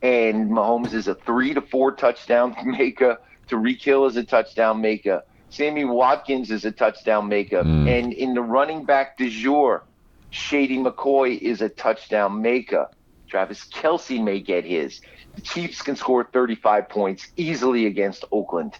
[0.00, 3.18] and Mahomes is a three to four touchdown maker.
[3.48, 5.22] Tariq Hill is a touchdown maker.
[5.50, 7.62] Sammy Watkins is a touchdown maker.
[7.62, 7.88] Mm.
[7.88, 9.84] And in the running back du jour,
[10.30, 12.88] Shady McCoy is a touchdown maker.
[13.28, 15.00] Travis Kelce may get his.
[15.38, 18.74] The Chiefs can score 35 points easily against Oakland.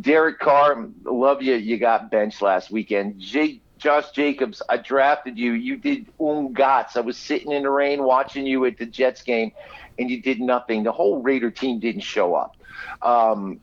[0.00, 1.52] Derek Carr, love you.
[1.52, 3.18] You got benched last weekend.
[3.18, 5.52] J- Josh Jacobs, I drafted you.
[5.52, 6.96] You did ungats.
[6.96, 9.52] I was sitting in the rain watching you at the Jets game,
[9.98, 10.82] and you did nothing.
[10.82, 12.56] The whole Raider team didn't show up.
[13.02, 13.60] Um,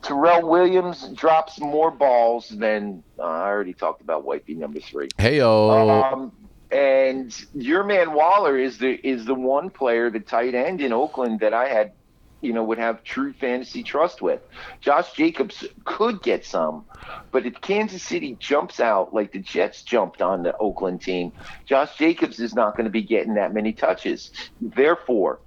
[0.00, 5.08] Tyrell Williams drops more balls than uh, I already talked about wifey number three.
[5.18, 5.42] Hey.
[5.42, 6.32] Um,
[6.70, 11.40] and your man Waller is the is the one player, the tight end in Oakland
[11.40, 11.92] that I had,
[12.40, 14.40] you know, would have true fantasy trust with.
[14.80, 16.86] Josh Jacobs could get some,
[17.30, 21.32] but if Kansas City jumps out like the Jets jumped on the Oakland team,
[21.66, 24.30] Josh Jacobs is not going to be getting that many touches.
[24.60, 25.40] Therefore,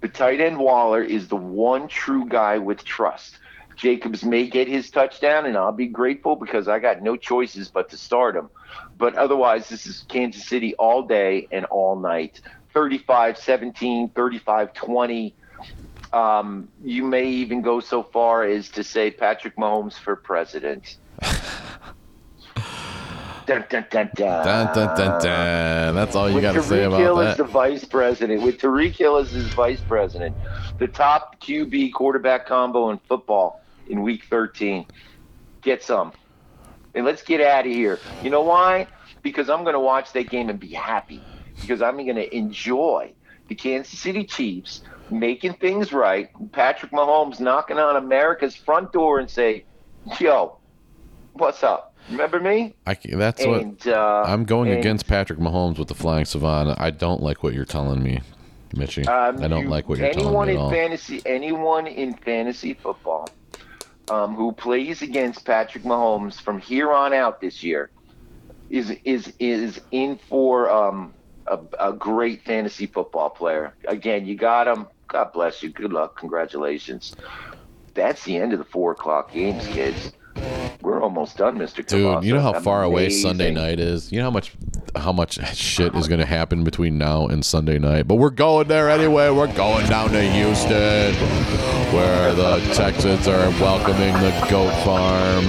[0.00, 3.38] the tight end Waller is the one true guy with trust.
[3.80, 7.88] Jacobs may get his touchdown, and I'll be grateful because I got no choices but
[7.90, 8.50] to start him.
[8.98, 12.42] But otherwise, this is Kansas City all day and all night.
[12.74, 15.34] 35 17, 35 20.
[16.12, 20.98] Um, you may even go so far as to say Patrick Mahomes for president.
[23.46, 24.44] dun, dun, dun, dun.
[24.44, 25.94] Dun, dun, dun, dun.
[25.94, 27.30] That's all you got to say about Hill that.
[27.30, 30.36] as the vice president, with Tariq Hill as his vice president,
[30.78, 33.59] the top QB quarterback combo in football
[33.90, 34.86] in Week 13.
[35.62, 36.12] Get some,
[36.94, 37.98] and let's get out of here.
[38.22, 38.86] You know why?
[39.22, 41.22] Because I'm going to watch that game and be happy.
[41.60, 43.12] Because I'm going to enjoy
[43.48, 46.30] the Kansas City Chiefs making things right.
[46.52, 49.64] Patrick Mahomes knocking on America's front door and say,
[50.18, 50.56] "Yo,
[51.34, 51.94] what's up?
[52.10, 56.24] Remember me?" I, that's what uh, I'm going and- against Patrick Mahomes with the flying
[56.24, 56.80] savant.
[56.80, 58.20] I don't like what you're telling me,
[58.74, 59.06] Mishy.
[59.06, 60.70] Um, I don't you- like what you're telling anyone me at in all.
[60.70, 63.28] fantasy, anyone in fantasy football
[64.08, 67.90] um, who plays against Patrick Mahomes from here on out this year
[68.70, 71.14] is is is in for um,
[71.48, 73.76] a, a great fantasy football player.
[73.88, 74.88] Again, you got him.
[75.10, 75.70] God bless you.
[75.72, 76.18] Good luck.
[76.18, 77.14] Congratulations.
[77.94, 80.12] That's the end of the four o'clock games, kids.
[80.82, 81.84] We're almost done, Mr.
[81.86, 84.10] Dude, you know how far away Sunday night is.
[84.10, 84.52] You know how much,
[84.96, 88.08] how much shit is going to happen between now and Sunday night.
[88.08, 89.30] But we're going there anyway.
[89.30, 91.14] We're going down to Houston,
[91.94, 95.44] where the Texans are welcoming the goat farm.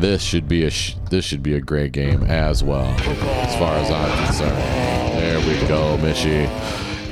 [0.00, 3.74] This should be a sh- this should be a great game as well, as far
[3.76, 4.56] as I'm concerned.
[5.14, 6.46] There we go, Mishy.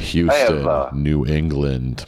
[0.00, 2.04] Houston, uh, New England.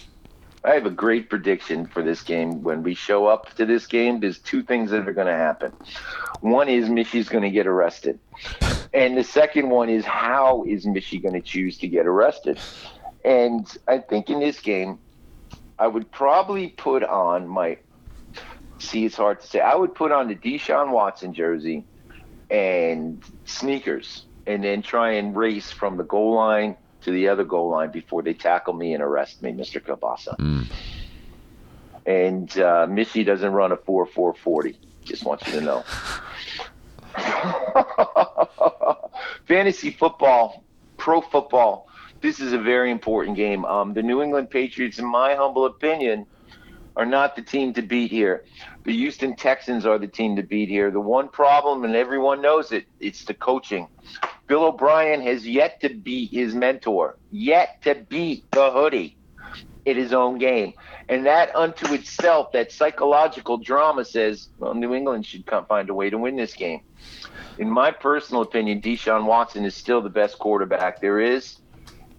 [0.64, 2.62] I have a great prediction for this game.
[2.62, 5.72] When we show up to this game, there's two things that are going to happen.
[6.40, 8.18] One is Mishy's going to get arrested.
[8.94, 12.58] And the second one is how is Mishy going to choose to get arrested?
[13.26, 14.98] And I think in this game,
[15.78, 17.76] I would probably put on my,
[18.78, 19.60] see, it's hard to say.
[19.60, 21.84] I would put on the Deshaun Watson jersey
[22.50, 27.70] and sneakers and then try and race from the goal line to the other goal
[27.70, 29.80] line before they tackle me and arrest me, Mr.
[29.80, 30.36] Kielbasa.
[32.06, 34.78] And uh, Mishy doesn't run a 4 4 40.
[35.04, 35.84] Just want you to know.
[39.46, 40.64] Fantasy football,
[40.96, 41.88] pro football,
[42.24, 43.66] this is a very important game.
[43.66, 46.24] Um, the New England Patriots, in my humble opinion,
[46.96, 48.44] are not the team to beat here.
[48.84, 50.90] The Houston Texans are the team to beat here.
[50.90, 53.88] The one problem, and everyone knows it, it's the coaching.
[54.46, 59.16] Bill O'Brien has yet to beat his mentor, yet to beat the hoodie
[59.84, 60.74] in his own game.
[61.08, 65.94] And that unto itself, that psychological drama says, well, New England should come find a
[65.94, 66.80] way to win this game.
[67.58, 71.58] In my personal opinion, Deshaun Watson is still the best quarterback there is.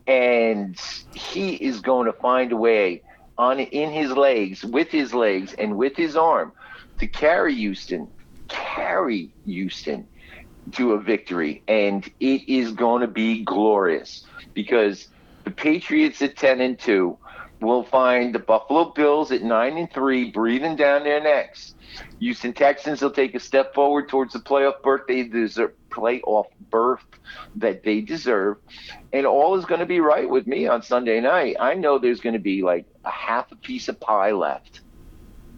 [0.08, 0.80] And
[1.14, 3.02] he is going to find a way
[3.38, 6.54] on in his legs, with his legs and with his arm
[7.00, 8.08] to carry Houston,
[8.48, 10.08] carry Houston
[10.74, 11.64] to a victory.
[11.68, 15.08] And it is going to be glorious because
[15.44, 17.18] the Patriots at 10 and 2
[17.62, 21.76] will find the Buffalo Bills at nine and three, breathing down their necks.
[22.20, 27.06] Houston Texans will take a step forward towards the playoff berth they deserve, playoff berth
[27.56, 28.58] that they deserve,
[29.14, 31.56] and all is going to be right with me on Sunday night.
[31.60, 34.82] I know there's going to be like a half a piece of pie left,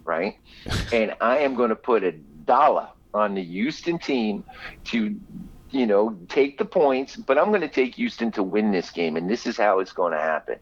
[0.04, 0.38] right?
[0.92, 4.44] and I am going to put a dollar on the Houston team
[4.84, 5.18] to
[5.70, 9.16] you know, take the points, but I'm going to take Houston to win this game,
[9.16, 10.56] and this is how it's going to happen.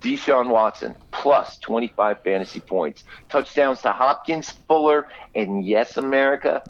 [0.00, 6.62] Deshaun Watson plus 25 fantasy points, touchdowns to Hopkins, Fuller, and yes, America,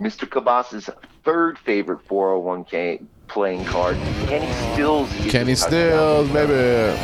[0.00, 0.26] Mr.
[0.26, 0.88] Kielbasa's
[1.24, 3.96] third favorite 401k playing card,
[4.26, 5.12] Kenny Stills.
[5.28, 5.54] Kenny.
[5.54, 6.98] Stills, baby.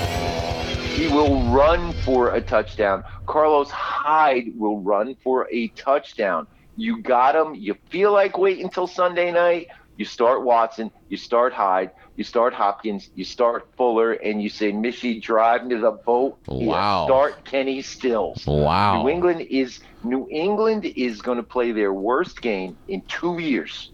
[0.94, 3.04] He will run for a touchdown.
[3.26, 6.46] Carlos Hyde will run for a touchdown.
[6.76, 7.54] You got them.
[7.54, 9.66] You feel like waiting until Sunday night.
[9.96, 14.72] You start Watson, you start Hyde, you start Hopkins, you start Fuller, and you say,
[14.72, 16.38] Mishy, drive to the boat.
[16.48, 17.06] You Wow.
[17.06, 18.42] Start Kenny Stills.
[18.46, 19.02] Wow.
[19.02, 23.92] New England is New England is going to play their worst game in two years.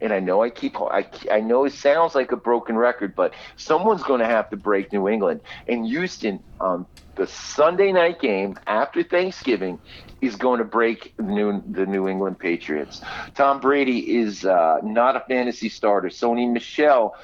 [0.00, 3.34] And I know I keep I, I know it sounds like a broken record, but
[3.56, 5.42] someone's going to have to break New England.
[5.68, 9.78] And Houston, um, the Sunday night game after Thanksgiving,
[10.20, 13.00] is going to break the New, the New England Patriots.
[13.34, 16.08] Tom Brady is uh, not a fantasy starter.
[16.08, 17.14] Sony Michel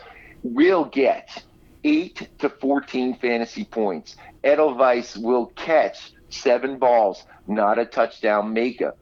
[0.43, 1.43] will get
[1.85, 4.16] eight to 14 fantasy points.
[4.44, 8.94] Edelweiss will catch seven balls, not a touchdown maker.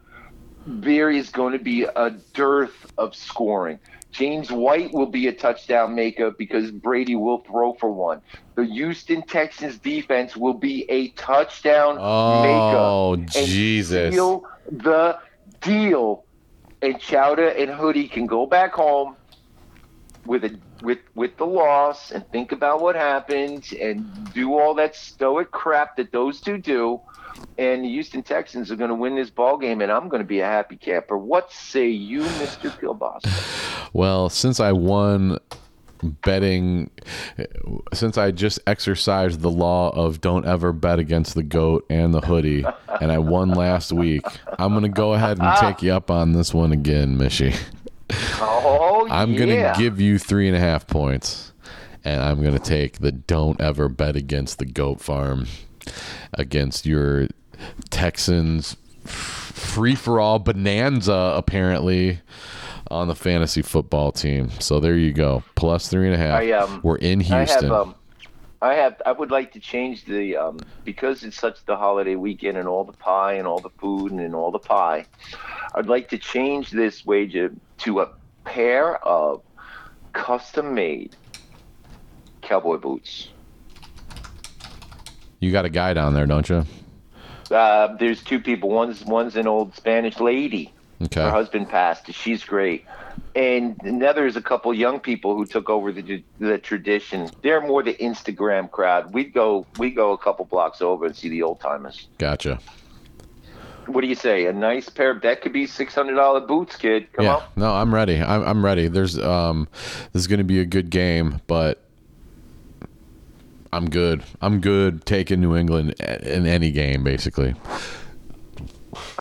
[0.66, 3.79] There is going to be a dearth of scoring.
[4.11, 8.23] James White will be a touchdown maker because Brady will throw for one.
[8.57, 13.23] The Houston Texans defense will be a touchdown Oh, maker.
[13.39, 14.15] and Jesus.
[14.15, 15.19] Seal the
[15.61, 16.25] deal.
[16.83, 19.17] And Chowder and Hoodie can go back home
[20.27, 24.95] with a with with the loss and think about what happened and do all that
[24.95, 27.01] stoic crap that those two do.
[27.59, 30.27] And the Houston Texans are going to win this ball game, and I'm going to
[30.29, 31.17] be a happy camper.
[31.19, 33.81] What say you, Mister Kielbasa?
[33.93, 35.39] Well, since I won
[36.05, 36.91] betting,
[37.93, 42.21] since I just exercised the law of don't ever bet against the goat and the
[42.21, 42.65] hoodie,
[43.01, 44.25] and I won last week,
[44.59, 47.57] I'm going to go ahead and take you up on this one again, Mishy.
[48.41, 51.53] Oh, I'm going to give you three and a half points,
[52.05, 55.47] and I'm going to take the don't ever bet against the goat farm
[56.33, 57.29] against your
[57.91, 62.21] Texans free for all bonanza, apparently.
[62.90, 66.40] On the fantasy football team, so there you go, plus three and a half.
[66.40, 67.65] I, um, We're in I Houston.
[67.65, 67.94] have, um,
[68.61, 69.01] I have.
[69.06, 72.85] I would like to change the um, because it's such the holiday weekend and all
[72.85, 75.06] the pie and all the food and, and all the pie.
[75.74, 78.11] I'd like to change this wager to a
[78.44, 79.40] pair of
[80.12, 81.16] custom-made
[82.43, 83.28] cowboy boots.
[85.40, 86.66] you got a guy down there, don't you?
[87.51, 88.69] Uh, there's two people.
[88.69, 90.73] One's one's an old Spanish lady.
[91.05, 91.21] Okay.
[91.21, 92.13] Her husband passed.
[92.13, 92.85] She's great.
[93.37, 97.31] And another is a couple young people who took over the the tradition.
[97.43, 99.13] They're more the Instagram crowd.
[99.13, 102.09] We'd go we go a couple blocks over and see the old timers.
[102.19, 102.59] Gotcha.
[103.87, 104.47] What do you say?
[104.47, 107.13] A nice pair of that could be six hundred dollar boots, kid.
[107.13, 107.35] Come yeah.
[107.37, 107.43] on.
[107.57, 108.21] No, I'm ready.
[108.21, 108.89] I'm, I'm ready.
[108.89, 109.69] There's um,
[110.13, 111.83] this is going to be a good game, but
[113.73, 114.23] I'm good.
[114.41, 117.55] I'm good taking New England in any game, basically.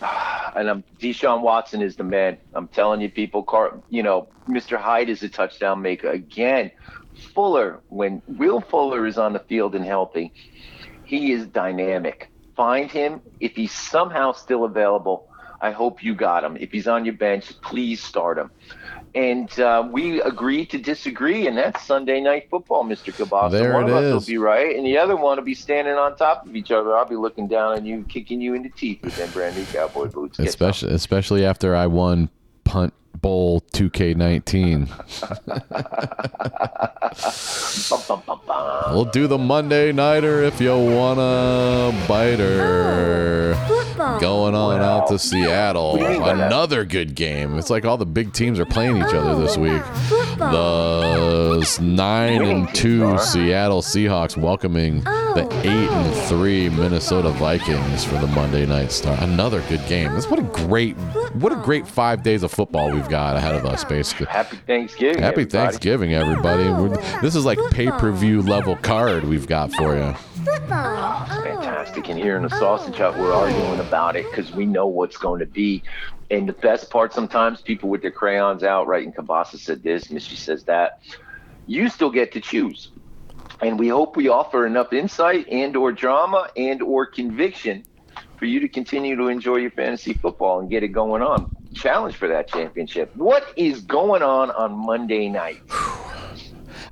[0.54, 2.38] And I'm Deshaun Watson is the man.
[2.54, 3.42] I'm telling you, people.
[3.42, 4.78] Car, you know, Mr.
[4.78, 6.70] Hyde is a touchdown maker again.
[7.34, 10.32] Fuller, when Will Fuller is on the field and healthy,
[11.04, 12.30] he is dynamic.
[12.56, 15.26] Find him if he's somehow still available.
[15.60, 16.56] I hope you got him.
[16.58, 18.50] If he's on your bench, please start him.
[19.14, 23.12] And uh, we agree to disagree, and that's Sunday night football, Mr.
[23.12, 23.52] Kielbasa.
[23.52, 24.12] There one it of us is.
[24.12, 26.96] will be right, and the other one will be standing on top of each other.
[26.96, 29.64] I'll be looking down on you, kicking you in the teeth with them brand new
[29.66, 30.40] cowboy boots.
[30.40, 32.28] Especially especially after I won
[32.64, 34.88] punt bowl 2K19.
[37.90, 38.94] Bum, bum, bum, bum.
[38.94, 43.56] We'll do the Monday nighter if you wanna biter.
[44.20, 45.96] Going on out to Seattle.
[45.96, 46.46] do you mean by that?
[46.48, 47.56] Another good game.
[47.58, 49.82] It's like all the big teams are playing each other this week.
[50.38, 53.16] The nine and two.
[53.18, 59.16] Seattle Seahawks welcoming the eight and three Minnesota Vikings for the Monday night Star.
[59.22, 60.12] Another good game.
[60.14, 60.96] This what a great
[61.34, 64.26] what a great five days of football we've got ahead of us, basically.
[64.26, 65.22] Happy Thanksgiving.
[65.22, 65.50] Happy everybody.
[65.50, 66.64] Thanksgiving, everybody.
[66.64, 70.14] We're, this is like pay per view level card we've got for you.
[70.46, 71.40] Oh.
[71.44, 72.08] Fantastic.
[72.08, 75.40] And here in the sausage hut, we're arguing about it because we know what's going
[75.40, 75.82] to be.
[76.30, 80.36] And the best part, sometimes people with their crayons out writing Kielbasa said this, Mishy
[80.36, 81.00] says that.
[81.66, 82.90] You still get to choose.
[83.60, 87.84] and we hope we offer enough insight and or drama and or conviction
[88.38, 91.54] for you to continue to enjoy your fantasy football and get it going on.
[91.74, 93.14] Challenge for that championship.
[93.16, 95.60] What is going on on Monday night?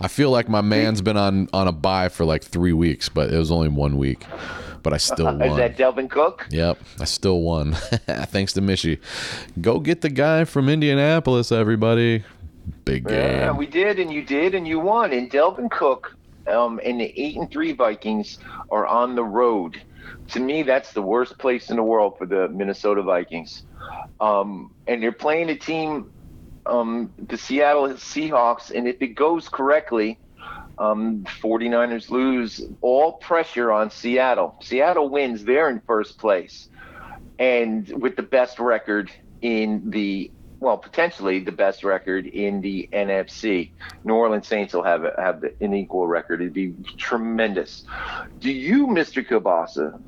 [0.01, 3.33] I feel like my man's been on on a buy for like three weeks, but
[3.33, 4.25] it was only one week.
[4.83, 6.47] But I still Is that Dalvin Cook?
[6.51, 7.73] Yep, I still won.
[8.07, 8.99] Thanks to Mishy.
[9.61, 12.25] Go get the guy from Indianapolis, everybody.
[12.85, 13.17] Big game.
[13.17, 15.13] Yeah, we did, and you did, and you won.
[15.13, 16.17] And Dalvin Cook
[16.49, 18.39] um, and the eight and three Vikings
[18.71, 19.81] are on the road.
[20.29, 23.65] To me, that's the worst place in the world for the Minnesota Vikings.
[24.21, 26.11] Um, and they're playing a team,
[26.67, 30.19] um, the Seattle Seahawks, and if it goes correctly,
[30.79, 34.57] um, 49ers lose all pressure on Seattle.
[34.63, 36.69] Seattle wins, they're in first place,
[37.39, 39.11] and with the best record
[39.41, 40.31] in the
[40.63, 43.73] well, potentially the best record in the NFC.
[44.05, 46.41] New Orleans Saints will have have an equal record.
[46.41, 47.85] It'd be tremendous.
[48.39, 49.27] Do you, Mr.
[49.27, 50.01] Kielbasa,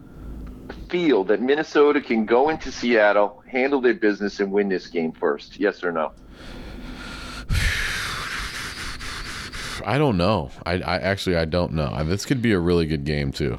[0.89, 5.59] feel that Minnesota can go into Seattle, handle their business, and win this game first?
[5.59, 6.13] Yes or no?
[9.85, 10.51] I don't know.
[10.65, 12.03] I, I actually I don't know.
[12.05, 13.59] This could be a really good game too.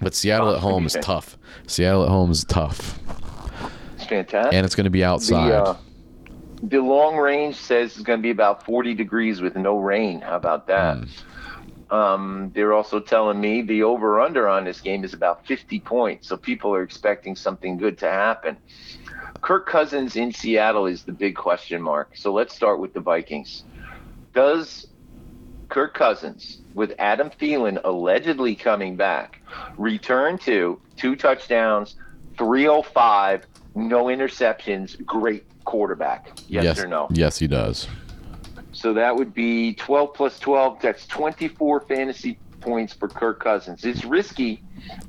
[0.00, 1.38] But Seattle at home is tough.
[1.66, 2.98] Seattle at home is tough,
[3.94, 4.52] It's fantastic.
[4.52, 5.48] and it's going to be outside.
[5.50, 5.76] The, uh,
[6.64, 10.20] the long range says it's going to be about 40 degrees with no rain.
[10.20, 10.98] How about that?
[11.90, 16.28] Um, they're also telling me the over under on this game is about 50 points.
[16.28, 18.56] So people are expecting something good to happen.
[19.40, 22.16] Kirk Cousins in Seattle is the big question mark.
[22.16, 23.62] So let's start with the Vikings.
[24.34, 24.88] Does
[25.68, 29.40] Kirk Cousins, with Adam Thielen allegedly coming back,
[29.76, 31.96] return to two touchdowns,
[32.38, 36.30] 305, no interceptions, great quarterback?
[36.48, 37.08] Yes, yes or no?
[37.10, 37.88] Yes, he does.
[38.76, 40.80] So that would be 12 plus 12.
[40.82, 43.84] That's 24 fantasy points for Kirk Cousins.
[43.84, 44.62] It's risky.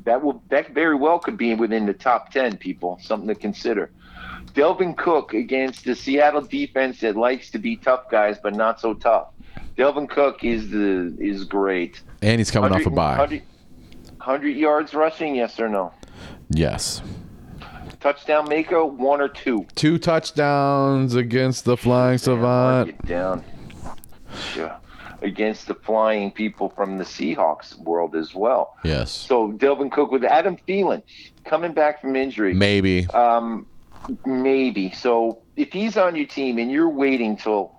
[0.06, 2.98] That will that very well could be within the top 10 people.
[3.02, 3.92] Something to consider.
[4.54, 8.94] Dalvin Cook against the Seattle defense that likes to be tough guys but not so
[8.94, 9.28] tough.
[9.78, 12.02] Dalvin Cook is the is great.
[12.22, 13.18] And he's coming off a 100 bye.
[13.18, 13.44] 100
[14.18, 15.94] 100 yards rushing, yes or no?
[16.50, 17.02] Yes.
[18.00, 19.66] Touchdown maker, one or two.
[19.76, 23.06] Two touchdowns against the Flying Savant.
[23.06, 23.44] down.
[25.22, 28.76] Against the flying people from the Seahawks world as well.
[28.84, 29.12] Yes.
[29.12, 31.02] So Dalvin Cook with Adam Thielen
[31.44, 32.54] coming back from injury.
[32.54, 33.08] Maybe.
[33.08, 33.66] Um,
[34.26, 34.92] maybe.
[34.92, 37.76] So if he's on your team and you're waiting till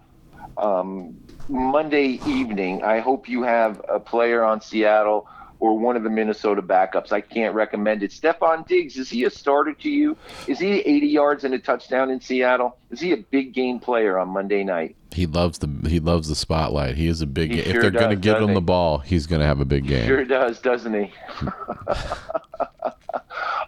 [0.56, 1.16] um,
[1.48, 5.28] Monday evening, I hope you have a player on Seattle
[5.60, 7.12] or one of the Minnesota backups.
[7.12, 8.10] I can't recommend it.
[8.10, 10.16] Stefon Diggs, is he a starter to you?
[10.46, 12.76] Is he 80 yards and a touchdown in Seattle?
[12.90, 14.96] Is he a big game player on Monday night?
[15.12, 16.96] He loves the he loves the spotlight.
[16.96, 17.50] He is a big.
[17.50, 19.64] He if sure they're going to give him the ball, he's going to have a
[19.64, 20.06] big game.
[20.06, 21.12] Sure does, doesn't he?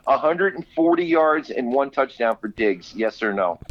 [0.05, 2.93] 140 yards and one touchdown for Diggs.
[2.95, 3.59] Yes or no?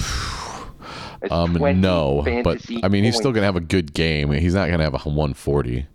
[1.31, 4.31] Um, no, but I mean, he's still going to have a good game.
[4.31, 5.85] He's not going to have a 140.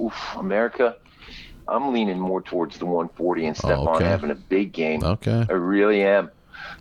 [0.00, 0.96] Oof, America.
[1.68, 4.04] I'm leaning more towards the 140 and Stefon Oh, okay.
[4.04, 5.04] having a big game.
[5.04, 5.46] Okay.
[5.48, 6.30] I really am.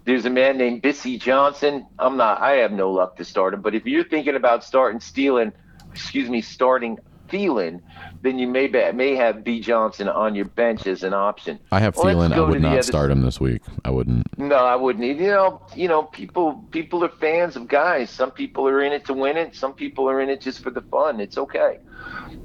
[0.05, 1.85] There's a man named Bisi Johnson.
[1.99, 2.41] I'm not.
[2.41, 3.61] I have no luck to start him.
[3.61, 5.51] But if you're thinking about starting stealing,
[5.91, 6.97] excuse me, starting
[7.29, 7.81] Thielen,
[8.21, 11.59] then you may be, may have B Johnson on your bench as an option.
[11.71, 12.33] I have Thielen.
[12.33, 13.61] I would not start him this week.
[13.85, 14.25] I wouldn't.
[14.37, 15.05] No, I wouldn't.
[15.05, 18.09] You know, you know, people people are fans of guys.
[18.09, 19.55] Some people are in it to win it.
[19.55, 21.19] Some people are in it just for the fun.
[21.19, 21.79] It's okay.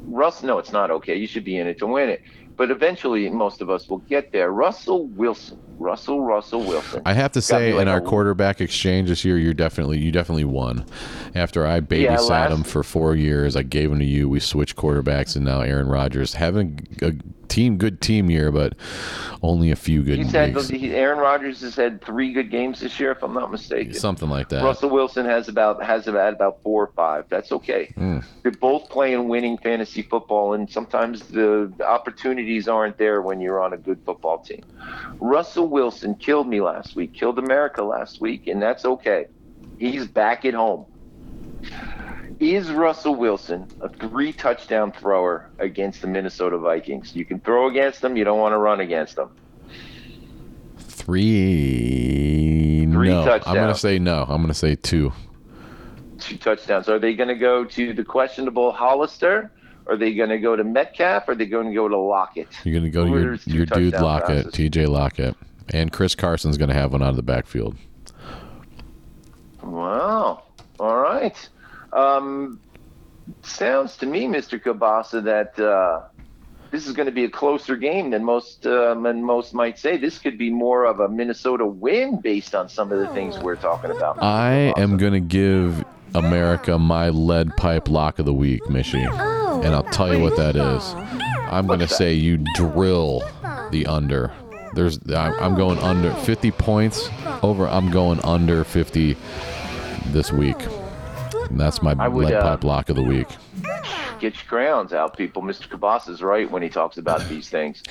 [0.07, 1.17] Russ, no, it's not okay.
[1.17, 2.23] You should be in it to win it.
[2.57, 4.53] But eventually, most of us will get there.
[4.53, 7.03] Russell Wilson, Russell Russell Wilson.
[7.05, 10.45] I have to say, like in our quarterback exchange this year, you're definitely you definitely
[10.45, 10.87] won.
[11.35, 14.29] After I babysat Yeah, last- him for four years, I gave him to you.
[14.29, 17.13] We switched quarterbacks, and now Aaron Rodgers having a
[17.49, 18.75] team good team year, but
[19.43, 22.99] only a few good He's had he, Aaron Rodgers has had three good games this
[22.99, 23.95] year, if I'm not mistaken.
[23.95, 24.65] Something like that.
[24.65, 27.27] Russell Wilson has about has had about four or five.
[27.29, 27.93] That's okay.
[27.97, 28.25] Mm.
[28.43, 33.73] They're both playing winning fantasy football, and sometimes the opportunities aren't there when you're on
[33.73, 34.63] a good football team.
[35.21, 39.27] Russell Wilson killed me last week, killed America last week, and that's okay.
[39.79, 40.87] He's back at home.
[42.41, 47.15] Is Russell Wilson a three touchdown thrower against the Minnesota Vikings?
[47.15, 49.31] You can throw against them, you don't want to run against them.
[50.79, 52.87] Three.
[52.91, 54.25] Three no, I'm gonna say no.
[54.29, 55.13] I'm gonna say two.
[56.19, 56.89] two touchdowns.
[56.89, 59.51] Are they going to go to the questionable Hollister?
[59.87, 61.29] Are they going to go to Metcalf?
[61.29, 62.49] Or are they going to go to Lockett?
[62.65, 64.53] You're gonna go to Who are your, your dude Lockett, passes?
[64.55, 64.87] T.J.
[64.87, 65.37] Lockett,
[65.71, 67.77] and Chris Carson's gonna have one out of the backfield.
[69.63, 70.45] Wow.
[70.81, 71.49] All right.
[71.95, 72.61] Um,
[73.43, 74.63] Sounds to me, Mr.
[74.63, 76.03] Kielbasa, that uh,
[76.71, 79.97] this is going to be a closer game than most um, than most might say.
[79.97, 83.57] This could be more of a Minnesota win based on some of the things we're
[83.57, 84.19] talking about.
[84.19, 84.23] Mr.
[84.23, 85.85] I am gonna give
[86.15, 89.05] America my lead pipe lock of the week, Mishy,
[89.65, 90.95] and I'll tell you what that is.
[91.51, 93.23] I'm gonna say you drill
[93.71, 94.33] the under.
[94.75, 97.09] There's I'm going under 50 points
[97.43, 97.69] over.
[97.69, 99.17] I'm going under 50
[100.07, 100.57] this week.
[101.51, 103.29] And that's my I would, lead uh, pipe lock of the week.
[104.21, 105.43] Get your crayons out, people.
[105.43, 105.69] Mr.
[105.69, 107.83] Kielbasa's right when he talks about these things.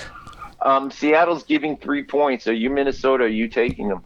[0.61, 2.47] Um, Seattle's giving three points.
[2.47, 3.25] Are you Minnesota?
[3.25, 4.03] Are you taking them?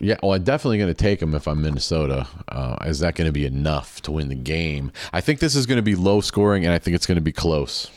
[0.00, 2.26] Yeah, well, I'm definitely going to take them if I'm Minnesota.
[2.48, 4.92] Uh, is that going to be enough to win the game?
[5.12, 7.22] I think this is going to be low scoring, and I think it's going to
[7.22, 7.90] be close.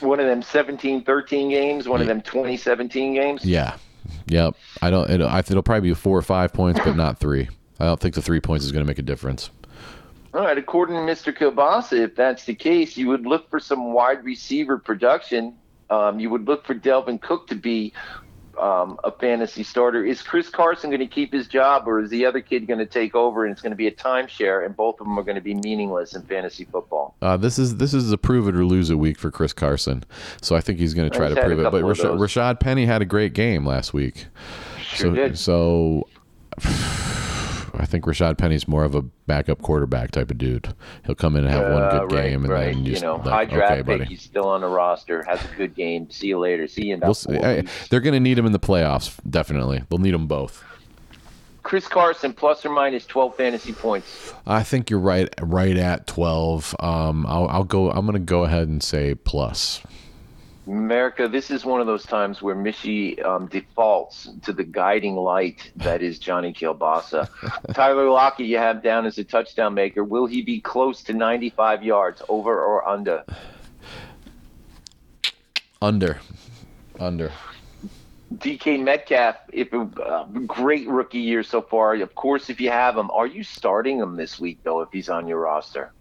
[0.00, 1.88] One of them 17-13 games.
[1.88, 3.44] One of them 20 17 games.
[3.44, 3.76] Yeah,
[4.26, 4.54] yep.
[4.80, 5.08] I don't.
[5.10, 7.48] It'll, it'll probably be four or five points, but not three.
[7.80, 9.50] I don't think the three points is going to make a difference.
[10.34, 10.56] All right.
[10.56, 11.36] According to Mr.
[11.36, 15.54] Kielbasa, if that's the case, you would look for some wide receiver production.
[15.90, 17.92] Um, you would look for Dalvin Cook to be
[18.62, 20.04] um, a fantasy starter.
[20.04, 22.86] Is Chris Carson going to keep his job, or is the other kid going to
[22.86, 25.34] take over and it's going to be a timeshare, and both of them are going
[25.34, 27.16] to be meaningless in fantasy football?
[27.20, 30.04] Uh, this is this is a prove it or lose it week for Chris Carson,
[30.40, 31.64] so I think he's going to try to prove it.
[31.64, 32.60] But of Rashad.
[32.60, 34.26] Penny had a great game last week,
[34.80, 36.08] Sure so so
[37.82, 40.72] I think Rashad Penny's more of a backup quarterback type of dude.
[41.04, 42.72] He'll come in and have one Uh, good right, game, and right.
[42.74, 43.86] then you just know, like, high draft okay, pick.
[43.86, 44.04] buddy.
[44.04, 45.24] He's still on the roster.
[45.24, 46.08] Has a good game.
[46.10, 46.68] See you later.
[46.68, 47.34] See you in We'll see.
[47.34, 49.18] Hey, they're going to need him in the playoffs.
[49.28, 50.62] Definitely, they'll need them both.
[51.64, 54.32] Chris Carson plus or minus 12 fantasy points.
[54.46, 56.74] I think you're right, right at twelve.
[56.80, 57.90] Um, I'll, I'll go.
[57.90, 59.82] I'm going to go ahead and say plus.
[60.66, 65.72] America, this is one of those times where Mishy um, defaults to the guiding light
[65.76, 67.28] that is Johnny Kielbasa.
[67.74, 70.04] Tyler Lockett, you have down as a touchdown maker.
[70.04, 73.24] Will he be close to 95 yards, over or under?
[75.80, 76.20] Under,
[77.00, 77.32] under.
[78.34, 81.94] DK Metcalf, if a uh, great rookie year so far.
[81.96, 84.80] Of course, if you have him, are you starting him this week though?
[84.80, 85.92] If he's on your roster,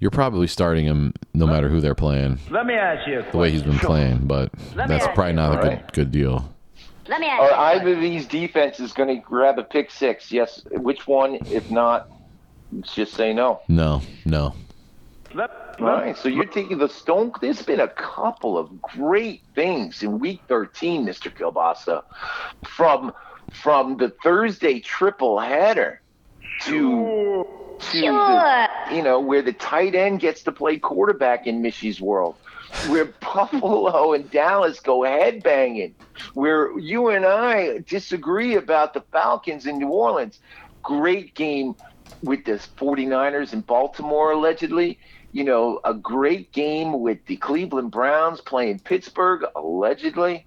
[0.00, 2.38] You're probably starting him no matter who they're playing.
[2.50, 5.52] Let me ask you a the way he's been playing, but Let that's probably not
[5.54, 5.86] a right?
[5.86, 6.52] good good deal.
[7.06, 7.94] Let me ask are you a either question.
[7.96, 10.32] of these defenses going to grab a pick six?
[10.32, 10.62] Yes.
[10.70, 11.34] Which one?
[11.50, 12.08] If not,
[12.82, 13.60] just say no.
[13.68, 14.54] No, no.
[15.34, 15.50] Let,
[15.80, 17.32] All right, so you're taking the Stone.
[17.40, 21.30] There's been a couple of great things in Week 13, Mr.
[21.32, 22.02] Kielbasa,
[22.64, 23.12] from
[23.52, 26.00] from the Thursday triple header
[26.62, 27.44] to
[27.80, 32.36] to the, you know where the tight end gets to play quarterback in Mishy's world,
[32.88, 35.92] where Buffalo and Dallas go headbanging,
[36.34, 40.40] where you and I disagree about the Falcons in New Orleans.
[40.82, 41.74] Great game
[42.22, 44.98] with the 49ers in Baltimore, allegedly.
[45.32, 50.46] You know, a great game with the Cleveland Browns playing Pittsburgh, allegedly.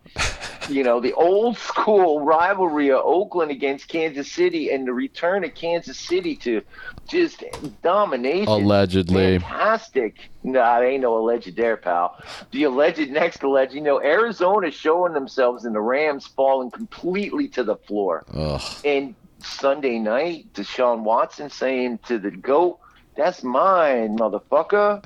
[0.70, 5.54] You know, the old school rivalry of Oakland against Kansas City and the return of
[5.56, 6.62] Kansas City to
[7.08, 7.44] just
[7.82, 8.48] domination.
[8.48, 9.40] Allegedly.
[9.40, 10.30] Fantastic.
[10.44, 12.22] Nah, there ain't no alleged there, pal.
[12.52, 17.64] The alleged next alleged, you know, Arizona showing themselves and the Rams falling completely to
[17.64, 18.26] the floor.
[18.34, 18.62] Ugh.
[18.84, 22.80] And Sunday night, Deshaun Watson saying to the GOAT,
[23.16, 25.04] that's mine, motherfucker.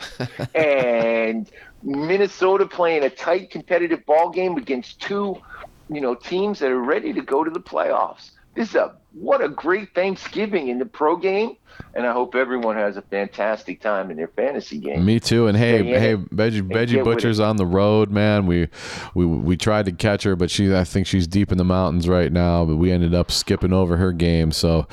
[0.56, 1.50] and
[1.88, 5.38] Minnesota playing a tight competitive ball game against two,
[5.90, 8.32] you know, teams that are ready to go to the playoffs.
[8.56, 11.58] This is a what a great Thanksgiving in the pro game,
[11.96, 15.04] and I hope everyone has a fantastic time in their fantasy game.
[15.06, 15.48] Me too.
[15.48, 18.46] And hey, in hey, Veggie, Veggie Butcher's on the road, man.
[18.46, 18.70] We
[19.16, 22.08] we we tried to catch her, but she I think she's deep in the mountains
[22.08, 22.66] right now.
[22.66, 24.52] But we ended up skipping over her game.
[24.52, 24.88] So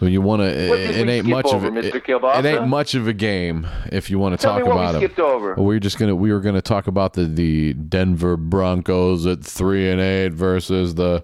[0.00, 1.94] when you want to, it, it ain't much over, of it.
[1.94, 5.58] It, ain't much of a game if you want to Tell talk about we it.
[5.58, 10.00] We're just gonna we were gonna talk about the the Denver Broncos at three and
[10.00, 11.22] eight versus the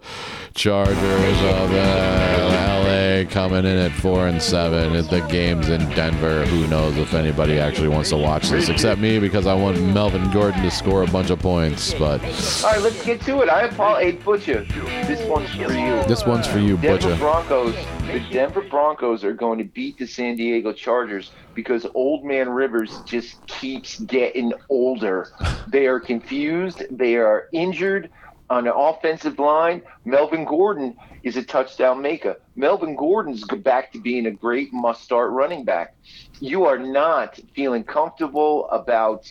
[0.55, 4.93] Chargers of uh, LA coming in at four and seven.
[4.93, 6.45] The game's in Denver.
[6.47, 10.31] Who knows if anybody actually wants to watch this except me because I want Melvin
[10.31, 11.95] Gordon to score a bunch of points.
[11.95, 12.23] But
[12.65, 13.49] All right, let's get to it.
[13.49, 14.65] I have Paul hey, Butcher.
[15.07, 16.03] This one's for you.
[16.05, 17.17] this one's for you, Denver Butcher.
[17.17, 17.75] Broncos.
[18.07, 23.01] The Denver Broncos are going to beat the San Diego Chargers because Old Man Rivers
[23.05, 25.29] just keeps getting older.
[25.69, 26.85] They are confused.
[26.91, 28.11] They are injured
[28.49, 29.83] on the offensive line.
[30.05, 30.97] Melvin Gordon
[31.27, 32.41] is a touchdown maker.
[32.55, 35.97] Melvin Gordon's back to being a great must-start running back.
[36.39, 39.29] You are not feeling comfortable about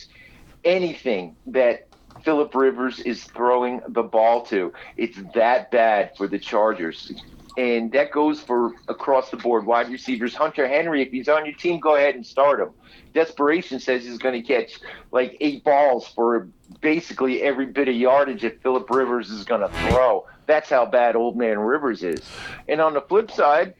[0.62, 1.88] anything that
[2.22, 4.74] Philip Rivers is throwing the ball to.
[4.98, 7.12] It's that bad for the Chargers.
[7.56, 9.64] and that goes for across the board.
[9.64, 12.70] Wide receivers, Hunter Henry, if he's on your team, go ahead and start him.
[13.14, 14.78] Desperation says he's going to catch
[15.10, 16.48] like eight balls for
[16.82, 20.26] basically every bit of yardage that Philip Rivers is going to throw.
[20.46, 22.20] That's how bad Old Man Rivers is.
[22.68, 23.74] And on the flip side,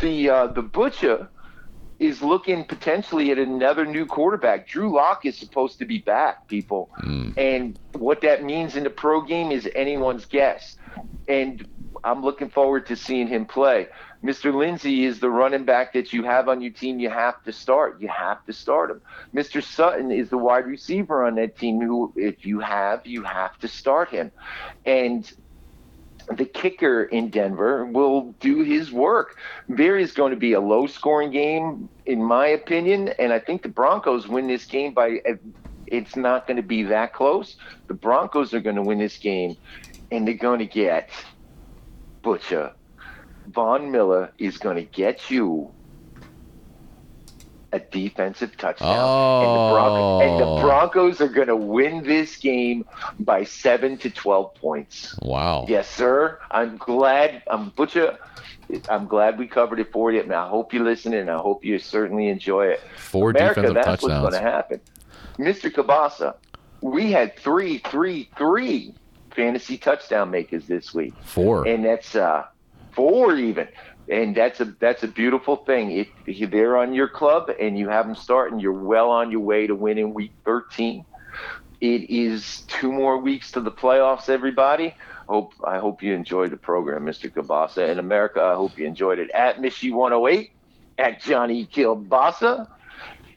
[0.00, 1.28] the uh, the butcher
[1.98, 4.68] is looking potentially at another new quarterback.
[4.68, 6.90] Drew Lock is supposed to be back, people,
[7.38, 10.76] and what that means in the pro game is anyone's guess.
[11.26, 11.66] And
[12.04, 13.88] I'm looking forward to seeing him play.
[14.22, 14.54] Mr.
[14.54, 16.98] Lindsay is the running back that you have on your team.
[16.98, 18.00] You have to start.
[18.00, 19.00] You have to start him.
[19.34, 19.62] Mr.
[19.62, 23.68] Sutton is the wide receiver on that team who, if you have, you have to
[23.68, 24.32] start him.
[24.84, 25.30] And
[26.30, 29.36] the kicker in Denver will do his work.
[29.68, 33.62] There is going to be a low scoring game, in my opinion, and I think
[33.62, 35.20] the Broncos win this game by.
[35.86, 37.56] It's not going to be that close.
[37.86, 39.56] The Broncos are going to win this game,
[40.10, 41.10] and they're going to get
[42.22, 42.72] Butcher.
[43.48, 45.70] Von Miller is going to get you
[47.76, 50.56] a defensive touchdown, and, the and Oh.
[50.56, 52.84] the Broncos are going to win this game
[53.20, 55.16] by seven to twelve points.
[55.22, 55.66] Wow.
[55.68, 56.38] Yes, sir.
[56.50, 57.42] I'm glad.
[57.46, 58.18] I'm Butcher.
[58.88, 61.64] I'm glad we covered it for you, and I hope you listen, and I hope
[61.64, 62.80] you certainly enjoy it.
[62.96, 64.22] Four America, defensive that's touchdowns.
[64.24, 64.80] what's going to happen.
[65.38, 65.70] Mr.
[65.70, 66.34] Kielbasa,
[66.80, 68.92] we had three, three, three
[69.36, 71.66] fantasy touchdown makers this week, Four.
[71.68, 72.44] and that's uh,
[72.92, 73.68] four even.
[74.08, 76.06] And that's a that's a beautiful thing.
[76.26, 79.66] If, they're on your club and you have them starting, you're well on your way
[79.66, 81.04] to winning week 13.
[81.80, 84.94] It is two more weeks to the playoffs, everybody.
[85.28, 87.30] Hope I hope you enjoyed the program, Mr.
[87.32, 87.90] Kielbasa.
[87.90, 89.30] And America, I hope you enjoyed it.
[89.30, 90.50] At Mishy108,
[90.98, 92.68] at Johnny Kielbasa,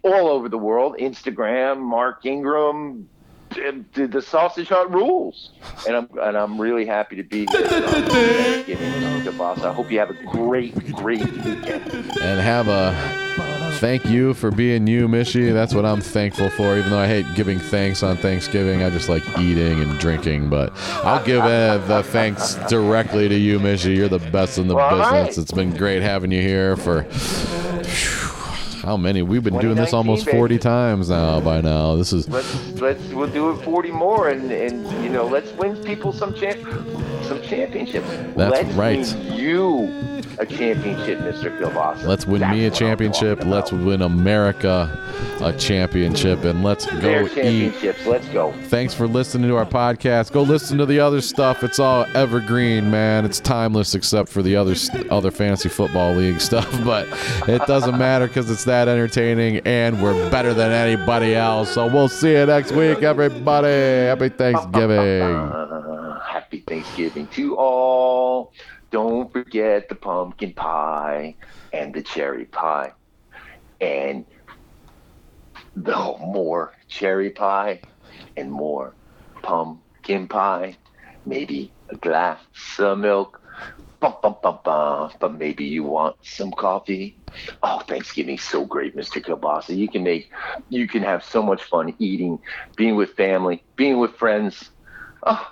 [0.03, 0.97] all over the world.
[0.99, 3.09] Instagram, Mark Ingram,
[3.49, 5.51] the, the Sausage Hut rules.
[5.87, 7.63] And I'm and I'm really happy to be here.
[7.63, 9.21] on Thanksgiving, Mr.
[9.31, 9.65] Kielbasa.
[9.65, 11.91] I hope you have a great, great weekend.
[12.21, 12.93] and have a
[13.79, 15.53] thank you for being you, Mishy.
[15.53, 16.77] That's what I'm thankful for.
[16.77, 20.49] Even though I hate giving thanks on Thanksgiving, I just like eating and drinking.
[20.49, 20.73] But
[21.05, 23.95] I'll give uh, the thanks directly to you, Mishy.
[23.95, 25.11] You're the best in the All business.
[25.11, 25.37] right.
[25.37, 27.05] It's been great having you here for.
[28.81, 29.21] How many?
[29.21, 30.37] We've been doing this 2019, almost baby.
[30.37, 31.39] 40 times now.
[31.41, 35.25] By now, this is Let's let's we'll do it 40 more, and and you know
[35.25, 36.59] let's win people some champ
[37.23, 38.07] some championships.
[38.35, 38.97] That's let's right.
[38.97, 41.57] Win you a championship, Mr.
[41.57, 42.05] Kielbasa.
[42.05, 43.43] Let's win That's me a championship.
[43.45, 44.97] Let's win America
[45.41, 47.33] a championship, and let's Their go eat.
[47.35, 48.05] championships.
[48.05, 48.53] Let's go.
[48.65, 50.31] Thanks for listening to our podcast.
[50.31, 51.63] Go listen to the other stuff.
[51.63, 53.25] It's all evergreen, man.
[53.25, 54.75] It's timeless except for the other
[55.09, 57.07] other fantasy football league stuff, but
[57.47, 61.71] it doesn't matter because it's that entertaining and we're better than anybody else.
[61.71, 63.67] So we'll see you next week, everybody.
[63.67, 65.85] Happy Thanksgiving.
[66.49, 68.51] Happy Thanksgiving to all.
[68.89, 71.35] Don't forget the pumpkin pie
[71.71, 72.93] and the cherry pie.
[73.79, 74.25] And
[75.75, 77.81] the more cherry pie
[78.35, 78.95] and more
[79.43, 80.75] pumpkin pie.
[81.23, 82.39] Maybe a glass
[82.79, 83.39] of milk.
[83.99, 85.11] Bum, bum, bum, bum.
[85.19, 87.19] But maybe you want some coffee.
[87.61, 89.23] Oh, Thanksgiving's so great, Mr.
[89.23, 89.77] Kielbasa.
[89.77, 90.31] You can make,
[90.69, 92.39] you can have so much fun eating,
[92.75, 94.71] being with family, being with friends.
[95.23, 95.45] Oh,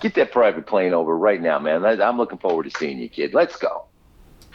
[0.00, 1.84] get that private plane over right now, man.
[1.84, 3.34] I- I'm looking forward to seeing you, kid.
[3.34, 3.86] Let's go.